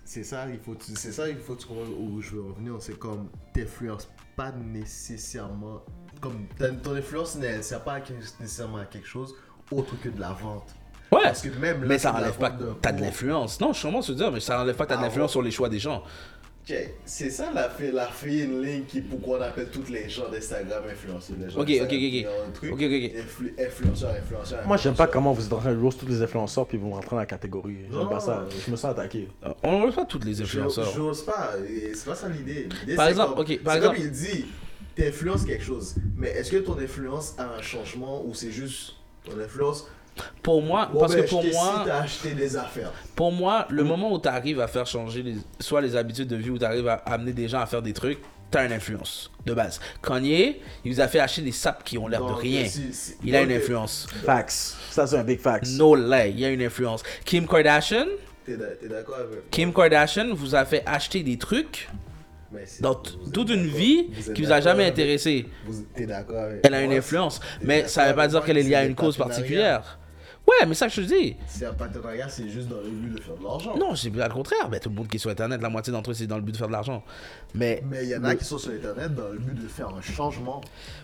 C'est 0.06 0.24
ça, 0.24 0.46
il 0.48 0.60
faut, 0.60 0.76
c'est 0.80 1.12
ça, 1.12 1.28
il 1.28 1.38
faut 1.38 1.56
que 1.56 1.63
tu 1.63 1.68
où 1.70 2.22
je 2.22 2.36
veux 2.36 2.44
revenir. 2.44 2.76
C'est 2.80 3.00
comme, 3.00 3.30
t'influences 3.52 4.08
pas 4.36 4.52
nécessairement. 4.52 5.84
Comme, 6.22 6.48
ton 6.82 6.96
influence 6.96 7.36
ne 7.36 7.62
sert 7.62 7.84
pas 7.84 7.96
à 7.96 8.00
nécessairement 8.39 8.78
à 8.78 8.86
quelque 8.86 9.08
chose 9.08 9.36
autre 9.72 10.00
que 10.02 10.10
de 10.10 10.19
la 10.19 10.32
vente. 10.32 10.76
Ouais, 11.12 11.22
Parce 11.24 11.41
que 11.41 11.50
même 11.60 11.82
là, 11.82 11.88
mais 11.88 12.00
ça 12.00 12.13
enlève 12.13 12.38
pas 12.38 12.50
que 12.50 12.74
t'as 12.82 12.91
de 12.91 13.02
l'influence. 13.02 13.60
Non, 13.60 13.72
je 13.72 13.80
suis 13.80 13.88
vraiment 13.88 14.02
se 14.02 14.13
dire, 14.13 14.32
mais 14.32 14.39
ça 14.39 14.62
enlève 14.62 14.76
pas 14.76 14.86
que 14.86 14.89
t'as 14.89 14.96
de 14.96 15.02
Ah 15.02 15.06
l'influence 15.06 15.32
sur 15.32 15.41
les 15.41 15.52
choix 15.52 15.69
des 15.69 15.80
gens. 15.80 16.04
C'est 17.06 17.30
ça 17.30 17.52
la, 17.54 17.69
la 17.91 18.08
fine 18.08 18.62
ligne 18.62 18.84
qui, 18.86 19.02
pourquoi 19.02 19.38
on 19.38 19.41
appelle 19.41 19.69
tous 19.69 19.91
les 19.91 20.08
gens 20.10 20.30
d'Instagram 20.30 20.84
influenceurs. 20.89 21.36
Les 21.39 21.49
gens 21.49 21.60
Ok, 21.60 21.69
ok, 21.69 21.91
ok, 21.91 21.91
ok. 21.91 22.54
truc, 22.54 22.73
Ok, 22.73 22.82
ok, 22.82 22.91
ok. 22.91 23.12
influ- 23.26 23.54
influenceur, 23.67 24.12
influenceur. 24.12 24.67
Moi, 24.67 24.78
j'aime 24.78 24.95
pas 24.95 25.08
comment 25.08 25.34
vous 25.34 25.45
êtes 25.45 25.54
en 25.54 25.58
train 25.60 25.73
de 25.73 25.80
roast 25.82 25.99
tous 25.99 26.08
les 26.08 26.21
influenceurs 26.21 26.65
puis 26.65 26.78
vous 26.78 26.91
rentrez 26.91 27.10
dans 27.12 27.17
la 27.17 27.26
catégorie. 27.26 27.78
J'aime 27.91 28.10
pas 28.10 28.19
ça. 28.19 28.45
Je 28.65 28.71
me 28.71 28.76
sens 28.78 28.91
attaqué. 28.91 29.28
On 29.63 29.82
ne 29.82 29.86
veut 29.88 29.91
pas 29.91 30.06
toutes 30.06 30.23
les 30.26 30.36
Je- 30.36 30.43
influenceurs. 30.43 30.89
J'ose 30.95 31.26
pas, 31.26 31.52
c'est 31.93 32.06
pas 32.06 32.15
ça 32.15 32.30
l'idée. 32.30 32.69
Par 32.95 33.08
exemple, 33.10 33.34
comme- 33.36 33.41
ok, 33.43 33.60
par 33.63 33.76
exemple- 33.76 33.95
comme 33.97 34.06
il 34.06 34.12
dit, 34.12 34.45
t'influences 34.95 35.43
quelque 35.45 35.63
chose, 35.63 35.95
mais 36.15 36.30
est-ce 36.30 36.52
que 36.52 36.58
ton 36.58 36.78
influence 36.78 37.34
a 37.38 37.56
un 37.58 37.62
changement 37.62 38.23
ou 38.26 38.34
c'est 38.34 38.52
juste 38.52 38.93
ton 39.26 39.38
influence 39.39 39.88
Pour 40.41 40.62
moi, 40.62 40.89
Bon, 40.91 40.99
parce 40.99 41.15
ben, 41.15 41.23
que 41.23 41.30
pour 41.30 41.43
moi, 41.43 41.84
d'acheter 41.86 42.34
des 42.34 42.56
affaires. 42.58 42.91
pour 43.15 43.32
moi, 43.32 43.65
le 43.69 43.84
moment 43.84 44.12
où 44.13 44.19
tu 44.19 44.28
arrives 44.28 44.60
à 44.60 44.67
faire 44.67 44.86
changer 44.86 45.23
les, 45.23 45.36
soit 45.60 45.82
les 45.82 45.95
habitudes 45.95 46.28
de 46.28 46.36
vie, 46.36 46.49
où 46.49 46.58
tu 46.58 46.65
arrives 46.65 46.88
à 46.88 46.95
amener 47.06 47.34
des 47.34 47.47
gens 47.47 47.60
à 47.62 47.65
faire 47.65 47.82
des 47.82 47.93
trucs, 47.93 48.19
t'as 48.52 48.65
une 48.65 48.71
influence 48.73 49.32
de 49.45 49.54
base. 49.54 49.80
Kanye, 50.02 50.58
il 50.86 50.93
vous 50.93 51.02
a 51.02 51.08
fait 51.08 51.19
acheter 51.19 51.41
des 51.41 51.52
sapes 51.52 51.84
qui 51.84 51.97
ont 51.97 52.08
l'air 52.08 52.23
de 52.23 52.32
rien. 52.34 52.65
Il 53.23 53.36
a 53.36 53.41
une 53.41 53.52
influence. 53.52 54.06
Facts. 54.26 54.76
Ça, 54.91 55.08
c'est 55.08 55.17
un 55.17 55.23
big 55.23 55.39
facts. 55.39 55.67
No 55.78 55.95
lie, 55.95 56.30
il 56.30 56.39
y 56.39 56.45
a 56.45 56.49
une 56.49 56.62
influence. 56.62 57.02
Kim 57.26 57.47
Kardashian, 57.47 58.06
T'es 58.45 58.58
d'a- 58.58 58.76
t'es 58.76 58.89
d'accord 58.89 59.15
avec 59.15 59.49
Kim 59.49 59.73
Kardashian 59.73 60.34
vous 60.36 60.54
a 60.54 60.65
fait 60.65 60.84
acheter 60.86 61.23
des 61.23 61.38
trucs 61.38 61.89
dans 62.82 62.93
toute 62.93 63.49
une 63.49 63.65
vie 63.65 64.10
qui 64.36 64.43
vous 64.43 64.52
a 64.52 64.62
jamais 64.62 64.86
intéressé. 64.86 65.47
vous- 65.65 65.86
T'es 65.95 66.06
d'accord 66.06 66.43
avec 66.43 66.60
Elle 66.63 66.73
a 66.76 66.82
une 66.82 66.91
influence, 66.93 67.39
mais 67.63 67.88
ça 67.88 68.02
veut 68.02 68.08
d'accord 68.10 68.23
pas 68.23 68.28
dire 68.28 68.43
qu'elle 68.43 68.58
est 68.60 68.63
liée 68.63 68.76
à 68.76 68.86
une 68.86 68.93
cause 68.95 69.17
particulière. 69.17 69.97
Ouais, 70.46 70.66
mais 70.68 70.74
ça 70.74 70.88
que 70.88 70.94
je 70.94 71.02
te 71.02 71.08
dis. 71.08 71.38
C'est 71.48 71.66
un 71.66 71.74
partenariat, 71.74 72.28
c'est 72.28 72.50
juste 72.50 72.68
dans 72.68 72.82
le 72.82 72.90
but 72.90 73.16
de 73.16 73.22
faire 73.22 73.36
de 73.38 73.44
l'argent. 73.44 73.78
Non, 73.78 73.96
c'est 73.96 74.10
bien 74.10 74.28
le 74.28 74.34
contraire. 74.34 74.68
Ben, 74.70 74.78
tout 74.78 74.90
le 74.90 74.96
monde 74.96 75.08
qui 75.08 75.16
est 75.16 75.20
sur 75.20 75.30
Internet, 75.30 75.62
la 75.62 75.70
moitié 75.70 75.94
d'entre 75.94 76.12
eux, 76.12 76.14
c'est 76.14 76.28
dans 76.28 76.36
le 76.36 76.42
but 76.42 76.52
de 76.52 76.58
faire 76.58 76.68
de 76.68 76.74
l'argent. 76.74 77.02
Mais 77.56 77.82
Mais 77.90 78.04
il 78.04 78.10
y 78.10 78.16
en 78.16 78.24
a 78.26 78.36
qui 78.36 78.44
sont 78.44 78.58
sur 78.58 78.72
Internet 78.72 79.16
dans 79.16 79.30
le 79.30 79.40
but 79.40 79.56
de 79.56 79.68
faire 79.70 79.88
un 79.88 80.02
changement. 80.02 80.60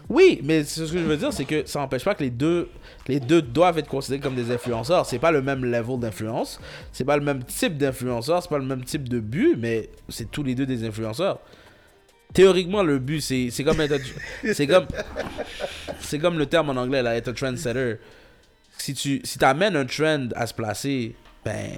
oui, 0.10 0.41
mais 0.43 0.65
ce 0.65 0.82
que 0.82 0.88
je 0.88 0.97
veux 0.97 1.15
dire, 1.15 1.32
c'est 1.32 1.45
que 1.45 1.65
ça 1.65 1.80
n'empêche 1.80 2.04
pas 2.04 2.15
que 2.15 2.23
les 2.23 2.30
deux, 2.30 2.67
les 3.08 3.21
deux 3.21 3.41
doivent 3.41 3.78
être 3.80 3.88
considérés 3.88 4.19
comme 4.19 4.36
des 4.36 4.52
influenceurs. 4.52 5.06
C'est 5.06 5.19
pas 5.19 5.32
le 5.32 5.41
même 5.41 5.63
level 5.63 5.99
d'influence, 5.99 6.60
c'est 6.91 7.06
pas 7.06 7.15
le 7.15 7.23
même 7.23 7.43
type 7.43 7.78
d'influenceur, 7.78 8.43
c'est 8.43 8.49
pas 8.49 8.60
le 8.60 8.65
même 8.65 8.84
type 8.84 9.08
de 9.08 9.21
but, 9.21 9.56
mais 9.58 9.89
c'est 10.10 10.30
tous 10.30 10.43
les 10.43 10.54
deux 10.54 10.65
des 10.65 10.84
influenceurs. 10.84 11.39
Théoriquement, 12.34 12.84
le 12.84 12.99
but, 12.99 13.21
c'est 13.21 13.49
comme 13.63 13.78
c'est 14.54 14.67
comme, 14.67 14.86
c'est 16.02 16.19
comme 16.19 16.38
le 16.38 16.45
terme 16.45 16.69
en 16.69 16.75
anglais, 16.75 17.02
là, 17.02 17.15
être 17.15 17.30
un 17.30 17.34
trendsetter. 17.34 17.95
Si 18.79 18.93
tu 18.93 19.21
si 19.23 19.43
amènes 19.43 19.75
un 19.75 19.85
trend 19.85 20.27
à 20.35 20.47
se 20.47 20.53
placer, 20.53 21.15
ben, 21.45 21.69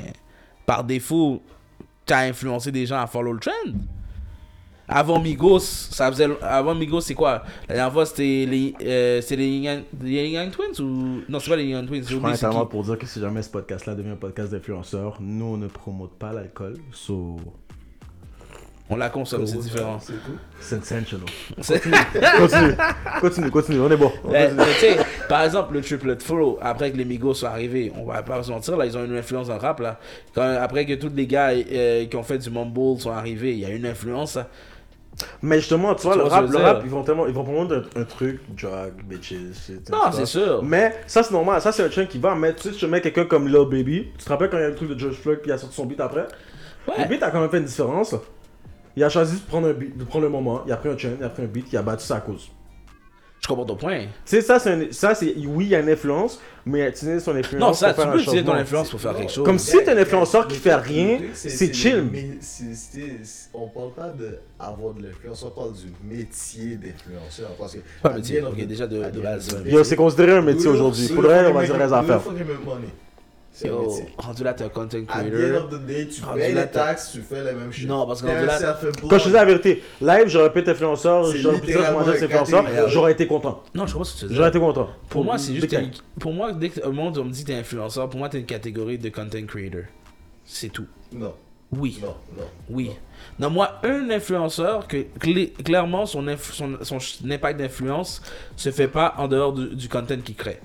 par 0.65 0.83
défaut, 0.83 1.41
tu 2.05 2.13
as 2.13 2.19
influencé 2.19 2.71
des 2.71 2.85
gens 2.85 2.99
à 3.01 3.07
follow 3.07 3.33
le 3.33 3.39
trend. 3.39 3.51
Avant 4.87 5.19
Migos, 5.21 5.59
ça 5.59 6.11
faisait. 6.11 6.27
Avant 6.41 6.75
Migos, 6.75 6.99
c'est 7.01 7.13
quoi? 7.13 7.43
La 7.69 7.75
dernière 7.75 7.93
fois, 7.93 8.05
c'était 8.05 8.45
les, 8.45 8.73
euh, 8.81 9.21
les 9.31 9.59
Yang- 9.59 9.83
Yang 10.03 10.51
Twins 10.51 10.79
ou. 10.81 11.21
Non, 11.29 11.39
c'est 11.39 11.49
pas 11.49 11.55
les 11.55 11.67
Yang 11.67 11.87
Twins, 11.87 12.03
Je 12.03 12.17
prends 12.17 12.29
qui. 12.65 12.69
pour 12.69 12.83
dire 12.83 12.97
que 12.97 13.05
si 13.05 13.21
jamais 13.21 13.41
ce 13.41 13.49
podcast-là 13.49 13.95
devient 13.95 14.09
un 14.09 14.15
podcast 14.17 14.51
d'influenceurs, 14.51 15.17
nous, 15.21 15.45
on 15.45 15.57
ne 15.57 15.67
promote 15.67 16.17
pas 16.19 16.33
l'alcool. 16.33 16.75
So, 16.91 17.37
On 18.91 18.97
la 18.97 19.09
consomme, 19.09 19.47
c'est 19.47 19.57
différent. 19.57 19.99
C'est. 19.99 20.13
C'est- 21.61 21.81
continue, 22.37 22.75
continue, 23.21 23.49
continue, 23.51 23.79
on 23.79 23.89
est 23.89 23.95
bon. 23.97 24.11
Mais, 24.29 24.51
mais 24.51 24.65
sais, 24.79 24.97
par 25.29 25.43
exemple, 25.43 25.73
le 25.73 25.81
triplet 25.81 26.17
flow, 26.19 26.59
après 26.61 26.91
que 26.91 26.97
les 26.97 27.05
Migos 27.05 27.33
sont 27.35 27.47
arrivés, 27.47 27.91
on 27.97 28.03
va 28.03 28.21
pas 28.21 28.43
se 28.43 28.51
mentir, 28.51 28.75
là, 28.75 28.85
ils 28.85 28.97
ont 28.97 29.05
une 29.05 29.17
influence 29.17 29.47
dans 29.47 29.55
le 29.55 29.61
rap, 29.61 29.79
là. 29.79 29.97
Quand, 30.35 30.43
après 30.61 30.85
que 30.85 30.93
tous 30.95 31.11
les 31.15 31.25
gars 31.25 31.51
euh, 31.51 32.05
qui 32.05 32.15
ont 32.17 32.23
fait 32.23 32.37
du 32.37 32.49
mumble 32.49 32.99
sont 32.99 33.11
arrivés, 33.11 33.53
il 33.53 33.59
y 33.59 33.65
a 33.65 33.69
une 33.69 33.85
influence, 33.85 34.35
là. 34.35 34.47
Mais 35.41 35.59
justement, 35.59 35.93
tu 35.95 36.03
vois, 36.03 36.15
le 36.15 36.23
rap, 36.23 36.49
le 36.49 36.57
rap, 36.57 36.81
ils 36.83 36.89
vont 36.89 37.03
tellement, 37.03 37.27
ils 37.27 37.33
vont 37.33 37.43
promouvoir 37.43 37.79
un, 37.95 38.01
un 38.01 38.03
truc, 38.05 38.41
drug, 38.55 38.93
bitches. 39.03 39.33
Non, 39.91 40.11
c'est 40.11 40.25
sûr. 40.25 40.63
Mais 40.63 40.95
ça, 41.07 41.23
c'est 41.23 41.31
normal. 41.33 41.61
Ça, 41.61 41.71
c'est 41.71 41.83
un 41.83 41.89
trend 41.89 42.05
qui 42.05 42.17
va 42.17 42.33
mettre. 42.35 42.61
Tu 42.61 42.69
sais, 42.71 42.75
tu 42.75 42.87
mets 42.87 43.01
quelqu'un 43.01 43.25
comme 43.25 43.47
Lil 43.47 43.65
Baby. 43.69 44.07
Tu 44.17 44.23
te 44.25 44.29
rappelles 44.29 44.49
quand 44.49 44.57
il 44.57 44.61
y 44.61 44.65
a 44.65 44.69
le 44.69 44.75
truc 44.75 44.89
de 44.89 44.97
George 44.99 45.15
Floyd, 45.15 45.39
puis 45.39 45.49
il 45.49 45.53
a 45.53 45.57
sorti 45.57 45.75
son 45.75 45.85
beat 45.85 45.99
après? 45.99 46.27
Le 46.97 47.07
beat 47.07 47.21
a 47.23 47.29
quand 47.29 47.39
même 47.41 47.49
fait 47.49 47.57
une 47.59 47.65
différence. 47.65 48.15
Il 48.95 49.03
a 49.03 49.09
choisi 49.09 49.35
de 49.39 49.45
prendre, 49.45 49.67
un 49.67 49.73
beat, 49.73 49.97
de 49.97 50.03
prendre 50.03 50.25
le 50.25 50.31
moment. 50.31 50.63
Il 50.67 50.71
a 50.71 50.77
pris 50.77 50.89
un 50.89 50.95
trend, 50.95 51.09
il 51.19 51.23
a 51.23 51.29
pris 51.29 51.43
un 51.43 51.47
beat, 51.47 51.67
il 51.71 51.77
a 51.77 51.81
battu 51.81 52.03
sa 52.05 52.19
cause. 52.19 52.49
Je 53.41 53.47
comprends 53.47 53.65
ton 53.65 53.75
point. 53.75 54.01
Tu 54.01 54.07
sais, 54.25 54.41
ça, 54.41 54.59
c'est 54.59 54.93
ça, 54.93 55.15
c'est. 55.15 55.33
Oui, 55.47 55.65
il 55.65 55.69
y 55.69 55.75
a 55.75 55.79
une 55.79 55.89
influence, 55.89 56.39
mais 56.63 56.87
utiliser 56.87 57.19
son 57.19 57.35
influence. 57.35 57.59
Non, 57.59 57.73
ça, 57.73 57.87
pour 57.87 57.95
tu 57.95 58.01
faire 58.03 58.11
peux 58.13 58.21
utiliser 58.21 58.43
ton 58.45 58.53
influence 58.53 58.89
pour 58.91 59.01
faire 59.01 59.15
quelque 59.15 59.31
chose. 59.31 59.43
Comme 59.45 59.57
si 59.57 59.77
t'es 59.77 59.89
un 59.89 59.97
influenceur 59.97 60.47
qui 60.47 60.57
Le 60.57 60.61
fait 60.61 60.75
rien, 60.75 61.17
le 61.19 61.27
c'est 61.33 61.73
chill. 61.73 62.07
Mais 62.11 62.37
c'est- 62.39 62.75
c'est- 62.75 63.49
on 63.55 63.67
parle 63.69 63.93
pas 63.93 64.09
d'avoir 64.59 64.93
de 64.93 65.01
l'influence, 65.01 65.41
on 65.41 65.49
parle 65.49 65.73
du 65.73 65.91
métier 66.07 66.75
d'influenceur. 66.75 67.49
Parce 67.57 67.73
que. 67.73 67.79
Pas 68.03 68.13
métier, 68.13 68.43
end 68.43 68.45
of 68.45 68.53
ok, 68.53 68.59
the- 68.59 68.67
déjà 68.67 68.85
de- 68.85 68.99
base, 69.21 69.57
c'est 69.85 69.95
considéré 69.95 70.33
un 70.33 70.41
métier 70.43 70.67
aujourd'hui. 70.67 71.07
you 71.07 71.15
Faudrait, 71.15 71.47
on 71.47 71.53
va 71.53 71.65
dire 71.65 71.77
les 71.77 71.93
affaires. 71.93 72.21
Yo, 73.65 73.93
rendu 74.17 74.43
là, 74.43 74.53
t'es 74.53 74.63
un 74.63 74.69
content 74.69 74.97
À 75.09 75.21
the 75.23 75.25
end 75.27 75.29
creator. 75.29 75.65
of 75.65 75.69
the 75.71 75.85
day, 75.85 76.07
tu 76.07 76.23
Rendu 76.23 76.39
payes 76.39 76.53
là, 76.53 76.61
les 76.63 76.71
taxes, 76.71 77.11
tu 77.13 77.21
fais 77.21 77.43
la 77.43 77.51
même 77.51 77.71
chose. 77.71 77.85
Non, 77.85 78.07
parce 78.07 78.21
que 78.21 78.27
rendu 78.27 78.45
là- 78.45 78.77
Quand 79.09 79.17
je 79.17 79.23
te 79.23 79.27
dis 79.27 79.33
la 79.33 79.45
vérité, 79.45 79.83
live, 79.99 80.27
j'aurais 80.27 80.53
pu 80.53 80.59
être 80.59 80.69
influenceur, 80.69 81.25
j'aurais 81.35 81.59
pu 81.59 81.73
c'est 81.73 81.77
influenceur, 82.25 82.89
j'aurais 82.89 83.11
été 83.11 83.27
content. 83.27 83.61
Non, 83.75 83.85
je 83.85 83.91
comprends 83.93 84.03
ce 84.05 84.13
que 84.15 84.19
tu 84.21 84.25
dire. 84.27 84.35
J'aurais 84.37 84.49
été 84.49 84.59
content. 84.59 84.89
Pour 85.09 85.25
moi, 85.25 85.37
c'est 85.37 85.53
juste. 85.53 85.75
Pour 86.19 86.33
moi, 86.33 86.53
dès 86.53 86.69
que 86.69 86.79
le 86.79 86.91
monde 86.91 87.17
on 87.17 87.25
me 87.25 87.31
dit 87.31 87.43
t'es 87.43 87.55
influenceur, 87.55 88.09
pour 88.09 88.19
moi, 88.19 88.29
t'es 88.29 88.39
une 88.39 88.45
catégorie 88.45 88.97
de 88.97 89.09
content 89.09 89.45
creator. 89.45 89.81
C'est 90.45 90.69
tout. 90.69 90.87
Non, 91.11 91.33
Oui. 91.71 91.99
non, 92.01 92.15
non. 92.37 92.43
Oui. 92.69 92.91
Non, 93.37 93.49
moi, 93.49 93.79
un 93.83 94.09
influenceur, 94.09 94.87
que 94.87 95.05
clairement, 95.63 96.05
son, 96.05 96.25
inf- 96.25 96.51
son, 96.53 96.77
son 96.81 96.99
ch- 96.99 97.19
impact 97.29 97.59
d'influence 97.59 98.21
se 98.55 98.71
fait 98.71 98.87
pas 98.87 99.13
en 99.17 99.27
dehors 99.27 99.53
du, 99.53 99.75
du 99.75 99.87
content 99.89 100.17
qu'il 100.23 100.35
crée. 100.35 100.59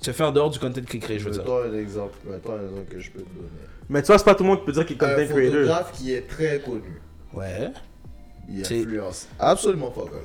Se 0.00 0.10
fait 0.12 0.24
en 0.24 0.32
dehors 0.32 0.50
du 0.50 0.58
content 0.58 0.80
qu'il 0.82 1.00
crée, 1.00 1.18
je 1.18 1.24
veux 1.24 1.30
dire. 1.30 1.42
Mettons 1.42 1.62
un 1.62 1.74
exemple, 1.78 2.14
mettons 2.30 2.52
un 2.52 2.62
exemple 2.64 2.84
que 2.92 3.00
je 3.00 3.10
peux 3.10 3.20
te 3.22 3.34
donner. 3.34 3.48
Mais 3.88 4.02
tu 4.02 4.08
vois, 4.08 4.18
c'est 4.18 4.24
pas 4.24 4.34
tout 4.34 4.42
le 4.42 4.48
monde 4.50 4.60
qui 4.60 4.66
peut 4.66 4.72
dire 4.72 4.86
qu'il 4.86 4.96
est 4.96 5.02
Un 5.04 5.14
content 5.14 5.28
creator. 5.34 5.52
photographe 5.60 5.92
qui 5.92 6.12
est 6.12 6.26
très 6.28 6.60
connu. 6.60 7.00
Ouais. 7.32 7.70
Il 8.48 8.60
influence 8.60 9.28
absolument 9.38 9.90
pas 9.90 10.02
encore. 10.02 10.20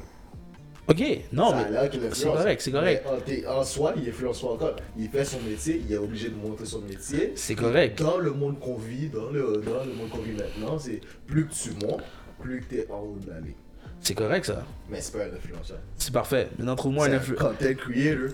Ok, 0.88 1.02
non, 1.32 1.56
mais 1.56 1.72
l'air 1.72 1.90
qu'il 1.90 2.00
influence. 2.00 2.18
c'est 2.18 2.26
correct, 2.28 2.62
c'est 2.62 2.72
correct. 2.72 3.04
Mais 3.06 3.12
en, 3.12 3.22
t'es- 3.22 3.48
en 3.48 3.64
soi, 3.64 3.94
il 3.96 4.10
influence 4.10 4.42
pas 4.42 4.48
encore. 4.50 4.76
Il 4.98 5.08
fait 5.10 5.24
son 5.24 5.40
métier, 5.42 5.82
il 5.88 5.94
est 5.94 5.98
obligé 5.98 6.30
de 6.30 6.36
montrer 6.36 6.66
son 6.66 6.82
métier. 6.82 7.32
C'est 7.36 7.56
correct. 7.56 8.00
Dans 8.00 8.18
le 8.18 8.32
monde 8.32 8.60
qu'on 8.60 8.76
vit, 8.76 9.08
dans 9.08 9.30
le, 9.30 9.62
dans 9.66 9.86
le 9.86 9.94
monde 9.94 10.10
qu'on 10.10 10.20
vit 10.22 10.34
maintenant, 10.34 10.78
c'est 10.78 11.00
plus 11.28 11.48
que 11.48 11.54
tu 11.54 11.70
montes, 11.86 12.02
plus 12.42 12.62
que 12.62 12.66
t'es 12.66 12.88
en 12.92 13.00
haut 13.00 13.18
de 13.24 13.30
l'allée. 13.30 13.56
C'est 14.02 14.16
correct, 14.16 14.46
ça. 14.48 14.66
Mais 14.90 15.00
c'est 15.00 15.18
pas 15.18 15.24
un 15.26 15.36
influenceur. 15.36 15.78
C'est 15.98 16.12
parfait. 16.14 16.50
Maintenant, 16.58 16.76
trouve-moi 16.76 17.06
C'est 17.06 17.12
un 17.14 17.16
un 17.16 17.20
influenceur. 17.20 17.58
content 17.58 17.74
creator. 17.78 18.30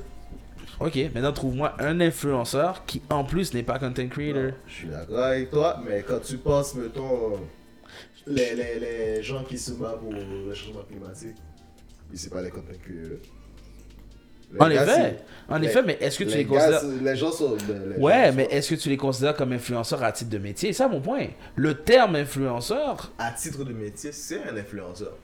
Ok, 0.79 0.95
maintenant, 1.13 1.33
trouve-moi 1.33 1.73
un 1.79 1.99
influenceur 2.01 2.85
qui, 2.85 3.01
en 3.09 3.23
plus, 3.23 3.53
n'est 3.53 3.63
pas 3.63 3.79
content 3.79 4.07
creator. 4.07 4.51
Je 4.67 4.73
suis 4.73 4.87
d'accord 4.87 5.23
avec 5.23 5.49
toi, 5.49 5.81
mais 5.83 6.03
quand 6.07 6.19
tu 6.19 6.37
penses, 6.37 6.75
mettons, 6.75 7.39
les, 8.27 8.53
les, 8.55 8.79
les 8.79 9.23
gens 9.23 9.43
qui 9.43 9.57
se 9.57 9.71
battent 9.71 9.99
pour 9.99 10.11
le 10.13 10.53
changement 10.53 10.83
climatique, 10.83 11.35
ils 12.13 12.19
c'est 12.19 12.29
pas 12.29 12.41
les 12.43 12.51
content 12.51 12.73
creators. 12.83 13.17
Les 14.53 14.61
En 14.61 14.69
gars, 14.69 14.83
effet. 14.83 15.17
En 15.49 15.57
les- 15.57 15.67
effet, 15.67 15.83
mais 15.83 15.97
est-ce 15.99 16.19
que 16.19 16.23
tu 16.23 16.37
les, 16.37 16.45
considères... 16.45 16.81
les 17.03 17.15
gens 17.17 17.31
sont. 17.31 17.55
les 17.55 18.01
Ouais, 18.01 18.27
gens 18.27 18.33
mais 18.35 18.43
sont- 18.45 18.49
est-ce 18.51 18.69
que 18.69 18.75
tu 18.75 18.87
les 18.89 18.95
considères 18.97 19.35
comme 19.35 19.51
influenceurs 19.51 20.03
à 20.03 20.11
titre 20.13 20.29
de 20.29 20.37
métier? 20.37 20.71
C'est 20.71 20.77
ça 20.83 20.87
mon 20.87 21.01
point. 21.01 21.27
Le 21.55 21.73
terme 21.73 22.15
influenceur, 22.15 23.11
À 23.17 23.31
titre 23.31 23.65
de 23.65 23.73
métier, 23.73 24.11
c'est 24.13 24.41
un 24.43 24.55
influenceur. 24.55 25.17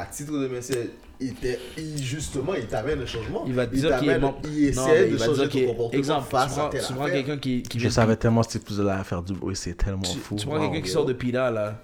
À 0.00 0.06
titre 0.06 0.32
de 0.32 0.48
métier, 0.48 0.90
il 1.20 2.02
justement, 2.02 2.54
il 2.54 2.66
t'amène 2.66 2.98
le 3.00 3.06
changement. 3.06 3.44
il 3.46 3.54
va 3.54 3.66
te 3.66 3.74
dire 3.76 3.96
qu'il 3.98 4.08
est 4.08 4.18
membre. 4.18 4.38
Il 4.44 4.64
essaie 4.66 4.80
Non, 4.80 4.88
de 4.88 5.12
il 5.14 5.18
changer 5.18 5.48
dire 5.48 5.66
ton 5.66 5.66
comportement 5.74 5.98
Exemple, 5.98 6.24
tu 6.24 6.30
face 6.30 6.52
à 6.52 6.60
prends, 6.60 6.68
telle 6.70 6.82
tu 6.86 6.92
prends 6.94 7.06
quelqu'un 7.06 7.38
qui, 7.38 7.62
qui 7.62 7.78
Je 7.78 7.84
de- 7.86 7.92
savais 7.92 8.16
tellement 8.16 8.42
Steve 8.42 8.62
Puzzle 8.62 8.88
allait 8.88 9.04
faire 9.04 9.22
du 9.22 9.32
bruit, 9.34 9.54
c'est 9.56 9.74
tellement 9.74 10.02
tu, 10.02 10.18
fou. 10.18 10.36
tu 10.36 10.46
prends 10.46 10.58
quelqu'un 10.60 10.80
qui 10.84 10.90
sort 10.90 11.04
de 11.04 11.12
Pila 11.12 11.50
là. 11.50 11.80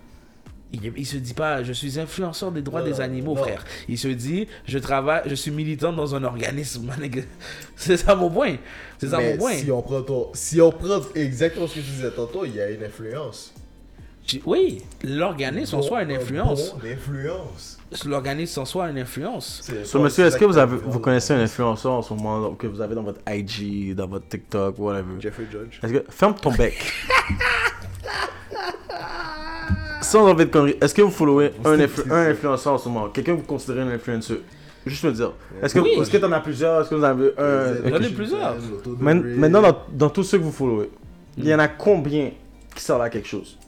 Il, 0.72 0.92
il 0.96 1.04
se 1.06 1.16
dit 1.16 1.34
pas, 1.34 1.64
je 1.64 1.72
suis 1.72 1.98
influenceur 1.98 2.52
des 2.52 2.62
droits 2.62 2.80
Non, 2.82 2.86
des 2.86 3.00
animaux, 3.00 3.34
non. 3.34 3.42
frère. 3.42 3.64
Il 3.88 3.98
se 3.98 4.06
dit, 4.06 4.46
je 4.66 4.78
travaille, 4.78 5.22
je 5.26 5.34
suis 5.34 5.50
militant 5.50 5.92
dans 5.92 6.14
un 6.14 6.22
organisme. 6.22 6.88
C'est 7.76 7.96
ça 7.96 8.14
mon 8.14 8.30
point. 8.30 8.56
C'est 8.98 9.08
ça 9.08 9.18
mon 9.20 9.36
point. 9.36 9.54
Si 9.54 9.70
on, 9.72 9.82
prend 9.82 10.02
ton- 10.02 10.28
si 10.32 10.60
on 10.60 10.70
prend 10.70 11.00
exactement 11.16 11.66
ce 11.66 11.74
que 11.74 11.80
tu 11.80 11.90
disais 11.90 12.10
tantôt, 12.12 12.44
il 12.44 12.54
y 12.54 12.60
a 12.60 12.70
une 12.70 12.84
influence. 12.84 13.52
Oui, 14.46 14.82
l'organisme 15.04 15.76
en 15.76 15.82
soi 15.82 15.98
a 15.98 16.02
une 16.02 16.12
influence. 16.12 16.74
Bon 16.74 16.88
influence. 16.88 17.78
L'organisme 18.06 18.60
en 18.60 18.64
soi 18.64 18.84
a 18.86 18.90
une 18.90 18.98
influence. 18.98 19.68
So, 19.84 19.98
monsieur, 20.00 20.26
est-ce 20.26 20.36
que 20.36 20.44
vous, 20.44 20.58
avez, 20.58 20.76
vous 20.76 21.00
connaissez 21.00 21.32
un 21.32 21.40
influenceur 21.40 21.92
en 21.92 22.02
ce 22.02 22.14
moment 22.14 22.52
que 22.54 22.66
vous 22.68 22.80
avez 22.80 22.94
dans 22.94 23.02
votre 23.02 23.20
IG, 23.28 23.94
dans 23.94 24.06
votre 24.06 24.28
TikTok, 24.28 24.78
whatever? 24.78 25.14
Jeffrey 25.18 25.46
Judge. 25.50 25.80
Est-ce 25.82 25.92
que... 25.94 26.04
Ferme 26.10 26.34
ton 26.40 26.52
bec. 26.52 26.92
Sans 30.02 30.26
enlever 30.26 30.46
de 30.46 30.50
conneries, 30.50 30.76
est-ce 30.80 30.94
que 30.94 31.02
vous 31.02 31.10
followez 31.10 31.52
un, 31.64 31.76
influ- 31.76 32.10
un 32.10 32.30
influenceur 32.30 32.72
en 32.74 32.78
ce 32.78 32.88
moment? 32.88 33.08
Quelqu'un 33.10 33.34
que 33.34 33.40
vous 33.40 33.46
considérez 33.46 33.82
un 33.82 33.88
influenceur? 33.90 34.38
Juste 34.86 35.04
me 35.04 35.12
dire. 35.12 35.32
Est-ce 35.62 35.74
que 35.74 35.80
Oui. 35.80 35.90
est-ce 36.00 36.10
que 36.10 36.16
t'en 36.16 36.32
as 36.32 36.40
plusieurs? 36.40 36.80
Est-ce 36.80 36.88
que 36.90 36.94
vous 36.94 37.02
en 37.04 37.08
avez 37.08 37.32
un? 37.36 37.88
J'en 37.90 38.00
ai 38.02 38.08
plusieurs. 38.08 38.56
Maintenant, 38.98 39.60
dans, 39.62 39.76
dans 39.92 40.08
tous 40.10 40.22
ceux 40.24 40.38
que 40.38 40.42
vous 40.44 40.52
followez, 40.52 40.90
il 41.36 41.46
y 41.46 41.54
en 41.54 41.58
a 41.58 41.68
combien 41.68 42.30
qui 42.74 42.82
servent 42.82 43.02
à 43.02 43.10
quelque 43.10 43.28
chose? 43.28 43.58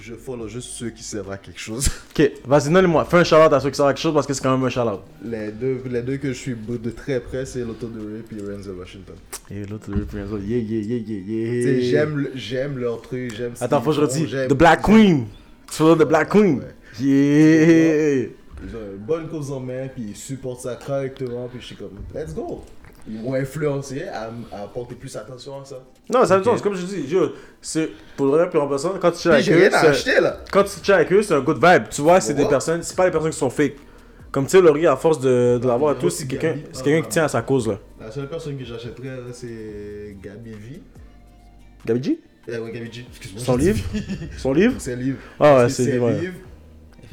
Je 0.00 0.14
follow 0.14 0.48
juste 0.48 0.70
ceux 0.70 0.90
qui 0.90 1.02
servent 1.04 1.30
à 1.30 1.36
quelque 1.38 1.58
chose. 1.60 1.88
Ok, 2.16 2.30
vas-y, 2.46 2.72
donne-moi. 2.72 3.04
Fais 3.06 3.16
un 3.18 3.24
shout-out 3.24 3.52
à 3.52 3.58
ceux 3.60 3.70
qui 3.70 3.76
servent 3.76 3.88
à 3.88 3.92
quelque 3.92 4.02
chose 4.02 4.14
parce 4.14 4.26
que 4.26 4.34
c'est 4.34 4.42
quand 4.42 4.56
même 4.56 4.64
un 4.64 4.70
shout-out. 4.70 5.00
Les 5.24 5.50
deux, 5.50 5.82
les 5.90 6.02
deux 6.02 6.16
que 6.16 6.28
je 6.28 6.38
suis 6.38 6.54
de 6.54 6.90
très 6.90 7.18
près, 7.20 7.44
c'est 7.44 7.60
l'auto 7.60 7.88
de 7.88 7.98
Rip 7.98 8.32
et 8.32 8.52
Renzo 8.52 8.72
Washington. 8.72 9.16
Et 9.50 9.64
l'autre, 9.64 9.90
le 9.90 10.06
Lorenzo, 10.12 10.38
yeah, 10.38 10.58
yeah, 10.58 10.80
yeah, 10.80 10.98
yeah, 10.98 11.20
yeah. 11.26 11.62
Sais, 11.62 11.80
J'aime, 11.82 12.28
j'aime 12.34 12.78
leur 12.78 13.02
truc, 13.02 13.34
j'aime 13.36 13.54
Attends, 13.60 13.80
faut 13.80 13.90
que 13.92 14.08
je 14.10 14.26
j'aime- 14.26 14.48
The 14.48 14.54
Black 14.54 14.82
Queen. 14.82 15.26
Tu 15.68 15.74
follow 15.76 15.96
The 15.96 16.06
Black 16.08 16.28
Queen. 16.30 16.62
Yeah. 17.00 18.28
Ils 18.66 18.76
ont 18.76 18.92
une 18.92 19.04
bonne 19.04 19.28
cause 19.28 19.50
en 19.50 19.60
main, 19.60 19.88
puis 19.88 20.04
ils 20.10 20.16
supportent 20.16 20.60
ça 20.60 20.76
correctement, 20.76 21.48
puis 21.48 21.60
je 21.60 21.66
suis 21.66 21.76
comme, 21.76 21.98
let's 22.14 22.32
go. 22.34 22.64
Ils 23.08 23.20
vont 23.22 23.34
influencer 23.34 24.04
à, 24.08 24.30
à 24.56 24.66
porter 24.66 24.94
plus 24.94 25.14
attention 25.16 25.60
à 25.60 25.64
ça. 25.64 25.76
Non, 26.12 26.24
ça 26.24 26.38
veut 26.38 26.46
Ok. 26.46 26.54
dire, 26.54 26.62
comme 26.62 26.74
je 26.74 26.86
dis, 26.86 27.16
c'est 27.60 27.90
pour 28.16 28.26
le 28.26 28.32
vrai, 28.32 28.48
puis 28.50 28.58
en 28.58 28.66
passant, 28.68 28.94
quand 29.00 29.10
tu 29.12 29.28
Puis 29.28 29.30
avec 29.30 29.48
eux, 29.50 29.74
acheter 29.74 30.20
là. 30.20 30.38
quand 30.50 30.64
tu 30.64 30.70
chill 30.82 30.94
avec 30.94 31.12
eux, 31.12 31.22
c'est 31.22 31.34
un 31.34 31.40
good 31.40 31.62
vibe. 31.62 31.84
Tu 31.90 32.00
vois, 32.02 32.20
c'est 32.20 32.34
des 32.34 32.46
personnes, 32.46 32.82
c'est 32.82 32.96
pas 32.96 33.04
des 33.06 33.10
personnes 33.10 33.30
qui 33.30 33.38
sont 33.38 33.50
fake. 33.50 33.74
Comme 34.32 34.44
tu 34.46 34.50
sais, 34.50 34.60
Laurie, 34.60 34.86
à 34.86 34.96
force 34.96 35.20
de, 35.20 35.58
de 35.62 35.66
l'avoir 35.68 35.94
et 35.94 35.98
tout, 35.98 36.10
c'est 36.10 36.26
quelqu'un 36.26 36.48
Gabi. 36.50 36.64
c'est 36.72 36.82
quelqu'un 36.82 37.00
qui 37.02 37.06
Ah. 37.08 37.12
tient 37.12 37.24
à 37.24 37.28
sa 37.28 37.42
cause, 37.42 37.68
là. 37.68 37.78
La 38.00 38.10
seule 38.10 38.28
personne 38.28 38.58
que 38.58 38.64
j'achèterais 38.64 39.06
là, 39.08 39.22
c'est 39.32 40.16
Gabi 40.22 40.50
V. 40.50 40.80
Gabi 41.86 42.02
G? 42.02 42.18
Eh 42.48 42.58
ouais, 42.58 42.72
Gabi 42.72 42.92
G. 42.92 43.06
Excuse-moi. 43.10 43.40
Son 43.44 43.56
livre? 43.56 43.78
Son 44.38 44.52
livre? 44.52 44.74
C'est 44.78 44.92
un 44.94 44.96
livre. 44.96 45.18
Ah 45.38 45.58
ouais, 45.58 45.68
c'est 45.68 45.84
livre, 45.84 46.06
ouais. 46.06 46.20
livre. 46.20 46.34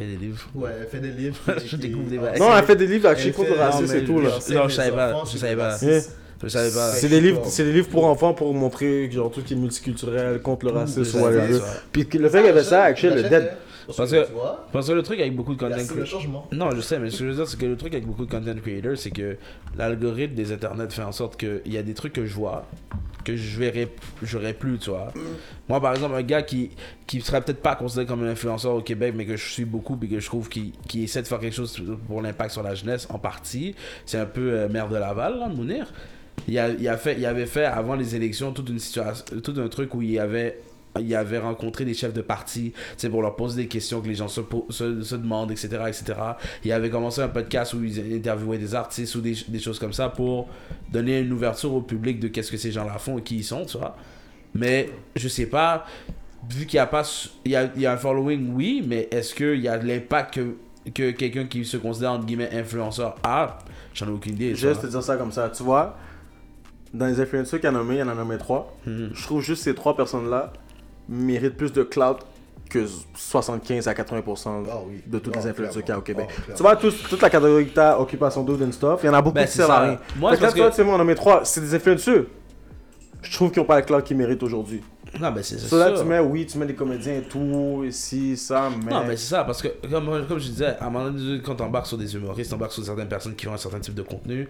Fait 0.02 0.08
des 0.08 0.26
livres. 0.26 0.42
Ouais, 0.56 0.70
elle 0.82 0.88
fait 0.88 1.00
des 1.00 1.12
livres. 1.12 1.38
Je 1.66 1.76
découvre 1.76 2.10
des 2.10 2.18
Ah, 2.18 2.32
bails. 2.32 2.40
Non, 2.40 2.58
elle 2.58 2.64
fait 2.66 2.76
des 2.76 2.88
livres 2.88 3.06
Elle 3.06 3.12
actually 3.12 3.34
contre 3.34 3.50
le 3.54 3.60
racisme 3.60 3.96
et 3.96 4.04
tout, 4.04 4.20
là. 4.20 4.30
je- 4.48 4.54
Non, 4.54 4.68
je 4.68 4.74
savais 4.76 4.92
pas, 4.92 5.24
je 5.32 5.38
savais 5.38 5.56
pas. 5.56 5.78
Je 6.44 6.48
savais 6.48 6.72
pas. 6.72 6.92
C'est 6.94 7.08
des 7.10 7.22
livres, 7.22 7.42
c'est 7.46 7.64
des 7.64 7.72
livres 7.74 7.88
pour 7.90 8.06
enfants 8.06 8.34
pour 8.34 8.52
montrer 8.54 9.12
genre 9.12 9.30
tout 9.30 9.44
qui 9.44 9.54
est 9.54 9.58
multiculturel 9.58 10.42
contre 10.42 10.66
le 10.66 10.72
racisme 10.72 11.04
pas 11.22 11.32
ça. 11.54 11.66
Puis 11.92 12.08
le 12.18 12.30
fait 12.30 12.38
qu'il 12.40 12.48
y 12.48 12.50
avait 12.50 12.64
ça, 12.64 12.84
actually, 12.84 13.22
le 13.22 13.30
dead. 13.30 13.52
Parce 13.96 14.12
que- 14.12 14.32
vois, 14.32 14.68
Parce 14.72 14.88
que 14.88 14.94
le 14.94 15.04
truc 15.04 15.20
avec 15.20 15.36
beaucoup 15.36 15.56
de 15.56 15.64
y 15.64 15.70
content 15.70 15.76
creators. 15.86 16.48
Non, 16.52 16.72
je 16.72 16.82
sais, 16.82 17.00
mais 17.00 17.10
ce 17.10 17.20
que 17.20 17.26
je 17.26 17.30
veux 17.30 17.36
dire, 17.36 17.48
c'est 17.48 17.60
que 17.60 17.66
le 17.66 17.78
truc 17.78 17.94
avec 17.94 18.06
beaucoup 18.06 18.26
de 18.26 18.32
content 18.32 18.56
creators, 18.62 18.98
c'est 18.98 19.12
que 19.12 19.38
l'algorithme 19.78 20.36
des 20.36 20.52
internets 20.52 20.90
fait 20.90 21.04
en 21.04 21.12
sorte 21.12 21.38
qu'il 21.38 21.62
y 21.74 21.78
a 21.78 21.84
des 21.84 21.94
trucs 21.94 22.14
que 22.14 22.26
je 22.26 22.34
vois 22.36 22.66
que 23.24 23.36
je 23.36 23.60
verrais 23.60 23.88
j'aurais 24.24 24.54
plus, 24.54 24.80
tu 24.80 24.90
vois. 24.90 25.14
Moi, 25.70 25.80
par 25.80 25.94
exemple, 25.94 26.16
un 26.16 26.24
gars 26.24 26.42
qui 26.42 26.72
qui 27.06 27.22
serait 27.22 27.42
peut-être 27.42 27.62
pas 27.62 27.76
considéré 27.76 28.06
comme 28.08 28.24
un 28.24 28.30
influenceur 28.32 28.74
au 28.74 28.82
Québec, 28.82 29.14
mais 29.16 29.26
que 29.26 29.36
je 29.38 29.50
suis 29.50 29.66
beaucoup 29.66 29.98
et 30.02 30.08
que 30.08 30.20
je 30.20 30.26
trouve 30.26 30.50
qu'il 30.50 30.72
qu'il 30.88 31.04
essaie 31.04 31.22
de 31.22 31.28
faire 31.28 31.40
quelque 31.40 31.56
chose 31.56 31.82
pour 32.08 32.22
l'impact 32.22 32.52
sur 32.52 32.64
la 32.64 32.74
jeunesse, 32.74 33.08
en 33.10 33.20
partie, 33.20 33.76
c'est 34.06 34.18
un 34.18 34.26
peu 34.26 34.54
euh, 34.54 34.70
maire 34.70 34.90
de 34.90 34.96
Laval, 34.98 35.38
là, 35.40 35.48
Mounir. 35.50 35.92
Il, 36.48 36.58
a, 36.58 36.70
il, 36.70 36.88
a 36.88 36.98
fait, 36.98 37.16
il 37.20 37.26
avait 37.26 37.46
fait 37.46 37.66
avant 37.66 37.94
les 37.96 38.16
élections 38.16 38.52
toute 38.52 38.70
une 38.70 38.80
situation, 38.80 39.24
tout 39.44 39.54
un 39.58 39.68
truc 39.68 39.94
où 39.94 40.02
il 40.02 40.18
avait 40.18 40.60
il 41.00 41.16
avait 41.16 41.38
rencontré 41.38 41.86
des 41.86 41.94
chefs 41.94 42.14
de 42.14 42.22
parti 42.22 42.74
c'est 42.98 43.10
pour 43.10 43.22
leur 43.22 43.36
poser 43.36 43.64
des 43.64 43.68
questions 43.68 44.02
que 44.02 44.08
les 44.08 44.16
gens 44.16 44.28
se, 44.28 44.42
se, 44.70 45.02
se 45.02 45.16
demandent, 45.16 45.52
etc., 45.52 45.70
etc. 45.88 46.14
Il 46.64 46.72
avait 46.72 46.90
commencé 46.90 47.22
un 47.22 47.30
podcast 47.30 47.74
où 47.74 47.84
il 47.84 48.14
interviewait 48.14 48.58
des 48.58 48.76
artistes 48.76 49.16
ou 49.16 49.22
des, 49.22 49.36
des 49.48 49.60
choses 49.60 49.80
comme 49.80 49.94
ça 49.94 50.10
pour 50.10 50.50
donner 50.92 51.20
une 51.20 51.32
ouverture 51.32 51.74
au 51.74 51.82
public 51.82 52.20
de 52.20 52.28
qu'est-ce 52.28 52.52
que 52.52 52.58
ces 52.58 52.72
gens-là 52.72 52.98
font 52.98 53.18
et 53.18 53.22
qui 53.22 53.38
ils 53.38 53.44
sont, 53.44 53.66
tu 53.66 53.78
vois. 53.78 53.96
Mais 54.54 54.90
je 55.16 55.28
sais 55.28 55.46
pas, 55.46 55.86
vu 56.50 56.66
qu'il 56.66 56.78
y 56.78 56.80
a 56.80 56.88
pas, 56.88 57.04
il 57.46 57.52
y 57.52 57.56
a, 57.56 57.72
il 57.76 57.82
y 57.82 57.86
a 57.86 57.94
un 57.94 57.98
following, 57.98 58.54
oui, 58.54 58.84
mais 58.86 59.08
est-ce 59.12 59.34
qu'il 59.34 59.62
y 59.62 59.68
a 59.68 59.78
l'impact 59.78 60.36
que, 60.36 60.92
que 60.92 61.12
quelqu'un 61.12 61.46
qui 61.46 61.64
se 61.66 61.78
considère 61.78 62.12
entre 62.12 62.26
guillemets 62.26 62.54
influenceur 62.54 63.16
a? 63.24 63.60
J'en 63.94 64.08
ai 64.08 64.12
aucune 64.12 64.34
idée. 64.34 64.56
Juste 64.56 64.82
te 64.82 64.88
dire 64.88 65.04
ça 65.04 65.18
comme 65.18 65.32
ça. 65.32 65.50
Tu 65.50 65.64
vois, 65.64 65.98
dans 66.94 67.06
les 67.06 67.20
influenceurs 67.20 67.60
qu'il 67.60 67.70
a 67.70 67.72
nommé, 67.72 67.96
il 67.96 68.00
y 68.00 68.04
en 68.04 68.10
a 68.10 68.16
nommé 68.16 68.38
trois. 68.38 68.76
Mhm. 68.86 69.12
Je 69.14 69.24
trouve 69.24 69.42
juste 69.42 69.64
ces 69.64 69.76
trois 69.76 69.96
personnes-là 69.96 70.52
méritent 71.12 71.58
plus 71.58 71.72
de 71.74 71.84
clout 71.84 72.18
que 72.70 72.86
75 73.16 73.88
à 73.90 73.94
80% 73.94 74.64
Ah 74.72 74.78
oui. 74.88 75.02
de 75.06 75.20
tous 75.20 75.30
Ah, 75.36 75.40
les 75.40 75.48
influenceurs 75.48 75.84
qu'il 75.84 75.90
y 75.90 75.92
a 75.92 75.98
au. 75.98 76.02
Québec. 76.02 76.28
Ah, 76.50 76.54
tu 76.56 76.62
vois, 76.64 76.76
toute 76.78 77.22
la 77.22 77.30
catégorie 77.30 77.68
que 77.68 77.74
t'as, 77.74 77.98
occupation 78.00 78.44
double 78.44 78.64
and 78.64 78.72
stuff, 78.72 79.02
il 79.04 79.08
y 79.08 79.10
en 79.10 79.14
a 79.14 79.22
beaucoup 79.22 79.36
Ben, 79.36 79.46
qui 79.46 79.52
c'est 79.52 79.58
servent 79.58 79.72
à 79.72 79.76
ça. 79.76 79.82
rien. 79.84 80.00
Moi, 80.18 80.32
c'est 80.32 80.38
que 80.38 80.42
là, 80.44 80.48
parce 80.64 80.76
tu 80.76 80.82
tu 80.82 80.88
moi, 80.88 80.96
on 80.96 81.00
en 81.02 81.06
met 81.06 81.16
trois, 81.16 81.44
c'est 81.44 81.60
des 81.62 81.76
influenceurs. 81.76 82.24
Je 83.22 83.34
trouve 83.34 83.52
qu'ils 83.52 83.62
n'ont 83.62 83.68
pas 83.68 83.80
le 83.80 83.86
clout 83.86 84.02
qu'ils 84.02 84.18
méritent 84.18 84.42
aujourd'hui. 84.42 84.82
Non, 85.20 85.32
mais 85.36 85.44
c'est 85.44 85.58
So 85.60 85.78
là, 85.78 85.92
tu 85.92 86.06
mets, 86.06 86.20
oui, 86.20 86.46
tu 86.46 86.58
mets 86.58 86.66
des 86.66 86.74
comédiens 86.74 87.16
et 87.16 87.24
tout, 87.24 87.84
ici, 87.86 88.38
ça, 88.38 88.70
mais. 88.86 88.92
Non, 88.92 89.04
mais 89.06 89.18
c'est 89.18 89.28
ça, 89.36 89.44
parce 89.44 89.62
que, 89.62 89.68
comme, 89.90 90.26
comme 90.26 90.40
je 90.40 90.48
disais, 90.48 90.78
à 90.80 90.86
un 90.86 90.90
moment 90.90 91.12
donné, 91.12 91.42
quand 91.44 91.56
t'embarques 91.56 91.88
sur 91.88 91.98
des 91.98 92.16
humoristes, 92.16 92.52
t'embarques 92.52 92.72
sur 92.72 92.86
certaines 92.86 93.10
personnes 93.10 93.36
qui 93.36 93.46
font 93.46 93.54
un 93.54 93.58
certain 93.58 93.80
type 93.82 93.94
de 93.96 94.02
contenu, 94.04 94.48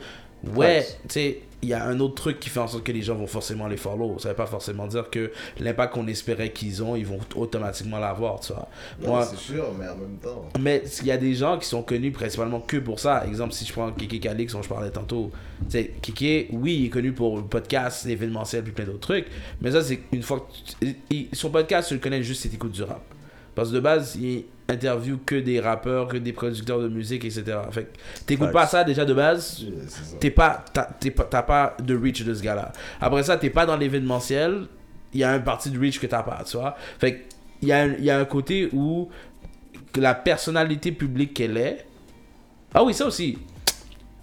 ouais, 0.56 0.86
tu 1.04 1.14
sais, 1.14 1.42
il 1.64 1.70
y 1.70 1.74
a 1.74 1.86
un 1.86 2.00
autre 2.00 2.16
truc 2.16 2.40
qui 2.40 2.50
fait 2.50 2.60
en 2.60 2.68
sorte 2.68 2.84
que 2.84 2.92
les 2.92 3.04
gens 3.04 3.14
vont 3.14 3.28
forcément 3.28 3.68
les 3.68 3.78
follow. 3.78 4.18
Ça 4.18 4.30
veut 4.30 4.36
pas 4.36 4.48
forcément 4.48 4.88
dire 4.88 5.12
que 5.12 5.32
l'impact 5.60 5.94
qu'on 5.94 6.08
espérait 6.08 6.52
qu'ils 6.52 6.82
ont, 6.82 6.96
ils 6.96 7.06
vont 7.06 7.20
automatiquement 7.36 8.00
l'avoir, 8.00 8.40
tu 8.40 8.52
vois. 8.52 8.68
Moi, 9.00 9.24
c'est 9.26 9.38
sûr, 9.38 9.72
mais 9.78 9.88
en 9.88 9.96
même 9.96 10.18
temps. 10.20 10.50
mais 10.60 10.82
il 11.02 11.06
y 11.08 11.12
a 11.12 11.18
des 11.18 11.36
gens 11.36 11.60
qui 11.60 11.68
sont 11.68 11.84
connus 11.84 12.12
principalement 12.12 12.62
que 12.62 12.78
pour 12.78 13.00
ça. 13.00 13.26
Exemple, 13.28 13.54
si 13.54 13.66
je 13.66 13.74
prends 13.74 13.92
Kiki 13.92 14.20
Calix, 14.20 14.54
dont 14.54 14.64
je 14.64 14.70
parlais 14.70 14.90
tantôt. 14.90 15.32
Tu 15.66 15.78
sais, 15.78 15.92
Kiki, 16.02 16.48
oui, 16.52 16.78
il 16.80 16.86
est 16.88 16.90
connu 16.90 17.12
pour 17.12 17.38
le 17.38 17.44
podcast, 17.44 18.06
l'événementiel, 18.06 18.64
puis 18.64 18.72
plein 18.74 18.86
d'autres 18.86 19.00
trucs. 19.00 19.28
Mais 19.62 19.70
ça, 19.72 19.84
c'est 19.84 20.00
une 20.12 20.24
fois 20.24 20.48
que. 20.80 20.86
tu- 21.12 21.28
son 21.34 21.52
podcast, 21.52 21.90
tu 21.90 21.94
le 21.94 22.00
connais 22.00 22.24
juste 22.24 22.42
si 22.42 22.50
t'écoutes 22.50 22.72
du 22.72 22.82
rap. 22.82 23.04
Parce 23.54 23.70
que 23.70 23.76
de 23.76 23.80
base, 23.82 24.16
il 24.16 24.46
interview 24.72 25.20
que 25.26 25.36
des 25.36 25.60
rappeurs, 25.60 26.08
que 26.08 26.18
des 26.18 26.34
producteurs 26.34 26.80
de 26.80 26.88
musique, 26.88 27.26
etc. 27.26 27.44
Fait 27.72 27.84
que 27.84 27.98
t'écoutes 28.26 28.52
pas 28.52 28.66
ça 28.68 28.84
déjà 28.84 29.06
de 29.06 29.14
base, 29.14 29.66
t'es 30.20 30.32
pas, 30.32 30.64
t'as 30.74 30.84
t'es 31.00 31.12
pas, 31.12 31.24
t'as 31.26 31.44
pas 31.44 31.76
de 31.82 31.96
reach 31.96 32.24
de 32.24 32.34
ce 32.34 32.42
gars-là. 32.42 32.72
Après 33.00 33.24
ça, 33.24 33.38
t'es 33.38 33.50
pas 33.50 33.66
dans 33.66 33.78
l'événementiel, 33.78 34.68
il 35.14 35.20
y 35.20 35.24
a 35.24 35.32
un 35.32 35.40
parti 35.40 35.70
de 35.70 35.80
reach 35.80 36.00
que 36.00 36.08
t'as 36.08 36.24
pas, 36.24 36.44
tu 36.46 36.58
vois. 36.58 36.76
Fait 37.00 37.14
que 37.16 37.20
il 37.62 37.68
y, 37.68 37.72
a 37.74 37.86
y 37.86 38.10
a 38.10 38.18
un 38.18 38.26
côté 38.26 38.70
où 38.74 39.10
la 39.96 40.16
personnalité 40.16 40.92
publique 40.92 41.34
qu'elle 41.34 41.58
est. 41.58 41.86
Ah 42.74 42.84
oui, 42.84 42.94
ça 42.94 43.06
aussi. 43.06 43.38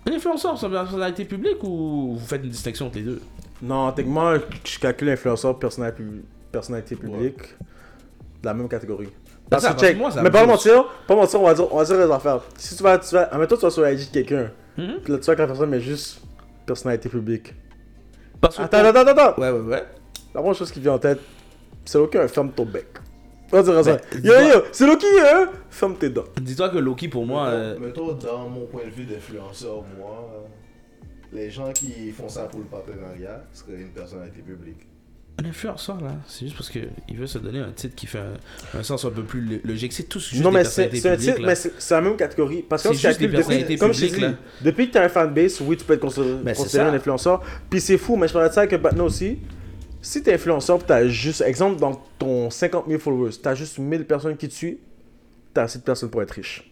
Un 0.09 0.13
influenceur, 0.13 0.59
c'est 0.59 0.67
une 0.67 0.73
personnalité 0.73 1.25
publique 1.25 1.63
ou 1.63 2.17
vous 2.19 2.27
faites 2.27 2.43
une 2.43 2.51
distinction 2.51 2.87
entre 2.87 2.97
les 2.97 3.05
deux? 3.05 3.21
Non, 3.61 3.93
techniquement, 3.93 4.35
je 4.65 4.79
calcule 4.79 5.11
influenceur, 5.11 5.59
personnalité, 5.59 6.03
pub- 6.03 6.23
personnalité 6.51 6.97
publique, 6.97 7.39
de 8.43 8.47
la 8.47 8.55
même 8.55 8.69
catégorie. 8.69 9.09
Parce 9.51 9.63
ça, 9.63 9.69
que 9.71 9.73
parce 9.75 9.83
que 9.83 9.89
check, 9.89 9.99
moi, 9.99 10.11
ça 10.11 10.23
mais 10.23 10.31
pas 10.31 10.45
mentir, 10.47 10.85
pas 11.07 11.15
mentir, 11.17 11.41
on 11.41 11.45
va 11.47 11.55
dire, 11.55 11.73
on 11.73 11.77
va 11.79 11.85
dire 11.85 11.97
les 12.07 12.13
affaires. 12.13 12.41
Si 12.57 12.77
tu 12.77 12.83
vas, 12.83 12.99
tu 12.99 13.15
vas, 13.15 13.23
admettons, 13.33 13.57
tu 13.57 13.63
vas 13.63 13.71
sur 13.71 13.83
la 13.83 13.93
IG 13.93 14.09
de 14.11 14.13
quelqu'un, 14.13 14.51
puis 14.77 14.87
là, 15.13 15.19
tu 15.19 15.25
vois 15.25 15.35
que 15.35 15.41
la 15.41 15.47
personne 15.47 15.71
met 15.71 15.81
juste 15.81 16.21
personnalité 16.67 17.09
publique. 17.09 17.55
Parce 18.41 18.57
que. 18.57 18.63
Attends, 18.63 18.79
attends, 18.79 19.01
attends, 19.01 19.11
attends. 19.21 19.41
Ouais, 19.41 19.51
ouais, 19.51 19.61
ouais. 19.61 19.85
La 20.35 20.41
première 20.41 20.55
chose 20.55 20.71
qui 20.71 20.81
vient 20.81 20.93
en 20.93 20.99
tête, 20.99 21.19
c'est 21.85 21.99
aucun 21.99 22.29
ferme 22.29 22.51
ton 22.53 22.65
bec. 22.67 22.87
On 23.51 23.57
va 23.57 23.63
dire 23.63 23.83
ça. 23.85 23.97
Yo, 24.23 24.35
yo, 24.35 24.63
c'est 24.71 24.87
Loki, 24.87 25.07
hein? 25.23 25.49
Ferme 25.71 25.95
tes 25.97 26.11
dents. 26.11 26.25
Dis-toi 26.39 26.69
que 26.69 26.77
Loki, 26.79 27.09
pour 27.09 27.25
moi. 27.25 27.47
euh, 27.47 27.79
Mettons, 27.79 28.09
mettons, 28.09 28.27
dans 28.27 28.49
mon 28.49 28.67
point 28.67 28.85
de 28.85 28.91
vue 28.91 29.05
d'influenceur, 29.07 29.83
moi, 29.99 30.29
euh, 30.35 30.47
les 31.33 31.51
gens 31.51 31.73
qui 31.73 32.11
font 32.11 32.29
ça 32.29 32.43
pour 32.43 32.61
le 32.61 32.67
partenariat 32.67 33.43
seraient 33.55 33.81
une 33.81 33.89
personnalité 33.93 34.43
publique. 34.43 34.87
Un 35.41 35.49
influenceur, 35.49 36.01
là, 36.01 36.17
c'est 36.27 36.47
juste 36.47 36.57
parce 36.57 36.69
qu'il 36.69 36.89
veut 37.17 37.27
se 37.29 37.39
donner 37.39 37.61
un 37.61 37.71
titre 37.71 37.95
qui 37.95 38.07
fait 38.09 38.19
un, 38.19 38.79
un 38.81 38.83
sens 38.83 39.05
un 39.05 39.11
peu 39.11 39.23
plus 39.23 39.41
lo- 39.41 39.59
logique. 39.65 39.93
C'est 39.93 40.03
tout 40.09 40.19
juste 40.19 40.43
Non, 40.43 40.51
mais 40.51 40.65
c'est 40.65 40.87
un 41.07 41.17
titre, 41.17 41.41
là. 41.41 41.47
mais 41.47 41.55
c'est 41.55 41.95
la 41.95 42.01
même 42.01 42.17
catégorie. 42.17 42.65
Parce 42.69 42.83
que 42.83 42.93
juste 42.93 43.21
des 43.21 43.29
depuis, 43.29 43.77
comme 43.77 43.95
je 43.95 44.21
là. 44.21 44.33
depuis 44.63 44.89
que 44.89 44.93
tu 44.93 44.99
as 44.99 45.05
un 45.05 45.09
fanbase, 45.09 45.61
oui, 45.61 45.77
tu 45.77 45.85
peux 45.85 45.93
être 45.95 46.01
considéré, 46.01 46.35
Ben, 46.43 46.57
considéré 46.57 46.89
un 46.89 46.95
influenceur. 46.95 47.43
Puis 47.71 47.81
c'est 47.81 47.99
fou, 47.99 48.17
mais 48.17 48.27
je 48.27 48.33
parlais 48.33 48.49
de 48.49 48.55
ça 48.55 48.63
avec 48.63 48.83
partner 48.83 49.01
aussi. 49.03 49.39
Si 50.03 50.23
tu 50.25 50.31
es 50.31 50.35
influenceur, 50.35 50.85
tu 50.85 50.93
as 50.93 51.07
juste, 51.07 51.41
exemple, 51.43 51.79
dans 51.81 51.95
ton 52.19 52.51
50 52.51 52.87
000 52.89 52.99
followers, 53.01 53.31
tu 53.41 53.49
as 53.49 53.55
juste 53.55 53.79
1000 53.79 54.05
personnes 54.07 54.37
qui 54.37 54.49
te 54.49 54.55
suivent, 54.55 54.79
tu 55.55 55.61
as 55.61 55.65
assez 55.65 55.79
de 55.79 55.85
personnes 55.85 56.11
pour 56.11 56.21
être 56.23 56.33
riche. 56.33 56.69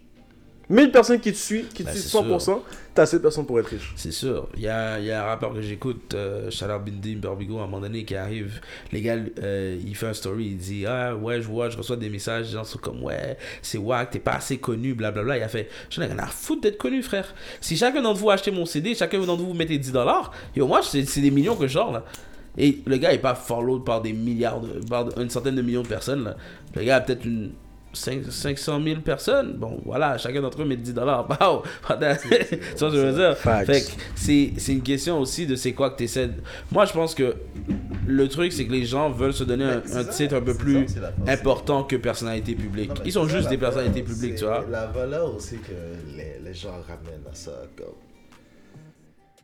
1000 0.68 0.90
personnes 0.90 1.20
qui 1.20 1.32
te 1.32 1.36
suivent, 1.38 1.68
qui 1.68 1.84
te 1.84 1.88
Ben, 1.88 1.94
suivent 1.94 2.10
c'est 2.10 2.18
100%, 2.18 2.60
tu 2.94 3.00
as 3.00 3.04
assez 3.04 3.18
de 3.18 3.22
personnes 3.22 3.46
pour 3.46 3.60
être 3.60 3.68
riche. 3.68 3.92
C'est 3.94 4.10
sûr. 4.10 4.48
Il 4.56 4.62
y 4.62 4.68
a, 4.68 4.98
il 4.98 5.04
y 5.04 5.12
a 5.12 5.22
un 5.22 5.26
rappeur 5.26 5.52
que 5.54 5.60
j'écoute, 5.60 6.14
euh, 6.14 6.50
Chaleur 6.50 6.80
Bindi 6.80 7.14
Berbigo, 7.14 7.58
à 7.58 7.62
un 7.62 7.66
moment 7.66 7.80
donné, 7.80 8.04
qui 8.04 8.16
arrive. 8.16 8.60
Les 8.90 9.00
gars, 9.00 9.16
euh, 9.38 9.78
il 9.86 9.94
fait 9.94 10.06
un 10.06 10.14
story, 10.14 10.46
il 10.46 10.56
dit 10.56 10.84
Ah, 10.86 11.14
ouais, 11.14 11.40
je 11.40 11.46
vois, 11.46 11.68
je 11.68 11.76
reçois 11.76 11.96
des 11.96 12.08
messages, 12.08 12.46
les 12.46 12.52
gens 12.52 12.64
sont 12.64 12.78
comme 12.78 13.02
Ouais, 13.04 13.36
c'est 13.62 13.78
wack, 13.78 14.10
t'es 14.10 14.18
pas 14.18 14.32
assez 14.32 14.58
connu, 14.58 14.94
blablabla. 14.94 15.38
Il 15.38 15.42
a 15.42 15.48
fait 15.48 15.68
J'en 15.90 16.02
ai 16.02 16.06
rien 16.06 16.18
à 16.18 16.26
foutre 16.26 16.62
d'être 16.62 16.78
connu, 16.78 17.02
frère. 17.02 17.32
Si 17.60 17.76
chacun 17.76 18.02
d'entre 18.02 18.18
vous 18.18 18.30
achetez 18.30 18.50
mon 18.50 18.66
CD, 18.66 18.94
chacun 18.94 19.20
d'entre 19.20 19.42
vous 19.44 19.54
mettez 19.54 19.78
10 19.78 19.92
dollars, 19.92 20.32
yo, 20.56 20.66
moi, 20.66 20.80
c'est 20.82 21.04
c'est 21.04 21.20
des 21.20 21.30
millions 21.30 21.54
que 21.54 21.68
je 21.68 21.74
sors, 21.74 21.92
là. 21.92 22.04
Et 22.58 22.80
le 22.86 22.96
gars 22.96 23.12
est 23.12 23.18
pas 23.18 23.34
followed 23.34 23.84
par 23.84 24.00
des 24.00 24.12
milliards, 24.14 24.60
de, 24.60 24.80
par 24.88 25.06
une 25.20 25.30
centaine 25.30 25.54
de 25.54 25.62
millions 25.62 25.82
de 25.82 25.88
personnes, 25.88 26.24
là. 26.24 26.36
Le 26.74 26.82
gars 26.82 26.96
a 26.96 27.00
peut-être 27.02 27.24
une. 27.24 27.52
5, 27.96 28.24
500 28.30 28.82
000 28.82 29.00
personnes, 29.00 29.54
bon 29.54 29.80
voilà, 29.84 30.18
chacun 30.18 30.40
d'entre 30.40 30.62
eux 30.62 30.64
met 30.64 30.76
10 30.76 30.94
dollars. 30.94 31.26
Wow! 31.40 31.62
tu 31.88 31.94
vois 31.94 32.90
je 32.90 32.96
veux 32.96 33.12
dire? 33.12 33.36
Facts. 33.36 33.66
Fait 33.66 33.80
que 33.80 34.00
c'est 34.14 34.52
c'est 34.58 34.72
une 34.72 34.82
question 34.82 35.18
aussi 35.18 35.46
de 35.46 35.56
c'est 35.56 35.72
quoi 35.72 35.90
que 35.90 35.98
tu 35.98 36.04
essaies. 36.04 36.30
Moi, 36.70 36.84
je 36.84 36.92
pense 36.92 37.14
que 37.14 37.36
le 38.06 38.28
truc, 38.28 38.52
c'est 38.52 38.66
que 38.66 38.72
les 38.72 38.84
gens 38.84 39.10
veulent 39.10 39.32
se 39.32 39.44
donner 39.44 39.64
un, 39.64 39.82
ça, 39.84 40.04
titre 40.04 40.36
un 40.36 40.40
peu 40.40 40.54
plus 40.54 40.88
ça, 40.88 41.12
important 41.26 41.84
que 41.84 41.96
personnalité 41.96 42.54
publique. 42.54 42.90
Non, 42.90 43.02
Ils 43.04 43.12
sont 43.12 43.28
ça, 43.28 43.36
juste 43.36 43.48
des 43.48 43.58
personnalités 43.58 44.02
valeur, 44.02 44.14
publiques, 44.14 44.36
tu 44.36 44.44
vois. 44.44 44.64
La 44.70 44.86
valeur 44.86 45.34
aussi 45.34 45.56
que 45.58 46.16
les, 46.16 46.38
les 46.42 46.54
gens 46.54 46.80
ramènent 46.86 47.26
à 47.30 47.34
ça, 47.34 47.52
comme. 47.76 47.94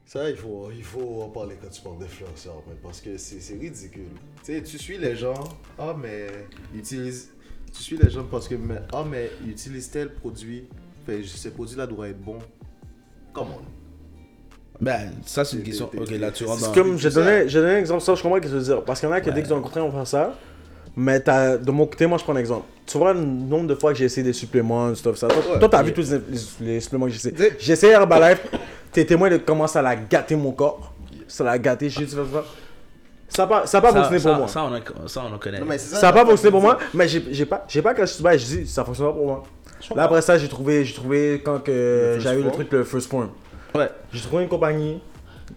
Ça, 0.07 0.29
il 0.29 0.37
faut, 0.37 0.71
il 0.77 0.85
faut 0.85 1.23
en 1.23 1.31
parler 1.31 1.57
quand 1.59 1.71
tu 1.71 1.81
parles 1.81 1.99
d'influenceurs, 1.99 2.63
parce 2.83 3.01
que 3.01 3.17
c'est 3.17 3.41
c'est 3.41 3.55
ridicule. 3.55 4.11
Tu 4.45 4.53
sais, 4.53 4.63
tu 4.63 4.79
suis 4.79 4.99
les 4.99 5.17
gens, 5.17 5.43
ah, 5.79 5.97
mais 5.99 6.27
ils 6.75 6.81
utilisent. 6.81 7.31
Tu 7.73 7.83
suis 7.83 7.97
les 7.97 8.11
gens 8.11 8.25
parce 8.31 8.49
que, 8.49 8.55
mais, 8.55 8.77
ah, 8.93 9.05
mais 9.09 9.31
ils 9.45 9.51
utilisent 9.53 9.91
tel 9.91 10.11
produit, 10.13 10.65
fait, 11.07 11.23
ce 11.25 11.49
produit-là 11.49 11.87
doit 11.87 12.09
être 12.09 12.21
bon. 12.21 12.39
Comment 13.33 13.61
Ben, 14.81 15.11
ça, 15.25 15.45
c'est 15.45 15.57
une 15.57 15.63
question. 15.63 15.91
Ok, 15.97 16.11
là, 16.11 16.31
tu 16.31 16.45
rentres 16.45 16.63
dans. 16.69 16.73
Comme 16.73 16.99
j'ai 16.99 17.11
donné, 17.11 17.49
j'ai 17.49 17.61
donné 17.61 17.75
un 17.75 17.79
exemple, 17.79 18.03
ça 18.03 18.15
je 18.15 18.23
comprends 18.23 18.37
ce 18.37 18.43
que 18.43 18.47
tu 18.49 18.53
veux 18.55 18.63
dire. 18.63 18.85
Parce 18.85 19.01
qu'il 19.01 19.09
y 19.09 19.13
en 19.13 19.15
a 19.15 19.21
qui 19.21 19.29
Ouais. 19.31 19.35
dès 19.35 19.43
qu'ils 19.43 19.53
ont 19.53 19.57
rencontré, 19.57 19.81
on 19.81 19.91
fait 19.91 20.07
ça. 20.11 20.35
Mais 20.95 21.21
t'as- 21.21 21.57
de 21.57 21.71
mon 21.71 21.87
côté, 21.87 22.07
moi 22.07 22.19
je 22.19 22.25
prends 22.25 22.35
un 22.35 22.39
exemple. 22.39 22.67
Tu 22.85 22.99
vois 22.99 23.15
le 23.15 23.21
nombre 23.21 23.67
de 23.69 23.75
fois 23.75 23.93
que 23.93 23.99
j'ai 23.99 24.05
essayé 24.05 24.23
des 24.23 24.35
suppléments, 24.35 24.95
stuff, 24.95 25.17
ça. 25.17 25.29
Toi, 25.29 25.57
Ouais. 25.57 25.69
t'as 25.71 25.83
vu 25.83 25.95
tous 25.95 26.13
les, 26.61 26.81
suppléments 26.81 27.07
que 27.07 27.13
j'ai 27.13 27.29
essayé. 27.31 27.53
J'ai 27.59 27.73
essayé 27.73 27.93
Herbalife. 27.95 28.47
T'es 28.93 29.07
témoin 29.07 29.31
de 29.31 29.39
comment 29.39 29.67
ça 29.67 29.81
l'a 29.81 29.97
gâté 29.97 30.37
mon 30.37 30.53
corps. 30.53 30.93
Ça 31.27 31.43
l'a 31.45 31.59
gâté, 31.59 31.89
j'ai 31.89 32.05
dit, 32.05 32.13
ça 32.13 32.19
ça 33.35 33.45
a 33.45 33.47
pas, 33.47 33.67
ça 33.67 33.79
a 33.79 33.81
pas 33.81 33.89
Ça, 33.93 33.95
fonctionné 33.97 34.19
ça, 34.21 34.29
pour 34.31 34.39
moi. 34.39 34.49
ça, 34.49 34.65
on 34.65 34.73
a- 34.75 35.09
ça, 35.09 35.23
on 35.31 35.35
en 35.35 35.39
connaît. 35.39 35.61
Non, 35.61 35.67
mais 35.67 35.79
Ça 35.79 36.09
a 36.09 36.13
pas 36.13 36.25
fonctionné 36.27 36.51
pour 36.51 36.61
moi, 36.63 36.79
mais 36.95 37.09
j'ai 37.09 37.23
j'ai 37.31 37.47
pas, 37.47 37.65
j'ai 37.69 37.83
pas 37.83 37.95
craché 37.95 38.15
sur 38.15 38.31
j'ai 38.31 38.59
dit, 38.63 38.67
ça 38.67 38.85
fonctionne 38.85 39.07
pas 39.09 39.13
pour 39.13 39.27
moi. 39.27 39.43
Là, 39.97 40.05
après 40.05 40.23
ça, 40.23 40.39
j'ai 40.39 40.49
trouvé, 40.49 40.85
j'ai 40.85 40.95
trouvé 40.95 41.43
quand 41.45 41.61
j'avais 41.67 42.35
eu 42.41 42.43
le 42.45 42.51
form? 42.51 42.53
truc, 42.55 42.73
le 42.73 42.85
first 42.85 43.11
form. 43.11 43.31
Ouais, 43.75 43.89
J'ai 44.13 44.21
trouvé 44.21 44.43
une 44.45 44.49
compagnie 44.49 45.01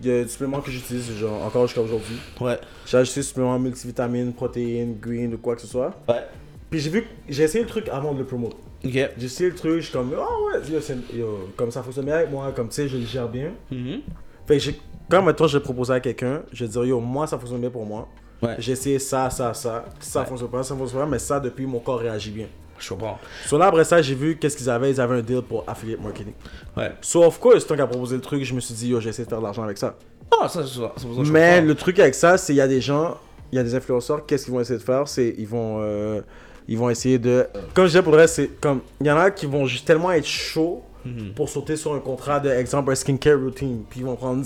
de 0.01 0.25
suppléments 0.27 0.61
que 0.61 0.71
j'utilise, 0.71 1.11
genre, 1.17 1.43
encore 1.45 1.67
jusqu'à 1.67 1.81
aujourd'hui. 1.81 2.17
ouais, 2.41 2.57
J'ai 2.85 2.97
acheté 2.97 3.21
suppléments 3.21 3.59
multivitamines, 3.59 4.33
protéines, 4.33 4.97
green 4.99 5.33
ou 5.33 5.37
quoi 5.37 5.55
que 5.55 5.61
ce 5.61 5.67
soit. 5.67 5.93
ouais. 6.09 6.23
Puis 6.69 6.79
j'ai 6.79 6.89
vu, 6.89 7.07
j'ai 7.29 7.43
essayé 7.43 7.63
le 7.63 7.69
truc 7.69 7.87
avant 7.89 8.13
de 8.13 8.19
le 8.19 8.25
promouvoir. 8.25 8.57
Ok. 8.83 8.91
J'ai 8.91 9.09
essayé 9.25 9.49
le 9.49 9.55
truc, 9.55 9.75
je 9.75 9.81
suis 9.81 9.93
comme, 9.93 10.13
oh 10.17 10.47
ouais, 10.51 10.59
yo, 10.71 10.81
c'est- 10.81 10.97
yo, 11.13 11.49
comme 11.55 11.69
ça 11.71 11.83
fonctionne 11.83 12.05
bien 12.05 12.15
avec 12.15 12.31
moi, 12.31 12.51
comme 12.55 12.67
tu 12.69 12.75
sais, 12.75 12.87
je 12.87 12.97
le 12.97 13.05
gère 13.05 13.27
bien. 13.29 13.51
Mhm. 13.71 13.99
Fait 14.47 14.57
que 14.57 14.63
j'ai- 14.63 14.79
quand 15.09 15.21
maintenant 15.21 15.47
je 15.47 15.57
vais 15.57 15.63
proposer 15.63 15.93
à 15.93 15.99
quelqu'un, 15.99 16.41
je 16.51 16.65
vais 16.65 16.71
dire, 16.71 16.85
yo, 16.85 16.99
moi 16.99 17.27
ça 17.27 17.37
fonctionne 17.37 17.61
bien 17.61 17.69
pour 17.69 17.85
moi. 17.85 18.07
Ouais. 18.41 18.55
J'ai 18.59 18.73
essayé 18.73 18.99
ça, 18.99 19.29
ça, 19.29 19.53
ça. 19.53 19.85
Ça 19.99 20.19
Ouais. 20.21 20.25
fonctionne 20.25 20.49
pas, 20.49 20.63
ça 20.63 20.75
fonctionne 20.75 20.99
pas, 21.01 21.05
mais 21.05 21.19
ça 21.19 21.39
depuis 21.39 21.65
mon 21.65 21.79
corps 21.79 21.99
réagit 21.99 22.31
bien. 22.31 22.47
Je 22.77 22.89
comprends. 22.89 23.17
So 23.47 23.57
là, 23.57 23.67
après 23.67 23.85
ça, 23.85 24.01
j'ai 24.01 24.15
vu 24.15 24.35
qu'est-ce 24.37 24.57
qu'ils 24.57 24.69
avaient. 24.69 24.91
Ils 24.91 24.99
avaient 24.99 25.15
un 25.15 25.21
deal 25.21 25.41
pour 25.41 25.63
affiliate 25.65 26.01
marketing. 26.01 26.33
Ouais. 26.75 26.91
So, 26.99 27.23
of 27.23 27.39
course, 27.39 27.65
tant 27.65 27.77
qu'à 27.77 27.87
proposer 27.87 28.15
le 28.17 28.21
truc, 28.21 28.43
je 28.43 28.53
me 28.53 28.59
suis 28.59 28.73
dit, 28.73 28.89
yo, 28.89 28.99
j'ai 28.99 29.09
essayé 29.09 29.23
de 29.23 29.29
faire 29.29 29.39
de 29.39 29.43
l'argent 29.45 29.63
avec 29.63 29.77
ça. 29.77 29.95
Ah, 30.41 30.49
ça, 30.49 30.61
c'est 30.67 30.79
ça. 30.79 30.91
ça 30.97 31.07
Mais 31.31 31.61
le 31.61 31.73
truc 31.75 31.99
avec 31.99 32.13
ça, 32.15 32.37
c'est 32.37 32.51
il 32.51 32.57
y 32.57 32.61
a 32.61 32.67
des 32.67 32.81
gens, 32.81 33.15
il 33.53 33.55
y 33.55 33.59
a 33.59 33.63
des 33.63 33.73
influenceurs, 33.75 34.25
qu'est-ce 34.25 34.43
qu'ils 34.45 34.53
vont 34.53 34.59
essayer 34.59 34.77
de 34.77 34.83
faire? 34.83 35.07
C'est 35.07 35.33
ils 35.37 35.47
vont 35.47 35.77
euh, 35.79 36.19
ils 36.67 36.77
vont 36.77 36.89
essayer 36.89 37.17
de 37.17 37.47
comme 37.73 37.85
je 37.85 37.91
disais 37.91 38.01
pour 38.03 38.11
le 38.11 38.17
reste, 38.17 38.35
c'est 38.35 38.47
comme 38.59 38.81
il 38.99 39.07
y 39.07 39.11
en 39.11 39.17
a 39.17 39.31
qui 39.31 39.45
vont 39.45 39.65
juste 39.67 39.87
tellement 39.87 40.11
être 40.11 40.25
chauds 40.27 40.81
Mhm. 41.05 41.33
pour 41.35 41.47
sauter 41.49 41.75
sur 41.75 41.93
un 41.93 41.99
contrat 41.99 42.39
de 42.39 42.49
exemple 42.49 42.91
un 42.91 42.95
skincare 42.95 43.39
routine, 43.39 43.83
puis 43.87 43.99
ils 43.99 44.05
vont 44.07 44.15
prendre 44.15 44.43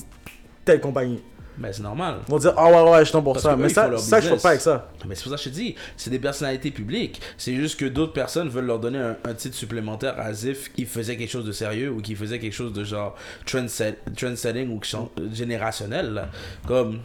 telle 0.72 0.82
compagnie. 0.82 1.22
Ben, 1.58 1.74
c'est 1.74 1.82
normal. 1.84 2.20
Ils 2.26 2.32
vont 2.32 2.38
dire 2.38 2.54
ah 2.56 2.72
ouais 2.72 2.90
ouais, 2.92 3.04
je 3.06 3.12
t'en 3.12 3.22
pour 3.22 3.38
ça. 3.38 3.52
eux, 3.54 3.58
Mais 3.58 3.68
ça 3.68 3.90
ça 3.98 4.20
je 4.22 4.26
business. 4.28 4.42
pas 4.42 4.50
avec 4.50 4.62
ça. 4.62 4.90
Mais 5.06 5.14
c'est 5.16 5.24
pour 5.24 5.32
ça 5.34 5.38
que 5.38 5.44
je 5.44 5.50
te 5.50 5.54
dis, 5.54 5.76
c'est 5.98 6.10
des 6.10 6.20
personnalités 6.20 6.72
publiques. 6.72 7.20
C'est 7.38 7.54
juste 7.56 7.78
que 7.78 7.84
d'autres 7.86 8.14
personnes 8.14 8.48
veulent 8.48 8.66
leur 8.68 8.80
donner 8.80 9.00
un, 9.00 9.18
un 9.26 9.34
titre 9.34 9.58
supplémentaire 9.58 10.18
as 10.18 10.44
if 10.46 10.72
qu'ils 10.72 10.86
faisaient 10.86 11.18
quelque 11.18 11.30
chose 11.32 11.46
de 11.46 11.52
sérieux 11.52 11.90
ou 11.92 12.00
qu'ils 12.02 12.16
faisaient 12.16 12.40
quelque 12.40 12.54
chose 12.54 12.72
de 12.72 12.86
genre 12.86 13.14
trendset- 13.46 13.98
trendsetting 14.16 14.70
ou 14.74 14.80
chan- 14.82 15.10
générationnel. 15.34 16.14
là. 16.14 16.30
Comme 16.66 17.00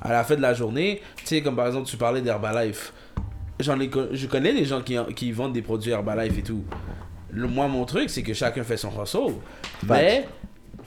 à 0.00 0.12
la 0.12 0.24
fin 0.24 0.36
de 0.36 0.42
la 0.42 0.54
journée, 0.54 1.02
tu 1.16 1.26
sais, 1.26 1.42
comme 1.42 1.56
par 1.56 1.66
exemple, 1.66 1.86
tu 1.86 1.98
parlais 1.98 2.22
d'Herbalife. 2.22 2.94
J'en 3.60 3.78
ai, 3.78 3.90
je 4.12 4.26
connais 4.26 4.54
des 4.54 4.64
gens 4.64 4.80
qui, 4.80 4.96
qui 5.16 5.32
vendent 5.32 5.52
des 5.52 5.60
produits 5.62 5.90
Herbalife 5.90 6.38
et 6.38 6.42
tout. 6.42 6.64
Le, 7.30 7.46
moi, 7.46 7.68
mon 7.68 7.84
truc, 7.84 8.08
c'est 8.08 8.22
que 8.22 8.32
chacun 8.32 8.62
fait 8.64 8.76
son 8.78 8.90
hustle. 9.02 9.34
Mais 9.86 10.26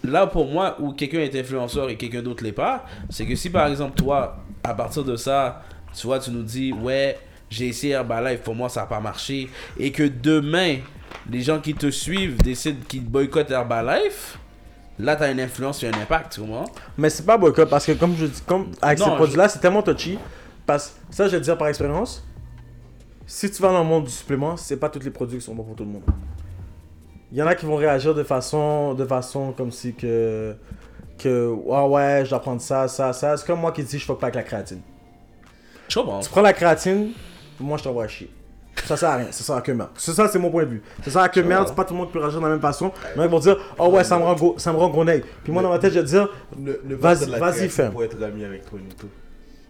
là, 0.03 0.27
pour 0.27 0.47
moi, 0.47 0.75
où 0.79 0.93
quelqu'un 0.93 1.19
est 1.19 1.35
influenceur 1.35 1.89
et 1.89 1.95
quelqu'un 1.97 2.21
d'autre 2.21 2.43
l'est 2.43 2.51
pas, 2.51 2.85
c'est 3.09 3.25
que 3.25 3.35
si 3.35 3.49
par 3.49 3.67
exemple, 3.67 3.95
toi, 3.95 4.37
à 4.63 4.73
partir 4.73 5.03
de 5.03 5.15
ça, 5.15 5.61
tu 5.95 6.07
vois, 6.07 6.19
tu 6.19 6.31
nous 6.31 6.43
dis, 6.43 6.71
ouais, 6.73 7.19
j'ai 7.49 7.67
essayé 7.67 7.93
Herbalife, 7.93 8.41
pour 8.41 8.55
moi, 8.55 8.69
ça 8.69 8.81
n'a 8.81 8.87
pas 8.87 8.99
marché, 8.99 9.49
et 9.77 9.91
que 9.91 10.03
demain, 10.03 10.77
les 11.29 11.41
gens 11.41 11.59
qui 11.59 11.73
te 11.73 11.89
suivent 11.91 12.37
décident 12.41 12.79
qu'ils 12.87 13.03
boycottent 13.03 13.51
Herbalife, 13.51 14.37
là, 14.97 15.15
tu 15.15 15.23
as 15.23 15.31
une 15.31 15.39
influence 15.41 15.83
et 15.83 15.87
un 15.87 15.93
impact, 16.01 16.33
tu 16.35 16.41
comprends? 16.41 16.65
Mais 16.97 17.09
c'est 17.09 17.25
pas 17.25 17.37
boycott 17.37 17.69
parce 17.69 17.85
que 17.85 17.91
comme 17.93 18.15
je 18.15 18.25
dis 18.27 18.41
comme 18.45 18.71
avec 18.81 18.99
Non, 18.99 19.05
ces 19.05 19.11
je- 19.11 19.15
produits 19.17 19.37
là, 19.37 19.49
c'est 19.49 19.59
tellement 19.59 19.81
touchy 19.83 20.17
parce 20.65 20.95
que 21.09 21.15
ça 21.15 21.25
je 21.25 21.31
vais 21.31 21.39
te 21.39 21.43
dire 21.43 21.57
par 21.57 21.67
expérience. 21.67 22.23
Si 23.25 23.49
tu 23.51 23.61
vas 23.61 23.69
dans 23.71 23.83
le 23.83 23.89
monde 23.89 24.05
du 24.05 24.11
supplément, 24.11 24.55
c'est 24.57 24.77
pas 24.77 24.89
tous 24.89 24.99
les 25.03 25.09
produits 25.11 25.39
qui 25.39 25.45
sont 25.45 25.55
bons 25.55 25.63
pour 25.63 25.75
tout 25.75 25.83
le 25.83 25.89
monde. 25.91 26.03
Il 27.32 27.38
y 27.38 27.41
en 27.41 27.47
a 27.47 27.55
qui 27.55 27.65
vont 27.65 27.77
réagir 27.77 28.13
de 28.13 28.23
façon 28.23 28.93
de 28.93 29.05
façon 29.05 29.53
comme 29.53 29.71
si 29.71 29.93
que 29.93 30.55
que 31.17 31.55
ah 31.71 31.88
ouais, 31.88 32.21
je 32.25 32.29
dois 32.29 32.41
prendre 32.41 32.61
ça 32.61 32.88
ça 32.88 33.13
ça, 33.13 33.38
c'est 33.38 33.45
comme 33.45 33.59
moi 33.59 33.71
qui 33.71 33.84
dis 33.84 33.99
je 33.99 34.05
fuck 34.05 34.19
pas 34.19 34.27
avec 34.27 34.36
la 34.36 34.43
créatine. 34.43 34.82
Je 35.88 35.99
comprends. 35.99 36.19
Tu 36.19 36.29
prends 36.29 36.41
la 36.41 36.53
créatine, 36.53 37.11
moi 37.59 37.77
je 37.77 37.84
t'envoie 37.84 38.07
chier. 38.07 38.29
Ça 38.86 38.97
sert 38.97 39.09
à 39.09 39.17
rien, 39.17 39.27
ça 39.32 39.43
sert 39.43 39.55
à 39.55 39.61
que 39.61 39.71
merde. 39.71 39.89
C'est 39.95 40.13
ça, 40.13 40.27
c'est 40.27 40.39
mon 40.39 40.49
point 40.49 40.63
de 40.63 40.69
vue. 40.69 40.82
Ça 41.03 41.11
sert 41.11 41.21
à 41.21 41.29
que 41.29 41.39
merde, 41.41 41.67
c'est 41.67 41.75
pas 41.75 41.84
tout 41.84 41.93
le 41.93 41.99
monde 41.99 42.07
qui 42.07 42.13
peut 42.13 42.19
réagir 42.19 42.39
de 42.39 42.45
la 42.45 42.51
même 42.51 42.61
façon. 42.61 42.91
Il 43.15 43.17
y 43.17 43.19
en 43.19 43.23
a 43.23 43.27
qui 43.27 43.32
vont 43.32 43.39
dire, 43.39 43.57
oh 43.77 43.89
ouais, 43.89 44.03
ça 44.03 44.17
me 44.17 44.23
rend 44.23 44.34
gros, 44.34 44.55
ça 44.57 44.71
me 44.71 44.77
rend. 44.77 44.91
Puis 45.43 45.51
moi 45.51 45.61
dans 45.61 45.69
ma 45.69 45.79
tête, 45.79 45.93
je 45.93 45.99
vais 45.99 46.05
dire, 46.05 46.29
Vas-y, 46.57 47.29
vas-y, 47.29 47.32
créative 47.32 47.69
fais. 47.69 47.89
Pour 47.89 48.03
être 48.03 48.21
ami 48.23 48.45
avec 48.45 48.65
toi 48.69 48.79
et 48.79 48.93
tout. 48.95 49.09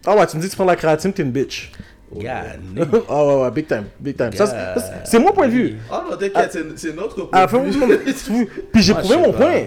ah 0.06 0.16
ouais, 0.16 0.26
tu 0.26 0.36
me 0.36 0.42
dis 0.42 0.46
que 0.46 0.52
tu 0.52 0.56
prends 0.56 0.64
la 0.64 0.76
créatine, 0.76 1.12
t'es 1.12 1.22
une 1.22 1.32
bitch. 1.32 1.72
Ah 3.08 3.24
ouais, 3.26 3.42
ouais, 3.42 3.50
big 3.50 3.66
time, 3.66 3.84
big 3.98 4.16
time. 4.16 4.32
Ça, 4.34 4.46
c'est- 4.46 5.18
mon 5.18 5.32
point 5.32 5.46
de 5.46 5.52
vue. 5.52 5.76
Ah 5.90 6.04
non, 6.10 6.16
t'inquiète, 6.16 6.52
c'est- 6.52 6.76
c'est 6.76 6.94
notre 6.96 7.22
point 7.24 7.40
fin, 7.48 7.58
de 7.60 7.70
vue. 7.70 8.48
Puis 8.72 8.82
j'ai 8.82 8.92
Moi, 8.92 9.02
prouvé 9.02 9.16
mon 9.18 9.32
pas. 9.32 9.38
point. 9.38 9.62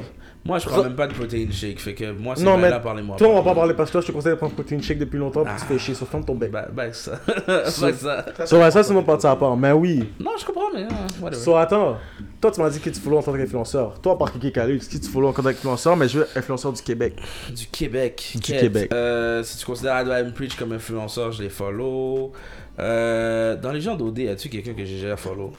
Moi, 0.47 0.59
je 0.59 0.67
prends 0.67 0.83
même 0.83 0.95
pas 0.95 1.07
de 1.07 1.13
protéine 1.13 1.51
shake, 1.51 1.79
fait 1.79 1.95
que 1.95 2.11
moi, 2.11 2.35
c'est 2.37 2.43
Non, 2.43 2.55
mais 2.55 2.69
là, 2.69 2.79
parlez-moi. 2.79 3.15
toi, 3.17 3.29
on 3.29 3.35
va 3.35 3.41
pas 3.41 3.55
parler 3.55 3.73
parce 3.73 3.89
que 3.89 3.93
toi, 3.93 4.01
je 4.01 4.05
te 4.07 4.11
conseille 4.11 4.33
de 4.33 4.37
prendre 4.37 4.53
protein 4.53 4.79
shake 4.79 4.99
depuis 4.99 5.17
longtemps, 5.17 5.43
puis 5.43 5.53
tu 5.57 5.61
Ah. 5.63 5.65
fais 5.67 5.79
chier 5.79 5.95
sur 5.95 6.07
ton 6.07 6.19
bec. 6.35 6.51
Ben, 6.51 6.67
ben, 6.71 6.93
ça. 6.93 7.19
Ça. 7.65 8.25
So, 8.45 8.57
ouais, 8.59 8.69
ça, 8.69 8.83
c'est 8.83 8.93
mon 8.93 9.01
parti 9.01 9.25
à 9.25 9.35
part. 9.35 9.57
Mais 9.57 9.71
oui. 9.71 10.07
Non, 10.19 10.31
je 10.39 10.45
comprends, 10.45 10.69
mais 10.71 10.85
whatever. 11.19 11.41
So, 11.43 11.55
attends. 11.55 11.97
Toi, 12.39 12.51
tu 12.51 12.61
m'as 12.61 12.69
dit 12.69 12.79
que 12.79 12.91
tu 12.91 12.99
follow 12.99 13.17
en 13.17 13.23
tant 13.23 13.33
qu'influenceur. 13.33 13.99
Toi, 13.99 14.17
par 14.19 14.31
qui 14.33 14.51
Calus, 14.51 14.87
qui 14.87 14.99
tu 14.99 15.09
follow 15.09 15.29
en 15.29 15.33
tant 15.33 15.41
qu'influenceur, 15.41 15.97
mais 15.97 16.07
je 16.07 16.19
veux 16.19 16.27
influenceur 16.35 16.73
du 16.73 16.81
Québec. 16.83 17.15
Du 17.55 17.65
Québec. 17.65 18.33
Du. 18.35 18.39
Québec. 18.53 18.91
Euh, 18.93 19.41
si 19.41 19.57
tu 19.57 19.65
considères 19.65 19.95
Adam 19.95 20.29
Preach 20.31 20.55
comme 20.55 20.73
influenceur, 20.73 21.31
je 21.31 21.41
les 21.41 21.49
follow. 21.49 22.33
Euh, 22.79 23.55
dans 23.55 23.71
les 23.71 23.81
gens 23.81 23.95
d'OD, 23.95 24.19
as-tu 24.27 24.49
quelqu'un 24.49 24.73
que 24.73 24.85
j'ai 24.85 24.95
déjà 25.01 25.15
follow? 25.17 25.53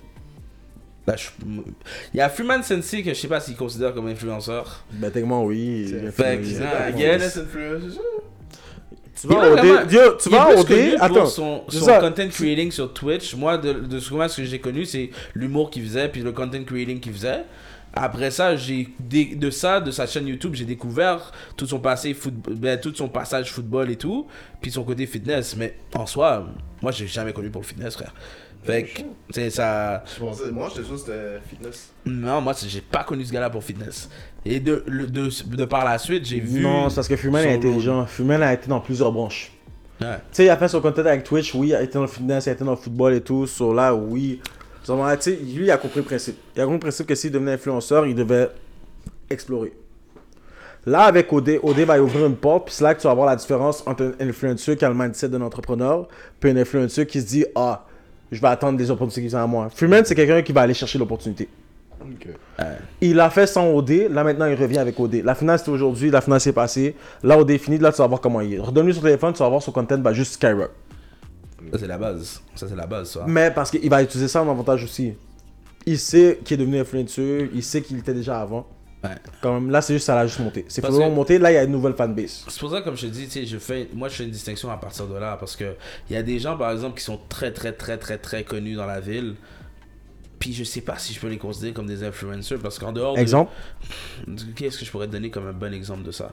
Là, 1.07 1.15
je- 1.17 1.29
Il 2.13 2.17
y 2.17 2.21
a 2.21 2.29
Freeman 2.29 2.63
Sensei 2.63 3.03
que 3.03 3.11
je 3.11 3.15
sais 3.15 3.29
pas 3.29 3.39
s'il 3.41 3.55
considère 3.57 3.95
comme 3.95 4.09
influenceur. 4.09 4.85
Ben, 4.93 5.11
techniquement, 5.11 5.45
oui. 5.45 5.95
Fait 6.13 6.39
que, 6.41 6.99
yes. 6.99 7.39
Tu 9.21 9.29
vas 9.29 9.63
dé. 9.63 9.69
Yo, 9.95 10.15
tu 10.19 10.29
Il 10.29 10.35
est 10.35 10.39
vas 10.39 11.09
pour 11.09 11.17
Attends. 11.19 11.27
son, 11.27 11.63
son 11.69 11.87
content 12.01 12.29
creating 12.29 12.71
sur 12.71 12.93
Twitch. 12.93 13.35
Moi, 13.35 13.57
de, 13.57 13.73
de 13.73 13.99
ce 13.99 14.11
ce 14.29 14.37
que 14.37 14.45
j'ai 14.45 14.59
connu, 14.59 14.85
c'est 14.85 15.11
l'humour 15.35 15.71
qu'il 15.71 15.85
faisait, 15.85 16.09
puis 16.09 16.21
le 16.21 16.33
content 16.33 16.63
creating 16.65 17.01
qu'il 17.01 17.13
faisait. 17.13 17.45
Après 17.95 18.31
ça, 18.31 18.57
j'ai 18.57 18.89
de 19.01 19.49
ça, 19.49 19.81
de 19.81 19.91
sa 19.91 20.07
chaîne 20.07 20.29
YouTube, 20.29 20.53
j'ai 20.55 20.67
découvert 20.67 21.33
tout 21.57 21.67
son 21.67 21.79
passé 21.79 22.13
football, 22.13 22.55
ben, 22.57 22.79
tout 22.79 22.93
son 22.95 23.09
passage 23.09 23.51
football 23.51 23.91
et 23.91 23.97
tout, 23.97 24.27
puis 24.61 24.71
son 24.71 24.85
côté 24.85 25.07
fitness. 25.07 25.57
Mais 25.57 25.79
en 25.95 26.05
soi, 26.05 26.47
moi, 26.83 26.93
j'ai 26.93 27.07
jamais 27.07 27.33
connu 27.33 27.49
pour 27.49 27.63
le 27.63 27.67
fitness, 27.67 27.95
frère. 27.95 28.13
Fait 28.65 28.83
que, 28.85 29.03
c'est 29.31 29.51
ça. 29.51 30.03
Je 30.13 30.19
pensais, 30.21 30.51
moi, 30.51 30.69
j'étais 30.75 30.89
que 30.89 30.97
c'était 30.97 31.39
fitness. 31.49 31.93
Non, 32.05 32.41
moi, 32.41 32.53
j'ai 32.67 32.81
pas 32.81 33.05
connu 33.05 33.25
ce 33.25 33.33
gars-là 33.33 33.49
pour 33.51 33.63
fitness. 33.63 34.09
Et 34.45 34.59
de, 34.61 34.83
le- 34.87 35.07
de, 35.07 35.29
de, 35.57 35.65
par 35.65 35.85
la 35.85 35.99
suite, 35.99 36.25
j'ai 36.27 36.41
vu. 36.41 36.61
Non, 36.61 36.89
c'est 36.89 36.97
parce 36.97 37.09
que 37.09 37.17
Fuman 37.17 37.45
est 37.45 37.55
intelligent. 37.55 38.07
Fuman 38.07 38.43
a 38.43 38.53
été 38.53 38.69
dans 38.69 38.81
plusieurs 38.81 39.13
branches. 39.13 39.53
Ouais. 40.01 40.17
Tu 40.17 40.21
sais, 40.33 40.45
il 40.47 40.51
a 40.51 40.57
fait 40.57 40.69
son 40.69 40.81
content 40.81 41.01
avec 41.03 41.25
Twitch, 41.25 41.55
oui, 41.55 41.69
il 41.69 41.75
a 41.75 41.83
été 41.83 41.95
dans 41.95 42.03
le 42.03 42.07
fitness, 42.09 42.47
il 42.47 42.51
a 42.51 42.53
été 42.53 42.65
dans 42.65 42.73
le 42.73 42.77
football 42.77 43.15
et 43.15 43.21
tout. 43.21 43.47
So 43.47 43.73
là, 43.73 43.95
oui. 43.95 44.41
So, 44.83 44.97
tu 45.17 45.21
sais, 45.23 45.37
lui, 45.37 45.65
il 45.65 45.71
a 45.71 45.79
compris 45.79 46.01
le 46.01 46.05
principe. 46.07 46.37
Il 46.55 46.61
a 46.61 46.65
compris 46.65 46.77
le 46.77 46.81
principe 46.81 47.07
que 47.07 47.15
s'il 47.15 47.31
devenait 47.31 47.53
influenceur, 47.53 48.07
il 48.07 48.15
devait 48.15 48.51
explorer. 49.31 49.73
Là, 50.85 51.03
avec 51.05 51.33
OD, 51.33 51.59
OD 51.63 51.81
va 51.81 51.97
y 51.97 52.01
ouvrir 52.01 52.27
une 52.27 52.37
porte, 52.37 52.67
puis 52.67 52.75
c'est 52.75 52.85
là 52.85 52.95
que 52.95 53.01
tu 53.01 53.09
vas 53.09 53.15
voir 53.15 53.27
la 53.27 53.35
différence 53.35 53.83
entre 53.87 54.15
un 54.21 54.29
influenceur 54.29 54.77
qui 54.77 54.85
a 54.85 54.89
le 54.89 54.95
mindset 54.95 55.29
d'un 55.29 55.41
entrepreneur, 55.43 56.07
puis 56.39 56.51
un 56.51 56.57
influenceur 56.57 57.07
qui 57.07 57.21
se 57.21 57.27
dit 57.27 57.45
Ah, 57.57 57.85
je 58.31 58.41
vais 58.41 58.49
attendre 58.49 58.77
des 58.79 58.91
opportunités 58.91 59.29
qui 59.29 59.31
sont 59.31 59.39
à 59.39 59.47
moi. 59.47 59.69
Freeman, 59.71 60.05
c'est 60.05 60.15
quelqu'un 60.15 60.43
qui 60.43 60.53
va 60.53 60.63
aller 60.63 60.75
chercher 60.75 60.99
l'opportunité. 60.99 61.49
Ok. 62.01 62.29
Il 63.01 63.19
a 63.21 63.31
fait 63.31 63.47
sans 63.47 63.73
OD, 63.73 64.09
là 64.11 64.23
maintenant 64.23 64.47
il 64.47 64.55
revient 64.55 64.79
avec 64.79 64.99
OD. 64.99 65.23
La 65.25 65.35
finale 65.35 65.59
c'était 65.59 65.71
aujourd'hui, 65.71 66.11
la 66.11 66.21
finale 66.21 66.41
s'est 66.41 66.53
passée. 66.53 66.95
Là 67.23 67.39
OD 67.39 67.51
est 67.51 67.59
fini, 67.59 67.79
là 67.79 67.93
tu 67.93 67.99
vas 67.99 68.07
voir 68.07 68.21
comment 68.21 68.41
il 68.41 68.55
est. 68.55 68.59
Redonne-lui 68.59 68.95
son 68.95 69.01
téléphone, 69.01 69.33
tu 69.33 69.39
vas 69.41 69.49
voir 69.49 69.63
son 69.63 69.73
content 69.73 70.01
va 70.01 70.13
juste 70.13 70.35
skyrock. 70.35 70.71
Ça, 71.73 71.79
c'est 71.79 71.87
la 71.87 71.99
base. 71.99 72.43
Ça, 72.55 72.69
c'est 72.69 72.77
la 72.77 72.87
base, 72.87 73.11
ça. 73.11 73.25
Mais 73.27 73.51
parce 73.51 73.71
qu'il 73.71 73.89
va 73.91 74.03
utiliser 74.03 74.29
ça 74.29 74.43
en 74.43 74.51
avantage 74.51 74.85
aussi. 74.85 75.15
Il 75.85 75.99
sait 75.99 76.39
qu'il 76.45 76.55
est 76.55 76.65
devenu 76.65 76.79
influenceur, 76.81 77.49
il 77.53 77.63
sait 77.63 77.81
qu'il 77.83 77.99
était 77.99 78.15
déjà 78.15 78.41
avant. 78.41 78.67
Ouais. 79.45 79.51
Même, 79.51 79.71
là 79.71 79.81
c'est 79.83 79.95
juste 79.95 80.07
ça 80.07 80.15
l'a 80.15 80.27
juste 80.27 80.41
monté. 80.41 80.65
C'est 80.69 80.83
que- 80.83 81.09
monté, 81.11 81.39
là 81.39 81.51
il 81.51 81.55
y 81.55 81.59
a 81.59 81.65
une 81.65 81.73
nouvelle 81.73 81.95
fanbase. 81.95 82.45
C'est 82.49 82.61
pour 82.61 82.71
ça, 82.71 82.83
comme 82.83 82.97
je 82.97 83.03
te 83.03 83.13
dis, 83.13 83.25
tu 83.27 83.31
sais, 83.31 83.47
je 83.47 83.59
fais, 83.59 83.89
moi, 83.95 84.09
je 84.09 84.15
fais 84.17 84.25
une 84.25 84.31
distinction 84.31 84.71
à 84.71 84.77
partir 84.77 85.07
de 85.07 85.17
là. 85.17 85.37
Parce 85.39 85.57
que 85.57 85.75
il 86.11 86.15
y 86.15 86.17
a 86.17 86.23
des 86.23 86.39
gens, 86.39 86.57
par 86.57 86.71
exemple, 86.73 86.99
qui 86.99 87.05
sont 87.05 87.21
très, 87.29 87.53
très, 87.53 87.73
très, 87.73 87.99
très, 87.99 88.19
très 88.19 88.45
connus 88.45 88.75
dans 88.77 88.87
la 88.87 89.01
ville. 89.01 89.35
Puis 90.39 90.53
je 90.53 90.65
sais 90.65 90.83
pas 90.83 90.99
si 90.99 91.15
je 91.15 91.21
peux 91.21 91.29
les 91.29 91.39
considérer 91.39 91.73
comme 91.73 91.87
des 91.87 92.03
influencers. 92.05 92.59
Parce 92.59 92.79
qu'en 92.79 92.93
dehors 92.93 93.15
de. 93.15 93.21
Exemple? 93.21 93.51
Qu'est-ce 94.55 94.79
que 94.79 94.85
je 94.85 94.91
pourrais 94.91 95.07
te 95.07 95.13
donner 95.13 95.31
comme 95.31 95.47
un 95.47 95.53
bon 95.55 95.73
exemple 95.73 96.03
de 96.03 96.11
ça? 96.11 96.33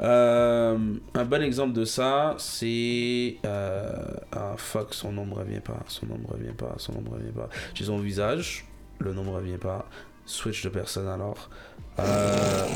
Euh, 0.00 0.78
Un 1.14 1.24
bon 1.24 1.42
exemple 1.42 1.72
de 1.74 1.84
ça, 1.84 2.34
c'est. 2.38 3.36
euh, 3.44 3.92
Ah, 4.32 4.54
fuck, 4.56 4.94
son 4.94 5.12
nom 5.12 5.26
me 5.26 5.34
revient 5.34 5.60
pas. 5.60 5.80
Son 5.86 6.06
nom 6.06 6.16
me 6.18 6.26
revient 6.26 6.54
pas. 6.56 6.74
Son 6.78 6.92
nom 6.92 7.02
me 7.02 7.10
revient 7.10 7.32
pas. 7.32 7.48
J'ai 7.74 7.84
son 7.84 7.98
visage, 7.98 8.64
le 8.98 9.12
nom 9.12 9.22
me 9.22 9.30
revient 9.30 9.58
pas. 9.58 9.86
Switch 10.26 10.62
de 10.62 10.68
personne 10.68 11.08
alors. 11.08 11.48
Euh, 11.98 12.66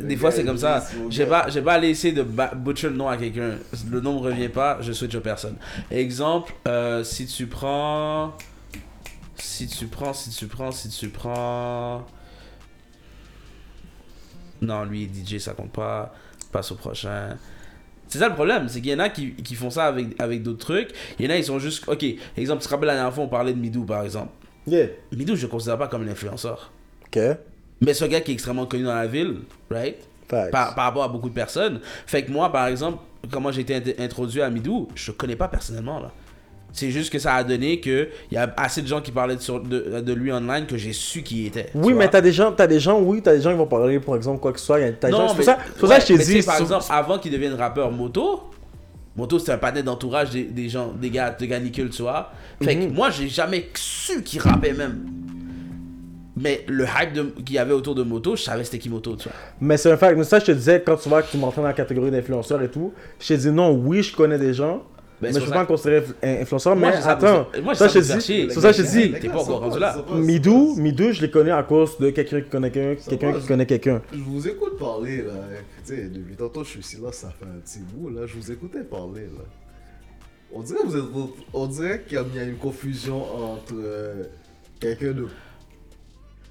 des 0.00 0.16
fois, 0.16 0.30
c'est 0.30 0.44
comme 0.44 0.58
ça. 0.58 0.84
J'ai 1.10 1.26
pas, 1.26 1.48
j'ai 1.48 1.62
pas 1.62 1.74
allé 1.74 1.88
essayer 1.88 2.14
de 2.14 2.22
butcher 2.22 2.88
le 2.88 2.96
nom 2.96 3.08
à 3.08 3.16
quelqu'un. 3.16 3.58
Le 3.90 4.00
nom 4.00 4.14
me 4.14 4.26
revient 4.26 4.48
pas, 4.48 4.78
je 4.80 4.92
switch 4.92 5.12
de 5.12 5.18
personne. 5.18 5.56
Exemple, 5.90 6.54
euh, 6.66 7.02
si 7.02 7.26
tu 7.26 7.46
prends. 7.46 8.34
Si 9.36 9.66
tu 9.66 9.86
prends, 9.86 10.12
si 10.12 10.30
tu 10.30 10.46
prends, 10.46 10.70
si 10.70 10.88
tu 10.88 11.08
prends. 11.08 12.06
Non, 14.60 14.84
lui, 14.84 15.08
DJ, 15.08 15.38
ça 15.38 15.54
compte 15.54 15.72
pas. 15.72 16.12
Passe 16.52 16.72
au 16.72 16.76
prochain. 16.76 17.36
C'est 18.08 18.18
ça 18.18 18.28
le 18.28 18.34
problème, 18.34 18.68
c'est 18.68 18.80
qu'il 18.80 18.90
y 18.90 18.94
en 18.94 19.00
a 19.00 19.10
qui, 19.10 19.34
qui 19.34 19.54
font 19.54 19.68
ça 19.68 19.84
avec, 19.86 20.18
avec 20.18 20.42
d'autres 20.42 20.64
trucs. 20.64 20.90
Il 21.18 21.26
y 21.26 21.28
en 21.28 21.30
a, 21.30 21.36
ils 21.36 21.44
sont 21.44 21.58
juste. 21.58 21.86
Ok, 21.88 22.04
exemple, 22.36 22.62
tu 22.62 22.68
te 22.68 22.72
rappelles 22.72 22.86
la 22.86 22.94
dernière 22.94 23.12
fois, 23.12 23.24
on 23.24 23.28
parlait 23.28 23.52
de 23.52 23.58
Midou 23.58 23.84
par 23.84 24.02
exemple. 24.02 24.32
Yeah. 24.68 24.86
Midou, 25.16 25.36
je 25.36 25.42
le 25.42 25.48
considère 25.48 25.78
pas 25.78 25.88
comme 25.88 26.02
un 26.06 26.10
influenceur. 26.10 26.70
Ok. 27.06 27.18
Mais 27.80 28.02
un 28.02 28.08
gars 28.08 28.20
qui 28.20 28.30
est 28.32 28.34
extrêmement 28.34 28.66
connu 28.66 28.84
dans 28.84 28.94
la 28.94 29.06
ville, 29.06 29.36
right? 29.70 29.96
Par, 30.28 30.74
par 30.74 30.84
rapport 30.84 31.04
à 31.04 31.08
beaucoup 31.08 31.28
de 31.30 31.34
personnes. 31.34 31.80
Fait 32.06 32.22
que 32.24 32.30
moi, 32.30 32.52
par 32.52 32.66
exemple, 32.66 32.98
comment 33.30 33.50
j'ai 33.50 33.62
été 33.62 33.78
int- 33.78 33.94
introduit 34.04 34.42
à 34.42 34.50
Midou, 34.50 34.88
je 34.94 35.10
connais 35.12 35.36
pas 35.36 35.48
personnellement, 35.48 36.00
là. 36.00 36.10
C'est 36.70 36.90
juste 36.90 37.10
que 37.10 37.18
ça 37.18 37.34
a 37.34 37.44
donné 37.44 37.80
que 37.80 38.08
il 38.30 38.34
y 38.34 38.36
a 38.36 38.52
assez 38.58 38.82
de 38.82 38.86
gens 38.86 39.00
qui 39.00 39.10
parlaient 39.10 39.36
de, 39.36 39.40
sur- 39.40 39.60
de, 39.62 40.00
de 40.00 40.12
lui 40.12 40.30
online 40.30 40.66
que 40.66 40.76
j'ai 40.76 40.92
su 40.92 41.22
qui 41.22 41.44
il 41.44 41.46
était. 41.46 41.70
Oui, 41.74 41.88
tu 41.92 41.94
mais 41.94 42.08
t'as 42.08 42.20
des 42.20 42.30
gens, 42.30 42.52
t'as 42.52 42.66
des 42.66 42.78
gens, 42.78 43.00
oui, 43.00 43.22
t'as 43.22 43.34
des 43.34 43.40
gens 43.40 43.50
qui 43.52 43.56
vont 43.56 43.66
parler, 43.66 43.98
par 44.00 44.16
exemple, 44.16 44.38
quoi 44.40 44.52
que 44.52 44.60
ce 44.60 44.66
soit. 44.66 44.80
y 44.80 44.84
a- 44.84 44.92
T'as 44.92 45.08
des 45.08 45.12
gens, 45.14 45.20
Non, 45.22 45.28
c'est 45.28 45.34
pour 45.34 45.38
mais, 45.38 45.44
ça, 45.44 45.58
ça 45.88 45.94
que 45.96 46.02
je 46.02 46.06
t'ai 46.08 46.18
mais 46.18 46.40
dit. 46.40 46.42
par 46.46 46.60
exemple, 46.60 46.84
avant 46.90 47.18
qu'il 47.18 47.32
devienne 47.32 47.54
rappeur 47.54 47.90
moto, 47.90 48.42
moto 49.18 49.38
c'était 49.38 49.52
un 49.52 49.58
panel 49.58 49.82
d'entourage 49.84 50.30
des, 50.30 50.44
des 50.44 50.68
gens, 50.70 50.92
des 50.92 51.10
gars, 51.10 51.30
des 51.30 51.46
gars 51.48 51.58
nickel, 51.60 51.90
tu 51.90 52.00
vois. 52.02 52.32
Fait 52.62 52.74
Mhm. 52.74 52.88
que 52.88 52.94
moi, 52.94 53.10
j'ai 53.10 53.28
jamais 53.28 53.68
su 53.74 54.22
qu'il 54.22 54.40
rappait 54.40 54.72
même. 54.72 55.04
Mais 56.40 56.64
le 56.68 56.84
hype 56.84 57.12
de- 57.14 57.32
qu'il 57.44 57.56
y 57.56 57.58
avait 57.58 57.72
autour 57.72 57.96
de 57.96 58.04
moto, 58.04 58.36
je 58.36 58.42
savais 58.42 58.62
c'était 58.62 58.78
qui 58.78 58.88
moto, 58.88 59.16
tu 59.16 59.24
vois. 59.28 59.36
Mais 59.60 59.76
c'est 59.76 59.90
un 59.90 59.96
fact. 59.96 60.16
Mais 60.16 60.22
ça, 60.24 60.38
je 60.38 60.44
te 60.46 60.52
disais, 60.52 60.80
quand 60.86 60.96
tu 60.96 61.08
vois 61.08 61.22
que 61.22 61.30
tu 61.32 61.36
m'entraînes 61.36 61.64
dans 61.64 61.68
la 61.68 61.74
catégorie 61.74 62.12
d'influenceur 62.12 62.62
et 62.62 62.70
tout, 62.70 62.92
je 63.18 63.26
t'ai 63.26 63.36
dit 63.36 63.50
non, 63.50 63.72
oui, 63.72 64.02
je 64.04 64.14
connais 64.14 64.38
des 64.38 64.54
gens. 64.54 64.84
Ben, 65.20 65.32
mais 65.34 65.40
je 65.40 65.44
peux 65.46 65.50
pas 65.50 65.62
me 65.62 65.66
considérer 65.66 66.00
influ- 66.06 66.40
influenceur. 66.42 66.76
Moi, 66.76 66.90
mais 66.90 66.96
attends, 66.96 67.48
moi, 67.62 67.74
ça, 67.74 67.88
ça 67.88 68.00
je 68.00 68.18
dis. 68.18 68.48
C'est 68.50 68.60
ça, 68.60 68.70
je 68.72 68.82
dis. 68.82 69.12
T'es 69.20 69.28
pas 69.28 69.40
encore 69.40 69.60
rendu 69.60 69.78
là. 69.78 69.96
Midou, 70.14 70.76
Midou, 70.76 71.12
je 71.12 71.22
les 71.22 71.30
connais 71.30 71.50
à 71.50 71.62
cause 71.64 71.98
de 71.98 72.10
quelqu'un 72.10 72.40
qui 72.40 72.48
connaît 72.48 72.70
quelqu'un, 72.70 73.02
quelqu'un 73.08 73.32
qui 73.40 73.46
connaît 73.46 73.66
quelqu'un. 73.66 74.00
Je 74.12 74.18
vous 74.18 74.46
écoute 74.46 74.78
parler 74.78 75.18
là. 75.22 75.32
Tu 75.86 75.94
sais, 75.96 76.02
depuis 76.08 76.36
tantôt 76.36 76.62
je 76.62 76.68
suis 76.70 76.80
ici 76.80 76.98
là, 77.02 77.10
ça 77.10 77.32
fait 77.36 77.46
un 77.46 77.58
petit 77.60 77.80
bout 77.80 78.10
là. 78.10 78.26
Je 78.26 78.34
vous 78.36 78.52
écoutais 78.52 78.80
parler 78.84 79.22
là. 79.22 79.44
On 80.52 80.62
dirait, 80.62 80.78
vous 80.84 80.96
êtes, 80.96 81.04
on 81.52 81.66
dirait 81.66 82.02
qu'il 82.06 82.16
y 82.16 82.20
a 82.20 82.24
il 82.32 82.36
y 82.36 82.40
a 82.40 82.44
une 82.44 82.56
confusion 82.56 83.20
entre 83.52 83.74
euh, 83.74 84.22
quelqu'un 84.80 85.12
de 85.12 85.26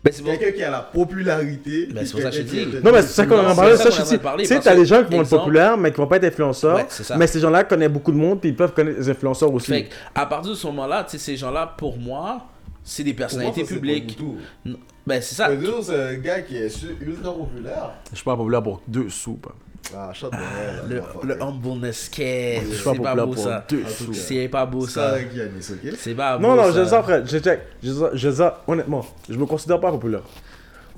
Ben, 0.03 0.13
c'est 0.13 0.21
bon. 0.23 0.37
quelqu'un 0.37 0.55
qui 0.55 0.63
a 0.63 0.69
la 0.71 0.81
popularité. 0.81 1.87
Ben, 1.91 2.05
c'est 2.05 2.11
pour 2.11 2.21
ça 2.21 2.29
que 2.29 2.35
je 2.37 2.41
dis. 2.43 2.65
Non, 2.83 2.91
mais 2.91 3.01
c'est 3.01 3.07
ça 3.07 3.25
qu'on 3.25 3.39
en 3.39 3.53
ça 3.55 3.89
je 3.89 4.09
dis. 4.09 4.17
parlé, 4.17 4.43
Tu 4.43 4.49
sais, 4.49 4.59
t'as 4.59 4.75
des 4.75 4.85
gens 4.85 5.03
qui 5.03 5.15
vont 5.15 5.21
être 5.23 5.29
populaires, 5.29 5.77
mais 5.77 5.91
qui 5.91 5.97
vont 5.97 6.07
pas 6.07 6.17
être 6.17 6.23
influenceurs. 6.25 6.85
Mais 7.17 7.27
ces 7.27 7.39
gens-là 7.39 7.63
connaissent 7.63 7.89
beaucoup 7.89 8.11
de 8.11 8.17
monde, 8.17 8.39
puis 8.39 8.49
ils 8.49 8.55
peuvent 8.55 8.73
connaître 8.73 8.99
les 8.99 9.09
influenceurs 9.09 9.53
aussi. 9.53 9.67
Fait 9.71 9.89
à 10.15 10.25
partir 10.25 10.51
de 10.51 10.55
ce 10.55 10.67
moment-là, 10.67 11.03
tu 11.03 11.11
sais, 11.11 11.17
ces 11.17 11.37
gens-là, 11.37 11.73
pour 11.77 11.97
moi, 11.97 12.45
c'est 12.83 13.03
des 13.03 13.11
Pour 13.13 13.19
moi, 13.21 13.27
personnalités 13.27 13.61
ça, 13.61 13.67
c'est 13.67 13.73
pas 13.75 13.79
publiques. 13.81 14.05
du 14.07 14.15
tout. 14.15 14.35
Non, 14.65 14.77
Ben, 15.05 15.21
c'est 15.21 15.35
ça. 15.35 15.47
Un 15.47 16.13
gars 16.15 16.41
qui 16.41 16.55
est 16.57 16.71
ultra 17.01 17.33
populaire. 17.33 17.91
Je 18.11 18.15
suis 18.15 18.23
pas 18.25 18.35
populaire 18.37 18.63
pour 18.63 18.81
deux 18.87 19.09
sous. 19.09 19.33
pas. 19.33 19.55
Ah, 19.95 20.11
shot 20.13 20.29
de 20.29 20.35
là, 20.35 20.83
Le, 21.23 21.27
le 21.27 21.41
humbleness 21.41 22.09
qu'est. 22.09 22.61
Je 22.69 22.75
suis 22.75 22.83
pas 22.83 22.91
C'est 22.93 22.99
pas 23.01 23.15
populaire 23.15 23.27
beau 23.27 23.35
ça. 23.35 23.65
C'est 24.13 24.47
pas 24.49 24.65
beau 24.65 24.85
C'est 24.85 24.93
ça. 24.93 25.15
C'est 25.97 26.13
pas 26.15 26.37
beau 26.37 26.43
Non, 26.47 26.55
non, 26.55 26.71
je 26.71 26.81
dis 26.81 26.89
ça, 26.89 27.01
frère. 27.03 27.25
Je 27.25 27.37
check. 27.37 27.61
Je 27.81 27.89
dis 27.91 27.99
ça- 27.99 28.09
je 28.13 28.29
dis 28.29 28.35
ça, 28.35 28.61
honnêtement, 28.67 29.05
je 29.29 29.35
me 29.37 29.45
considère 29.45 29.79
pas 29.79 29.91
populaire. 29.91 30.21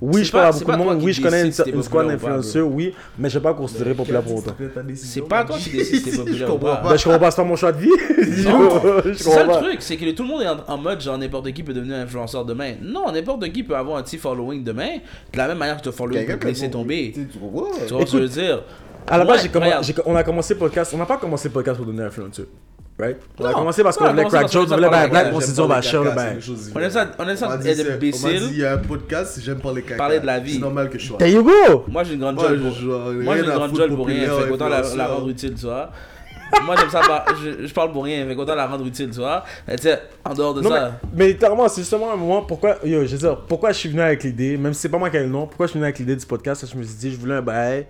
Oui, 0.01 0.23
je 0.23 0.31
parle 0.31 0.45
à 0.45 0.51
beaucoup 0.51 0.71
de 0.71 0.77
monde. 0.77 0.99
Oui, 1.03 1.11
je 1.11 1.21
connais 1.21 1.41
une, 1.41 1.53
une 1.75 1.83
squad 1.83 2.07
d'influenceurs, 2.07 2.67
oui, 2.67 2.93
mais 3.17 3.29
je 3.29 3.37
vais 3.37 3.43
pas 3.43 3.53
considérer 3.53 3.93
populaire 3.93 4.21
pour 4.21 4.37
autant. 4.37 4.55
C'est 4.95 5.27
pas 5.27 5.43
toi 5.43 5.57
qui 5.57 5.69
décides 5.77 5.97
si 5.97 6.11
t'es 6.11 6.17
populaire 6.17 6.37
Je 6.37 6.45
ou 6.45 6.57
comprends 6.57 6.75
pas. 6.75 6.75
pas. 6.77 6.89
Ben, 6.89 6.97
je 6.97 7.03
comprends 7.03 7.19
pas, 7.19 7.31
c'est 7.31 7.41
pas 7.41 7.43
mon 7.43 7.55
choix 7.55 7.71
de 7.73 7.79
vie. 7.79 7.89
C'est 9.13 9.23
ça 9.23 9.43
le 9.43 9.53
truc, 9.53 9.81
c'est 9.81 9.97
que 9.97 10.11
tout 10.11 10.23
le 10.23 10.29
monde 10.29 10.41
est 10.41 10.47
en, 10.47 10.57
en 10.67 10.77
mode 10.77 11.01
genre 11.01 11.17
n'importe 11.17 11.51
qui 11.51 11.63
peut 11.63 11.73
devenir 11.73 11.97
influenceur 11.97 12.45
demain. 12.45 12.73
Non, 12.81 13.11
n'importe 13.11 13.51
qui 13.51 13.63
peut 13.63 13.75
avoir 13.75 13.97
un 13.97 14.03
petit 14.03 14.17
following 14.17 14.63
demain. 14.63 14.97
De 15.33 15.37
la 15.37 15.47
même 15.47 15.57
manière 15.57 15.77
que 15.77 15.83
ton 15.83 15.91
following 15.91 16.25
peut 16.25 16.37
te 16.39 16.47
laisser 16.47 16.69
tomber. 16.69 17.13
Tu 17.13 17.37
vois 17.93 18.05
ce 18.05 18.11
que 18.11 18.17
je 18.19 18.23
veux 18.23 18.27
dire? 18.29 18.63
À 19.07 19.17
la 19.17 19.25
base, 19.25 19.49
on 20.05 20.15
a 20.15 20.23
commencé 20.23 20.55
podcast. 20.55 20.91
On 20.93 20.97
n'a 20.97 21.05
pas 21.05 21.17
commencé 21.17 21.49
podcast 21.49 21.77
pour 21.77 21.85
donner 21.85 22.03
influenceur. 22.03 22.45
Right? 22.99 23.15
On 23.39 23.45
a 23.45 23.53
commencé 23.53 23.81
parce 23.81 23.95
On 23.95 24.03
qu'on 24.03 24.09
voulait 24.11 24.25
crack 24.25 24.51
jokes, 24.51 24.67
on 24.71 24.75
voulait 24.75 24.89
parler 24.89 25.09
black, 25.09 25.27
on 25.33 25.39
s'est 25.39 25.53
dit 25.53 25.59
on 25.61 25.67
va 25.67 25.79
bail. 25.79 26.37
On 26.75 26.79
aime 26.81 26.89
ça, 26.89 27.07
on 27.17 27.27
aime 27.29 27.37
ça 27.37 27.45
On 27.47 27.49
m'a 27.51 27.57
dit, 27.57 27.69
être 27.69 27.77
c'est- 27.77 27.83
on 27.83 27.87
m'a 27.87 27.93
imbécile. 27.95 28.39
dit, 28.39 28.49
il 28.51 28.59
y 28.59 28.65
a 28.65 28.73
un 28.73 28.77
podcast, 28.77 29.39
j'aime 29.41 29.59
parler 29.59 29.83
caca. 29.83 29.95
Parler 29.95 30.19
de 30.19 30.25
la 30.25 30.39
vie. 30.39 30.55
C'est 30.55 30.59
normal 30.59 30.89
que 30.89 30.99
je 30.99 31.05
sois. 31.07 31.17
There 31.17 31.31
you 31.31 31.41
go! 31.43 31.85
Moi 31.87 32.03
j'ai 32.03 32.15
une 32.15 32.19
grande 32.19 32.37
jolle 32.39 32.59
pour, 32.59 32.71
moi, 33.23 33.37
j'ai 33.37 33.43
une 33.43 33.49
grande 33.51 33.75
jolle 33.75 33.95
pour 33.95 34.05
rien, 34.05 34.27
fait 34.37 34.49
qu'autant 34.49 34.67
la, 34.67 34.81
rendre 35.07 35.29
utile, 35.29 35.53
tu 35.53 35.65
vois. 35.65 35.91
Moi 36.65 36.75
j'aime 36.77 36.89
ça, 36.89 36.99
par- 37.01 37.25
je, 37.41 37.67
je 37.67 37.73
parle 37.73 37.91
pour 37.93 38.03
rien, 38.03 38.27
fait 38.27 38.35
qu'autant 38.35 38.55
la 38.55 38.67
rendre 38.67 38.85
utile, 38.85 39.11
tu 39.11 39.19
vois. 39.19 39.45
Et 39.71 39.75
tu 39.77 39.83
sais, 39.83 39.97
en 40.25 40.33
dehors 40.33 40.53
de 40.53 40.61
Non, 40.61 40.69
mais, 40.69 40.75
ça, 40.75 40.91
mais 41.15 41.27
littéralement, 41.27 41.67
c'est 41.69 41.81
justement 41.81 42.11
un 42.11 42.17
moment 42.17 42.41
pourquoi, 42.41 42.77
yo, 42.83 43.05
je 43.05 43.11
veux 43.11 43.17
dire, 43.17 43.37
pourquoi 43.47 43.71
je 43.71 43.77
suis 43.77 43.89
venu 43.89 44.01
avec 44.01 44.23
l'idée, 44.23 44.57
même 44.57 44.73
si 44.73 44.81
c'est 44.81 44.89
pas 44.89 44.97
moi 44.97 45.09
qui 45.09 45.15
ai 45.17 45.21
le 45.21 45.27
nom, 45.29 45.45
pourquoi 45.47 45.67
je 45.67 45.71
suis 45.71 45.79
venu 45.79 45.85
avec 45.85 45.99
l'idée 45.99 46.15
du 46.17 46.25
podcast, 46.25 46.65
je 46.69 46.75
me 46.77 46.83
suis 46.83 46.95
dit, 46.95 47.11
je 47.11 47.17
voulais 47.17 47.35
un 47.35 47.41
bail 47.41 47.85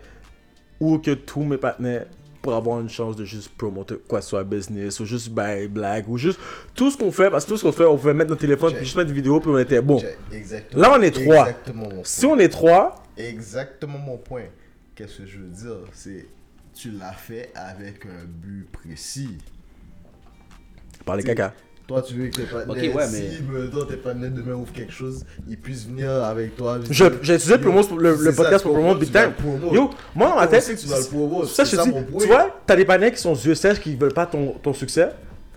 où 0.79 0.99
que 0.99 1.11
tous 1.11 1.41
mes 1.41 1.57
partenaires 1.57 2.05
pour 2.41 2.53
avoir 2.53 2.79
une 2.79 2.89
chance 2.89 3.15
de 3.15 3.25
juste 3.25 3.49
promouvoir 3.49 3.85
quoi 4.07 4.19
que 4.19 4.23
ce 4.23 4.29
soit 4.29 4.43
business 4.43 4.99
ou 4.99 5.05
juste 5.05 5.29
bail 5.29 5.67
blague 5.67 6.07
ou 6.07 6.17
juste 6.17 6.39
tout 6.73 6.89
ce 6.89 6.97
qu'on 6.97 7.11
fait 7.11 7.29
parce 7.29 7.45
que 7.45 7.49
tout 7.49 7.57
ce 7.57 7.63
qu'on 7.63 7.71
fait 7.71 7.85
on 7.85 7.97
pouvait 7.97 8.13
mettre 8.13 8.29
notre 8.29 8.41
téléphone 8.41 8.73
puis 8.73 8.85
juste 8.85 8.95
mettre 8.97 9.09
une 9.09 9.15
vidéo 9.15 9.39
puis 9.39 9.49
on 9.49 9.57
était 9.57 9.81
bon 9.81 10.01
Exactement. 10.31 10.81
Là, 10.81 10.95
on 10.97 11.01
est 11.01 11.11
trois. 11.11 11.49
Si 12.03 12.25
on 12.25 12.37
est 12.39 12.49
trois 12.49 13.03
Exactement 13.17 13.97
mon 13.97 14.17
point. 14.17 14.45
Qu'est-ce 14.95 15.19
que 15.19 15.25
je 15.25 15.39
veux 15.39 15.49
dire? 15.49 15.77
C'est 15.93 16.25
tu 16.73 16.91
l'as 16.91 17.13
fait 17.13 17.51
avec 17.55 18.05
un 18.05 18.25
but 18.25 18.67
précis. 18.71 19.37
parler 21.05 21.23
caca 21.23 21.53
Toi, 21.89 22.01
tu 22.03 22.13
veux 22.13 22.27
que 22.27 22.35
tes 22.37 22.43
partenaires, 22.43 22.69
Ok, 22.91 22.95
ouais, 22.95 23.07
si 23.07 23.21
mais- 23.51 23.59
mettons, 23.61 23.83
tes 23.85 23.95
partenaires 23.97 24.29
demain 24.31 24.53
ouvrent 24.53 24.71
quelque 24.71 24.93
chose, 24.93 25.25
ils 25.49 25.57
puissent 25.57 25.87
venir 25.87 26.09
avec 26.23 26.55
toi. 26.55 26.77
Je- 26.89 26.91
j'ai 27.23 27.33
utilisé 27.33 27.57
le, 27.57 27.63
Yo, 27.63 27.71
promo- 27.71 27.97
le, 27.97 28.11
le 28.11 28.17
c'est 28.17 28.23
ça, 28.31 28.43
podcast 28.43 28.63
tu 28.63 28.67
pour 28.69 28.75
comprends, 28.77 28.93
promouvoir 28.93 28.95
Big 28.99 29.07
tu 29.07 29.13
Time. 29.13 29.23
le 29.25 29.33
promouvoir. 29.33 29.73
Yo, 29.73 29.89
moi 30.15 30.29
dans 30.29 30.35
ma 30.35 30.43
On 30.45 30.47
tête, 30.47 30.61
sait 30.63 30.75
que 30.75 30.79
tu 30.79 30.87
dois 30.87 30.99
le 30.99 31.05
promouvoir, 31.05 31.47
ça 31.47 31.63
je 31.63 31.71
te 31.71 31.75
ça 31.75 31.83
dis, 31.83 31.89
mon 31.89 32.03
point. 32.03 32.21
tu 32.21 32.27
vois, 32.27 32.59
t'as 32.65 32.75
des 32.75 32.85
panneaux 32.85 33.09
qui 33.09 33.17
sont 33.17 33.33
yeux 33.33 33.55
sèches 33.55 33.79
qui 33.79 33.95
veulent 33.95 34.13
pas 34.13 34.27
ton, 34.27 34.51
ton 34.61 34.71
succès. 34.73 35.09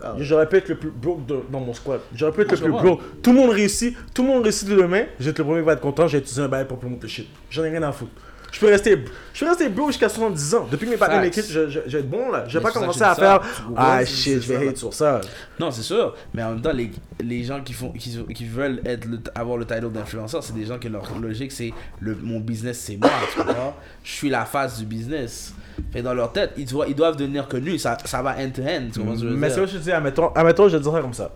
Ah. 0.02 0.14
J'aurais 0.18 0.48
pu 0.48 0.56
être 0.56 0.68
le 0.70 0.74
plus 0.76 0.90
broke 0.90 1.26
de- 1.26 1.42
dans 1.52 1.60
mon 1.60 1.74
squad. 1.74 2.00
J'aurais 2.14 2.32
pu 2.32 2.40
être 2.40 2.48
Ah, 2.48 2.52
le 2.52 2.56
je 2.56 2.62
plus 2.64 2.72
broke. 2.72 3.00
Tout 3.22 3.30
le 3.32 3.36
monde 3.38 3.50
réussit. 3.50 3.94
Tout 4.14 4.22
le 4.22 4.28
monde 4.28 4.42
réussit 4.42 4.66
de 4.68 4.74
demain. 4.74 5.04
J'ai 5.20 5.30
été 5.30 5.38
le 5.42 5.44
premier 5.44 5.60
qui 5.60 5.66
va 5.66 5.74
être 5.74 5.80
content. 5.80 6.08
J'ai 6.08 6.18
utilisé 6.18 6.40
un 6.42 6.48
bail 6.48 6.66
pour 6.66 6.78
promouvoir 6.78 7.02
le 7.02 7.08
shit. 7.08 7.28
J'en 7.50 7.62
ai 7.62 7.68
rien 7.68 7.82
à 7.84 7.92
foutre. 7.92 8.10
Je 8.52 8.60
peux 8.60 8.66
rester, 8.66 9.02
je 9.32 9.40
peux 9.40 9.48
rester 9.48 9.68
broke 9.70 9.88
jusqu'à 9.92 10.10
70 10.10 10.54
ans. 10.54 10.68
Depuis 10.70 10.84
que 10.86 10.90
mes 10.90 10.96
parents 10.98 11.14
m'équipent, 11.22 11.46
je, 11.48 11.68
je, 11.70 11.80
je 11.86 11.90
vais 11.90 12.00
être 12.00 12.10
bon 12.10 12.30
là. 12.30 12.44
Je 12.46 12.58
vais 12.58 12.62
pas 12.62 12.70
commencer 12.70 13.02
à 13.02 13.14
faire. 13.14 13.40
Ah 13.76 14.04
shit, 14.04 14.42
je 14.42 14.52
vais 14.52 14.68
hate 14.68 14.76
sur 14.76 14.92
ça. 14.92 15.20
non, 15.58 15.70
c'est 15.70 15.80
sûr, 15.82 16.14
mais 16.34 16.42
en 16.42 16.50
même 16.50 16.60
temps, 16.60 16.72
les, 16.72 16.90
les 17.24 17.42
gens 17.44 17.62
qui, 17.62 17.72
font, 17.72 17.90
qui, 17.92 18.16
qui 18.34 18.44
veulent 18.46 18.82
être 18.84 19.06
le- 19.06 19.20
avoir 19.34 19.56
le 19.56 19.64
title 19.64 19.90
d'influenceur, 19.90 20.44
c'est 20.44 20.52
des 20.54 20.66
gens 20.66 20.78
que 20.78 20.86
leur 20.88 21.02
logique 21.18 21.50
c'est 21.50 21.72
le, 22.00 22.14
mon 22.22 22.40
business 22.40 22.78
c'est 22.78 22.96
moi, 22.98 23.10
tu 23.32 23.38
comprends? 23.42 23.74
Je 24.04 24.10
suis 24.12 24.28
la 24.28 24.44
face 24.44 24.78
du 24.78 24.84
business. 24.84 25.54
Fait 25.90 26.02
dans 26.02 26.12
leur 26.12 26.30
tête, 26.32 26.50
ils 26.58 26.66
doivent, 26.66 26.88
ils 26.90 26.94
doivent 26.94 27.16
devenir 27.16 27.48
connus, 27.48 27.78
ça, 27.78 27.96
ça 28.04 28.20
va 28.20 28.32
end-to-end, 28.38 28.88
que 28.94 29.00
je 29.16 29.24
veux 29.26 29.34
Mais 29.34 29.48
c'est 29.48 29.54
ce 29.56 29.60
que 29.62 29.66
je 29.66 29.78
te 29.78 29.82
dis, 29.82 29.92
admettons, 29.92 30.28
admettons, 30.34 30.68
je 30.68 30.72
vais 30.76 30.78
te 30.78 30.82
dire 30.82 30.92
ça 30.92 31.00
comme 31.00 31.14
ça. 31.14 31.30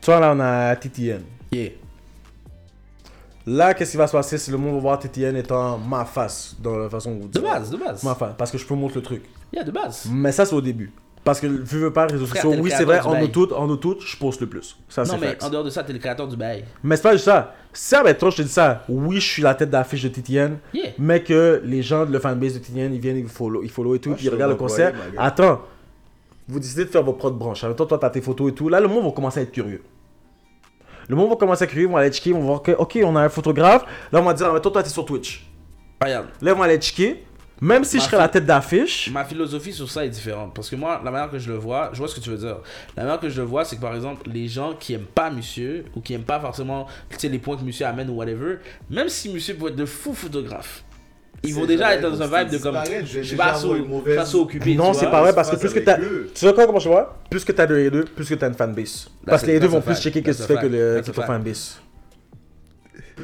Tu 0.00 0.06
vois, 0.06 0.20
là, 0.20 0.32
on 0.36 0.38
a 0.38 0.76
TTN. 0.76 1.22
Yeah. 1.50 1.70
Là, 3.50 3.72
qu'est-ce 3.72 3.92
qui 3.92 3.96
va 3.96 4.06
se 4.06 4.12
passer 4.12 4.36
si 4.36 4.50
le 4.50 4.58
monde 4.58 4.74
va 4.74 4.80
voir 4.80 4.98
TTN 4.98 5.36
étant 5.36 5.78
ma 5.78 6.04
face 6.04 6.54
dans 6.60 6.76
la 6.76 6.90
façon 6.90 7.12
où 7.12 7.20
vous 7.22 7.28
De 7.28 7.40
base, 7.40 7.70
de 7.70 7.76
base. 7.78 8.02
Ma 8.04 8.14
face, 8.14 8.34
parce 8.36 8.50
que 8.50 8.58
je 8.58 8.66
peux 8.66 8.74
montrer 8.74 8.96
le 8.96 9.02
truc. 9.02 9.22
Yeah, 9.52 9.64
de 9.64 9.70
base. 9.70 10.06
Mais 10.12 10.32
ça, 10.32 10.44
c'est 10.44 10.54
au 10.54 10.60
début. 10.60 10.92
Parce 11.24 11.40
que, 11.40 11.46
vu 11.46 11.78
veux 11.80 11.92
pas, 11.92 12.06
les 12.06 12.12
réseaux 12.12 12.26
Frère, 12.26 12.42
sociaux, 12.42 12.50
t'es 12.52 12.56
le 12.58 12.62
oui, 12.62 12.70
c'est 12.70 12.84
vrai, 12.84 12.98
créateur 12.98 13.10
du 13.10 13.16
en 13.16 13.20
bail. 13.20 13.22
nous 13.22 13.32
toutes, 13.32 13.52
en 13.52 13.66
nous 13.66 13.76
toutes, 13.76 14.00
je 14.02 14.16
poste 14.16 14.40
le 14.40 14.46
plus. 14.48 14.76
Ça, 14.88 15.02
non, 15.02 15.08
c'est 15.14 15.18
mais 15.18 15.42
en 15.42 15.50
dehors 15.50 15.64
de 15.64 15.70
ça, 15.70 15.82
t'es 15.82 15.92
le 15.92 15.98
créateur 15.98 16.28
du 16.28 16.36
bail. 16.36 16.64
Mais 16.82 16.96
c'est 16.96 17.02
pas 17.02 17.12
juste 17.12 17.24
ça. 17.24 17.54
Si, 17.72 17.94
admettons, 17.94 18.30
je 18.30 18.36
te 18.38 18.42
dis 18.42 18.48
ça, 18.48 18.84
oui, 18.88 19.16
je 19.16 19.26
suis 19.26 19.42
la 19.42 19.54
tête 19.54 19.70
d'affiche 19.70 20.02
de 20.02 20.08
TTN, 20.08 20.58
Yeah. 20.74 20.90
mais 20.98 21.22
que 21.22 21.60
les 21.64 21.82
gens 21.82 22.04
de 22.06 22.12
le 22.12 22.18
fanbase 22.18 22.54
de 22.54 22.58
TTN, 22.60 22.92
ils 22.94 23.00
viennent, 23.00 23.16
ils 23.18 23.28
follow, 23.28 23.62
ils 23.62 23.70
follow 23.70 23.94
et 23.94 23.98
tout, 23.98 24.10
Moi, 24.10 24.16
puis 24.16 24.24
je 24.24 24.28
ils 24.28 24.30
suis 24.30 24.34
regardent 24.34 24.52
le 24.52 24.58
concert. 24.58 24.94
Attends, 25.18 25.60
vous 26.48 26.60
décidez 26.60 26.84
de 26.84 26.90
faire 26.90 27.02
vos 27.02 27.12
propres 27.14 27.36
branches. 27.36 27.64
Admettons, 27.64 27.86
toi, 27.86 27.98
t'as 27.98 28.10
tes 28.10 28.20
photos 28.22 28.50
et 28.50 28.54
tout. 28.54 28.68
Là, 28.68 28.80
le 28.80 28.88
monde 28.88 29.04
va 29.04 29.10
commencer 29.12 29.40
à 29.40 29.42
être 29.42 29.52
curieux. 29.52 29.82
Le 31.08 31.16
monde 31.16 31.30
va 31.30 31.36
commencer 31.36 31.64
à 31.64 31.66
curieux, 31.66 31.86
ils 31.86 31.90
vont 31.90 31.96
aller 31.96 32.12
checker, 32.12 32.30
ils 32.30 32.36
vont 32.36 32.42
voir 32.42 32.62
que, 32.62 32.72
ok, 32.72 32.98
on 33.02 33.16
a 33.16 33.22
un 33.22 33.28
photographe. 33.28 33.84
Là, 34.12 34.20
on 34.20 34.24
va 34.24 34.34
dire, 34.34 34.46
admettons, 34.46 34.70
toi, 34.70 34.82
t'es 34.82 34.90
sur 34.90 35.06
Twitch. 35.06 35.46
Regarde, 36.02 36.26
Là, 36.40 36.52
ils 36.52 36.56
vont 36.56 36.62
aller 36.62 36.78
checker. 36.78 37.24
Même 37.60 37.82
si 37.82 37.96
Ma 37.96 38.02
je 38.02 38.06
serais 38.06 38.18
la 38.18 38.28
tête 38.28 38.46
d'affiche, 38.46 39.10
ma 39.10 39.24
philosophie 39.24 39.72
sur 39.72 39.90
ça 39.90 40.04
est 40.04 40.10
différente. 40.10 40.54
Parce 40.54 40.70
que 40.70 40.76
moi, 40.76 41.00
la 41.04 41.10
manière 41.10 41.28
que 41.28 41.40
je 41.40 41.50
le 41.50 41.58
vois, 41.58 41.90
je 41.92 41.98
vois 41.98 42.06
ce 42.06 42.14
que 42.14 42.20
tu 42.20 42.30
veux 42.30 42.36
dire. 42.36 42.58
La 42.96 43.02
manière 43.02 43.18
que 43.18 43.28
je 43.28 43.40
le 43.40 43.46
vois, 43.46 43.64
c'est 43.64 43.74
que 43.74 43.80
par 43.80 43.96
exemple, 43.96 44.30
les 44.32 44.46
gens 44.46 44.74
qui 44.74 44.94
aiment 44.94 45.06
pas 45.12 45.28
monsieur, 45.28 45.84
ou 45.96 46.00
qui 46.00 46.14
aiment 46.14 46.22
pas 46.22 46.38
forcément 46.38 46.86
tu 47.10 47.18
sais, 47.18 47.28
les 47.28 47.40
points 47.40 47.56
que 47.56 47.64
monsieur 47.64 47.86
amène 47.86 48.10
ou 48.10 48.14
whatever, 48.14 48.58
même 48.90 49.08
si 49.08 49.28
monsieur 49.32 49.56
peut 49.56 49.68
être 49.68 49.76
de 49.76 49.86
fou 49.86 50.14
photographe, 50.14 50.84
ils 51.44 51.54
vont 51.54 51.66
déjà 51.66 51.94
être 51.94 52.02
dans 52.02 52.20
un 52.20 52.26
vibe 52.26 52.50
de 52.50 52.58
comme. 52.58 52.76
je 53.04 53.20
suis 53.22 53.36
pas 53.36 53.54
so 53.54 54.42
occupé. 54.42 54.74
Non, 54.74 54.92
tu 54.92 54.98
c'est 54.98 55.04
vois. 55.06 55.10
pas 55.12 55.22
vrai 55.22 55.34
parce 55.34 55.50
que 55.50 55.56
plus 55.56 55.72
que 55.72 55.80
t'as. 55.80 55.96
Tu 55.96 56.04
sais 56.34 56.52
quoi, 56.52 56.66
comment 56.66 56.78
je 56.78 56.88
vois? 56.88 57.16
Plus 57.30 57.44
que 57.44 57.52
t'as 57.52 57.66
de 57.66 57.76
haters, 57.76 58.04
plus 58.14 58.28
que 58.28 58.34
t'as 58.34 58.48
une 58.48 58.54
fanbase. 58.54 59.08
Parce 59.24 59.42
que 59.42 59.46
les 59.48 59.60
deux 59.60 59.68
that's 59.68 59.74
vont 59.74 59.80
plus 59.80 60.00
checker 60.00 60.22
que 60.22 60.30
tu 60.30 60.42
fais 60.42 60.56
que, 60.56 60.66
le, 60.66 61.02
fanbase. 61.02 61.80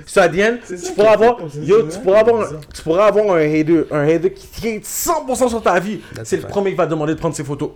Ça 0.06 0.28
tu 0.28 0.92
pourras 0.96 1.12
avoir, 1.12 1.38
yo, 1.62 1.88
tu 1.88 1.98
pourras 2.00 2.20
avoir, 2.20 2.48
tu 2.74 2.82
pourras 2.82 3.06
avoir 3.06 3.36
un 3.36 3.40
hater, 3.40 3.84
un 3.92 4.08
hater 4.08 4.32
qui 4.32 4.68
est 4.68 4.84
100% 4.84 5.48
sur 5.48 5.62
ta 5.62 5.78
vie. 5.78 6.00
C'est 6.24 6.36
le 6.36 6.42
premier 6.42 6.70
qui 6.70 6.76
va 6.76 6.86
te 6.86 6.90
demander 6.90 7.14
de 7.14 7.18
prendre 7.18 7.34
ses 7.34 7.44
photos. 7.44 7.70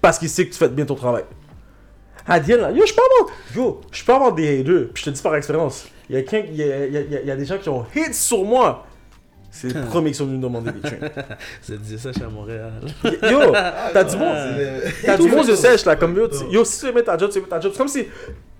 Parce 0.00 0.18
qu'il 0.18 0.30
sait 0.30 0.46
que 0.46 0.52
tu 0.52 0.58
fais 0.58 0.68
bien 0.68 0.86
ton 0.86 0.94
travail. 0.94 1.24
End, 2.28 2.40
là, 2.48 2.70
yo, 2.72 2.84
je 2.86 2.94
peux 2.94 3.02
avoir, 3.02 3.36
yo, 3.54 3.80
je 3.90 4.04
peux 4.04 4.12
avoir 4.12 4.32
des 4.32 4.60
haters. 4.60 4.88
Puis 4.92 5.04
je 5.04 5.10
te 5.10 5.14
dis 5.14 5.22
par 5.22 5.36
expérience, 5.36 5.86
il 6.08 6.16
y 6.16 6.62
a, 6.62 7.22
y 7.24 7.30
a 7.30 7.36
des 7.36 7.44
gens 7.44 7.58
qui 7.58 7.68
ont 7.68 7.84
hit 7.94 8.14
sur 8.14 8.44
moi. 8.44 8.86
C'est 9.58 9.68
les 9.68 9.80
premiers 9.86 10.10
qui 10.10 10.16
sont 10.18 10.26
venus 10.26 10.38
me 10.38 10.42
demander 10.42 10.70
des 10.72 10.80
trains. 10.80 11.08
Ça 11.62 11.76
disait 11.76 11.96
ça 11.96 12.12
chez 12.12 12.22
à 12.22 12.28
Montréal. 12.28 12.72
Yo, 13.04 13.52
t'as 13.92 14.04
du 14.04 14.16
bon. 14.16 14.32
T'as 15.04 15.16
du 15.16 15.28
bon 15.30 15.44
de 15.44 15.54
sèche 15.54 15.84
là, 15.86 15.96
comme 15.96 16.14
yo, 16.16 16.28
tu- 16.28 16.44
yo, 16.50 16.64
si 16.64 16.80
tu 16.80 16.86
veux 16.86 16.92
mettre 16.92 17.06
ta 17.06 17.16
job, 17.18 17.30
tu 17.30 17.36
veux 17.36 17.40
mettre 17.42 17.56
ta 17.56 17.60
job. 17.60 17.72
C'est 17.72 17.78
comme 17.78 17.88
si, 17.88 18.04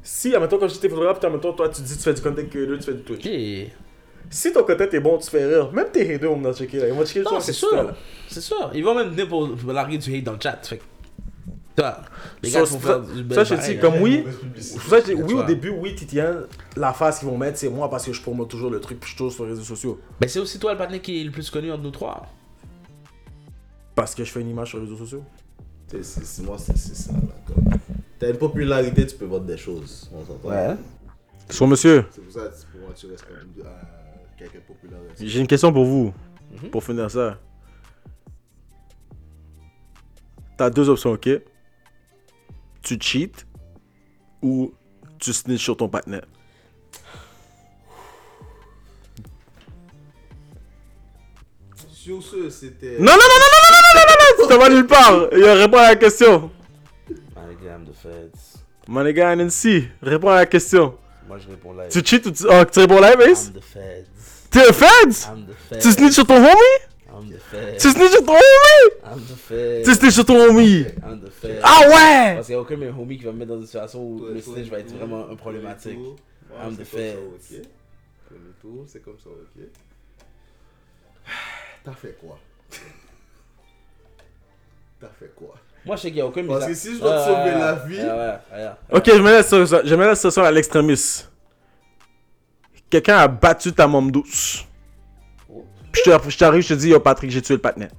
si, 0.03 0.34
admettons, 0.34 0.59
quand 0.59 0.68
j'étais 0.68 0.88
photographe, 0.88 1.18
puis 1.18 1.26
admettons, 1.26 1.53
toi, 1.53 1.68
tu 1.68 1.82
dis, 1.82 1.97
tu 1.97 2.03
fais 2.03 2.14
du 2.14 2.22
content 2.22 2.42
creator, 2.51 2.78
tu 2.78 2.84
fais 2.84 2.94
du 2.94 3.03
Twitch. 3.03 3.70
Si 4.30 4.53
ton 4.53 4.62
content 4.64 4.84
est 4.90 5.01
bon, 5.01 5.18
tu 5.18 5.30
fais 5.30 5.44
rire. 5.47 5.70
Même 5.72 5.86
tes 5.92 6.14
haters 6.14 6.30
vont 6.30 6.36
venir 6.38 6.55
checker 6.57 6.78
là. 6.78 6.88
Ils 6.88 6.94
vont 6.94 7.05
checker 7.05 7.20
Non, 7.20 7.30
toi, 7.30 7.40
c'est 7.40 7.53
sûr. 7.53 7.92
C'est 8.28 8.40
sûr. 8.40 8.70
Ils 8.74 8.82
vont 8.84 8.94
même 8.94 9.11
venir 9.11 9.28
pour, 9.28 9.49
larguer 9.72 9.99
du 9.99 10.16
hate 10.16 10.24
dans 10.24 10.32
le 10.32 10.38
chat. 10.42 10.59
Fait 10.62 10.80
Ça, 11.76 12.04
ça- 12.80 13.04
ça, 13.34 13.44
je 13.44 13.54
dis, 13.72 13.78
comme 13.78 13.94
oui, 14.00 14.24
ça 14.58 15.00
je 15.00 15.04
dis, 15.06 15.14
oui, 15.14 15.34
au 15.34 15.42
début, 15.42 15.70
oui, 15.70 15.94
Titian, 15.94 16.34
la 16.76 16.92
face 16.94 17.18
qu'ils 17.18 17.28
vont 17.28 17.36
mettre, 17.36 17.58
c'est 17.58 17.68
moi 17.68 17.90
parce 17.90 18.06
que 18.06 18.12
je 18.12 18.22
promote 18.22 18.48
toujours 18.48 18.70
le 18.70 18.80
truc, 18.80 18.98
puis 18.98 19.08
je 19.08 19.12
suis 19.12 19.18
toujours 19.18 19.32
sur 19.32 19.44
les 19.44 19.50
réseaux 19.50 19.62
sociaux. 19.64 20.00
Ben, 20.20 20.28
c'est 20.28 20.38
aussi 20.38 20.58
toi 20.58 20.72
le 20.72 20.78
partenaire 20.78 21.02
qui 21.02 21.20
est 21.20 21.24
le 21.24 21.30
plus 21.30 21.50
connu 21.50 21.70
entre 21.70 21.82
nous 21.82 21.90
trois. 21.90 22.26
Parce 23.94 24.14
que 24.14 24.24
je 24.24 24.30
fais 24.32 24.40
une 24.40 24.48
image 24.50 24.68
sur 24.70 24.78
les 24.78 24.84
réseaux 24.84 24.96
sociaux. 24.96 25.24
C'est- 26.02 26.42
Moi, 26.42 26.56
c'est 26.58 26.76
ça. 26.76 27.12
T'as 28.18 28.30
une 28.30 28.38
popularité, 28.38 29.06
tu 29.06 29.16
peux 29.16 29.26
vendre 29.26 29.44
des 29.44 29.56
choses. 29.58 30.10
On 30.14 30.24
s'entend. 30.24 30.76
Sur 31.50 31.66
monsieur, 31.68 32.06
C'est 32.10 32.20
pour 32.22 32.32
ça 32.32 32.40
que 32.48 32.72
pour 32.72 32.80
moi, 32.80 32.90
tu 32.96 33.06
restes 33.06 33.24
quand 33.28 33.34
même 33.34 33.48
euh, 33.60 33.68
quelqu'un 34.38 34.58
de 34.58 34.62
populaire. 34.64 34.98
j'ai 35.20 35.40
une 35.40 35.46
question 35.46 35.72
pour 35.72 35.84
vous, 35.84 36.12
Mhm. 36.62 36.70
pour 36.70 36.82
finir 36.82 37.10
ça. 37.10 37.38
T'as 40.56 40.70
deux 40.70 40.88
options, 40.88 41.10
ok? 41.12 41.28
Tu 42.87 42.97
cheats 43.01 43.45
ou 44.41 44.72
tu 45.18 45.32
snitch 45.32 45.64
sur 45.64 45.76
ton 45.76 45.89
partenaire? 45.89 46.24
Sur 51.89 52.22
ce, 52.22 52.49
c'était. 52.49 52.99
Non, 53.01 53.07
non, 53.07 53.26
non, 53.32 53.39
non, 53.43 53.49
non, 53.53 53.70
non, 53.72 53.82
non, 53.82 53.93
non, 53.97 54.05
non, 54.07 54.45
non, 54.45 54.49
ça 54.49 54.57
va 54.57 54.68
nulle 54.68 54.87
part. 54.87 55.28
Il 55.32 55.45
répond 55.45 55.78
à 55.78 55.89
la 55.89 55.97
question. 55.97 56.53
The 57.84 57.93
feds. 57.93 58.61
My 58.89 59.03
nigga, 59.03 59.34
NNC, 59.34 59.91
réponds 60.01 60.28
à 60.28 60.37
la 60.37 60.47
question. 60.47 60.97
Moi, 61.26 61.39
je 61.39 61.49
réponds 61.49 61.72
live. 61.72 61.91
Tu 61.91 62.01
cheats 62.05 62.24
ou 62.28 62.30
tu, 62.30 62.45
oh, 62.49 62.64
tu 62.72 62.78
réponds 62.78 63.01
live, 63.01 63.20
Ace? 63.20 63.49
I'm 63.49 63.55
the 63.55 63.64
feds. 63.64 64.07
T'es 64.51 64.68
un 64.68 64.72
feds? 64.72 65.26
I'm 65.28 65.47
the 65.47 65.55
feds. 65.68 65.82
Tu 65.82 65.91
snitch 65.91 66.12
sur 66.12 66.24
ton 66.24 66.37
homie? 66.37 66.78
I'm 67.18 67.30
the 67.30 67.38
feds. 67.38 67.82
Tu 67.82 67.90
snitch 67.90 68.10
sur 68.12 68.24
ton 68.24 68.34
homie? 68.34 68.90
I'm 69.04 69.20
the 69.20 69.36
feds. 69.36 69.84
Tu 69.84 69.94
snitch 69.94 70.12
sur 70.14 70.24
ton 70.26 70.36
homie? 70.50 70.84
I'm 71.02 71.20
the 71.20 71.30
feds. 71.30 71.60
Ah 71.62 71.80
ouais! 71.88 72.34
Parce 72.34 72.46
qu'il 72.46 72.54
n'y 72.54 72.58
a 72.58 72.60
aucun 72.60 72.74
de 72.74 72.80
mes 72.80 72.88
homies 72.90 73.16
qui 73.18 73.24
va 73.24 73.32
me 73.32 73.38
mettre 73.38 73.52
dans 73.52 73.60
une 73.60 73.64
situation 73.66 74.02
où 74.02 74.26
le 74.26 74.40
snitch 74.40 74.68
va 74.68 74.80
être 74.80 74.94
vraiment 74.94 75.28
un 75.30 75.36
problématique. 75.36 75.98
I'm 75.98 76.76
c'est 76.76 76.84
the 76.84 76.90
comme 76.90 77.00
ça, 77.00 77.14
feds. 77.14 77.16
ok. 77.16 77.66
Premier 78.28 78.52
tour, 78.60 78.84
c'est 78.86 79.02
comme 79.02 79.18
ça, 79.22 79.30
ok. 79.30 79.62
T'as 81.84 81.92
fait 81.92 82.16
quoi? 82.20 82.38
T'as 85.00 85.08
fait 85.18 85.32
quoi? 85.34 85.54
Moi, 85.84 85.96
je 85.96 86.00
sais 86.02 86.08
qu'il 86.08 86.16
n'y 86.16 86.20
a 86.22 86.26
aucun 86.26 86.42
de 86.42 86.46
mes 86.48 86.52
Parce 86.54 86.66
que 86.66 86.74
si 86.74 86.94
je 86.96 87.00
dois 87.00 87.18
te 87.20 87.24
sauver 87.24 87.36
Ouais, 87.42 87.58
la 87.58 87.74
ouais, 87.74 87.88
vie- 87.88 88.02
ouais. 88.02 88.70
Ok, 88.92 89.04
je 89.06 89.22
mets 89.22 89.32
la 89.32 89.42
situation, 89.42 89.80
je 89.84 89.94
mets 89.94 90.06
la 90.06 90.14
situation 90.14 90.42
à 90.42 90.50
l'extrémiste. 90.50 91.30
Quelqu'un 92.90 93.18
a 93.18 93.28
battu 93.28 93.72
ta 93.72 93.86
môme 93.86 94.10
douce. 94.10 94.64
Puis 96.03 96.12
je 96.12 96.16
te- 96.18 96.30
je 96.30 96.38
t'arrive, 96.38 96.62
je 96.62 96.68
te 96.68 96.74
dis, 96.74 96.88
yo 96.90 97.01
Patrick, 97.01 97.30
j'ai 97.30 97.42
tué 97.42 97.55
le 97.55 97.61
partenaire. 97.61 97.90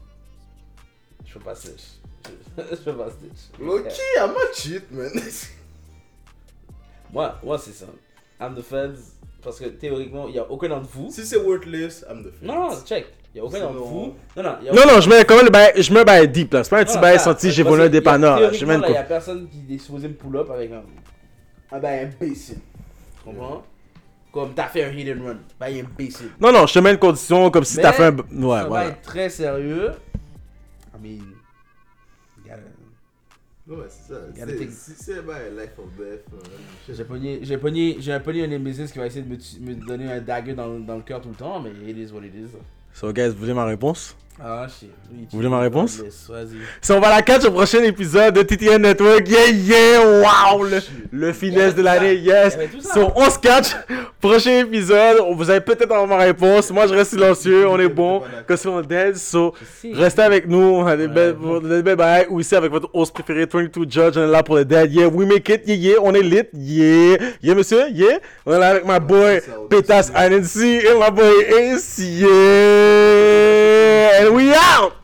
Je 1.25 1.33
peux 1.33 1.39
pas 1.39 1.55
snitch. 1.55 1.83
Je 2.57 2.75
peux 2.77 2.93
pas 2.93 3.09
snitch. 3.09 3.59
Loki, 3.59 4.01
I'm 4.17 4.31
a 4.31 4.53
cheat, 4.53 4.91
man. 4.91 5.11
Moi, 7.11 7.35
moi 7.43 7.57
c'est 7.57 7.71
ça. 7.73 7.85
I'm 8.39 8.55
the 8.55 8.61
feds. 8.61 9.13
Parce 9.43 9.59
que 9.59 9.65
théoriquement, 9.65 10.27
il 10.27 10.33
n'y 10.33 10.39
a 10.39 10.49
aucun 10.49 10.69
d'entre 10.69 10.89
vous. 10.89 11.09
si 11.11 11.25
c'est 11.25 11.37
worthless, 11.37 12.05
I'm 12.09 12.23
the 12.23 12.31
feds. 12.31 12.45
Non, 12.45 12.69
non, 12.69 12.75
check. 12.85 13.05
Il 13.33 13.41
n'y 13.41 13.41
a 13.41 13.45
aucun 13.45 13.59
d'entre 13.59 13.79
vous. 13.79 14.13
Non, 14.35 14.43
non, 14.43 14.57
y 14.63 14.69
a 14.69 14.73
Non, 14.73 14.81
non, 14.87 14.99
je 15.01 15.09
mets 15.09 15.23
quand 15.25 15.35
même 15.35 15.45
le 15.45 15.51
bail, 15.51 15.73
je 15.81 15.93
mets 15.93 15.99
un 16.01 16.03
bail 16.03 16.27
deep 16.27 16.53
là. 16.53 16.63
C'est 16.63 16.69
pas 16.69 16.79
un 16.79 16.85
petit 16.85 16.97
bail 16.97 17.19
senti, 17.19 17.51
j'ai 17.51 17.63
volé 17.63 17.85
un 17.85 17.89
dépanneur. 17.89 18.51
il 18.53 18.65
n'y 18.65 18.97
a 18.97 19.03
personne 19.03 19.47
qui 19.49 19.75
est 19.75 19.77
supposé 19.77 20.07
me 20.07 20.13
pull-up 20.13 20.49
avec 20.51 20.71
un. 20.71 20.83
Ah 21.71 21.79
ben, 21.79 22.09
imbécile. 22.21 22.59
Tu 23.17 23.23
comprends? 23.25 23.63
Comme 24.31 24.53
t'as 24.53 24.67
fait 24.67 24.83
un 24.83 24.91
hit 24.91 25.07
and 25.17 25.23
run. 25.23 25.37
Ben, 25.59 25.85
imbécile. 25.85 26.29
Non, 26.39 26.51
non, 26.51 26.67
je 26.67 26.73
te 26.73 26.79
mets 26.79 26.91
une 26.91 26.99
condition 26.99 27.49
comme 27.49 27.63
si 27.63 27.77
t'as 27.77 27.93
fait 27.93 28.05
un. 28.05 28.17
ça 28.17 28.23
Ouais, 28.31 28.47
va 28.61 28.67
voilà. 28.67 28.87
être 28.89 29.01
très 29.01 29.29
sérieux. 29.29 29.91
I 30.93 31.01
mean. 31.01 31.23
gotta- 32.45 32.57
mais 33.69 33.75
c'est 33.89 34.13
ça. 34.13 34.21
Si 34.69 34.91
c'est 35.03 35.21
bah, 35.25 35.33
life 35.57 35.71
or 35.77 35.87
death. 35.97 36.23
euh, 36.33 36.93
J'ai 36.93 37.03
pogné, 37.03 37.39
j'ai 37.43 37.57
pogné, 37.57 37.97
j'ai 37.99 38.19
pogné 38.19 38.43
un 38.45 38.47
Nemesis 38.47 38.91
qui 38.91 38.97
va 38.99 39.07
essayer 39.07 39.23
de 39.23 39.29
me 39.61 39.75
donner 39.75 40.09
un 40.11 40.21
dagger 40.21 40.53
dans, 40.53 40.79
dans 40.79 40.95
le 40.95 41.01
cœur 41.01 41.19
tout 41.21 41.29
le 41.29 41.35
temps, 41.35 41.59
mais 41.59 41.71
it 41.89 41.97
is 41.97 42.11
what 42.13 42.21
it 42.23 42.33
is. 42.33 42.49
So, 42.93 43.11
guys, 43.11 43.29
vous 43.29 43.39
voulez 43.39 43.53
ma 43.53 43.65
réponse? 43.65 44.15
Ah, 44.39 44.67
shit. 44.67 44.91
Vous 45.31 45.37
voulez 45.37 45.49
ma 45.49 45.61
réponse? 45.61 45.99
Si 46.79 46.91
on 46.91 46.99
va 46.99 47.09
la 47.09 47.23
catch 47.23 47.43
au 47.45 47.51
prochain 47.51 47.81
épisode 47.83 48.35
de 48.35 48.43
TTN 48.43 48.83
Network, 48.83 49.27
yeah, 49.27 49.49
yeah, 49.49 49.99
wow, 49.99 50.63
le, 50.63 50.79
le 51.11 51.33
finesse 51.33 51.73
de 51.73 51.81
l'année, 51.81 52.13
yes. 52.17 52.55
So, 52.81 53.11
on 53.15 53.27
se 53.31 53.39
catch, 53.39 53.75
prochain 54.21 54.59
épisode, 54.59 55.17
vous 55.35 55.49
allez 55.49 55.61
peut-être 55.61 55.91
avoir 55.91 56.05
ma 56.05 56.17
réponse, 56.17 56.69
moi 56.69 56.85
je 56.85 56.93
reste 56.93 57.11
silencieux, 57.11 57.67
on 57.67 57.79
est 57.79 57.89
bon, 57.89 58.21
que 58.47 58.55
si 58.55 58.67
on 58.67 58.79
dead, 58.81 59.15
so, 59.17 59.55
restez 59.93 60.21
avec 60.21 60.47
nous, 60.47 60.59
on 60.59 60.85
a 60.85 60.95
des 60.95 61.07
belles, 61.07 61.95
bails, 61.95 62.27
ou 62.29 62.39
ici 62.39 62.55
avec 62.55 62.71
votre 62.71 62.89
host 62.93 63.11
préféré, 63.15 63.47
22 63.51 63.89
Judge, 63.89 64.17
on 64.17 64.27
est 64.27 64.31
là 64.31 64.43
pour 64.43 64.57
les 64.57 64.65
dead, 64.65 64.93
yeah, 64.93 65.07
we 65.07 65.27
make 65.27 65.49
it, 65.49 65.63
yeah, 65.65 65.75
yeah, 65.75 65.95
on 65.99 66.13
est 66.13 66.21
lit, 66.21 66.43
yeah, 66.53 67.17
yeah 67.41 67.55
monsieur, 67.55 67.89
yeah, 67.91 68.19
on 68.45 68.53
est 68.53 68.59
là 68.59 68.69
avec 68.69 68.85
ma 68.85 68.99
boy, 68.99 69.41
Pétas. 69.67 70.11
INC, 70.15 70.61
et 70.63 70.93
ma 70.99 71.09
boy 71.09 71.41
Ace, 71.57 71.97
yeah, 71.97 72.27
and 74.07 74.35
we 74.35 74.53
out! 74.53 74.95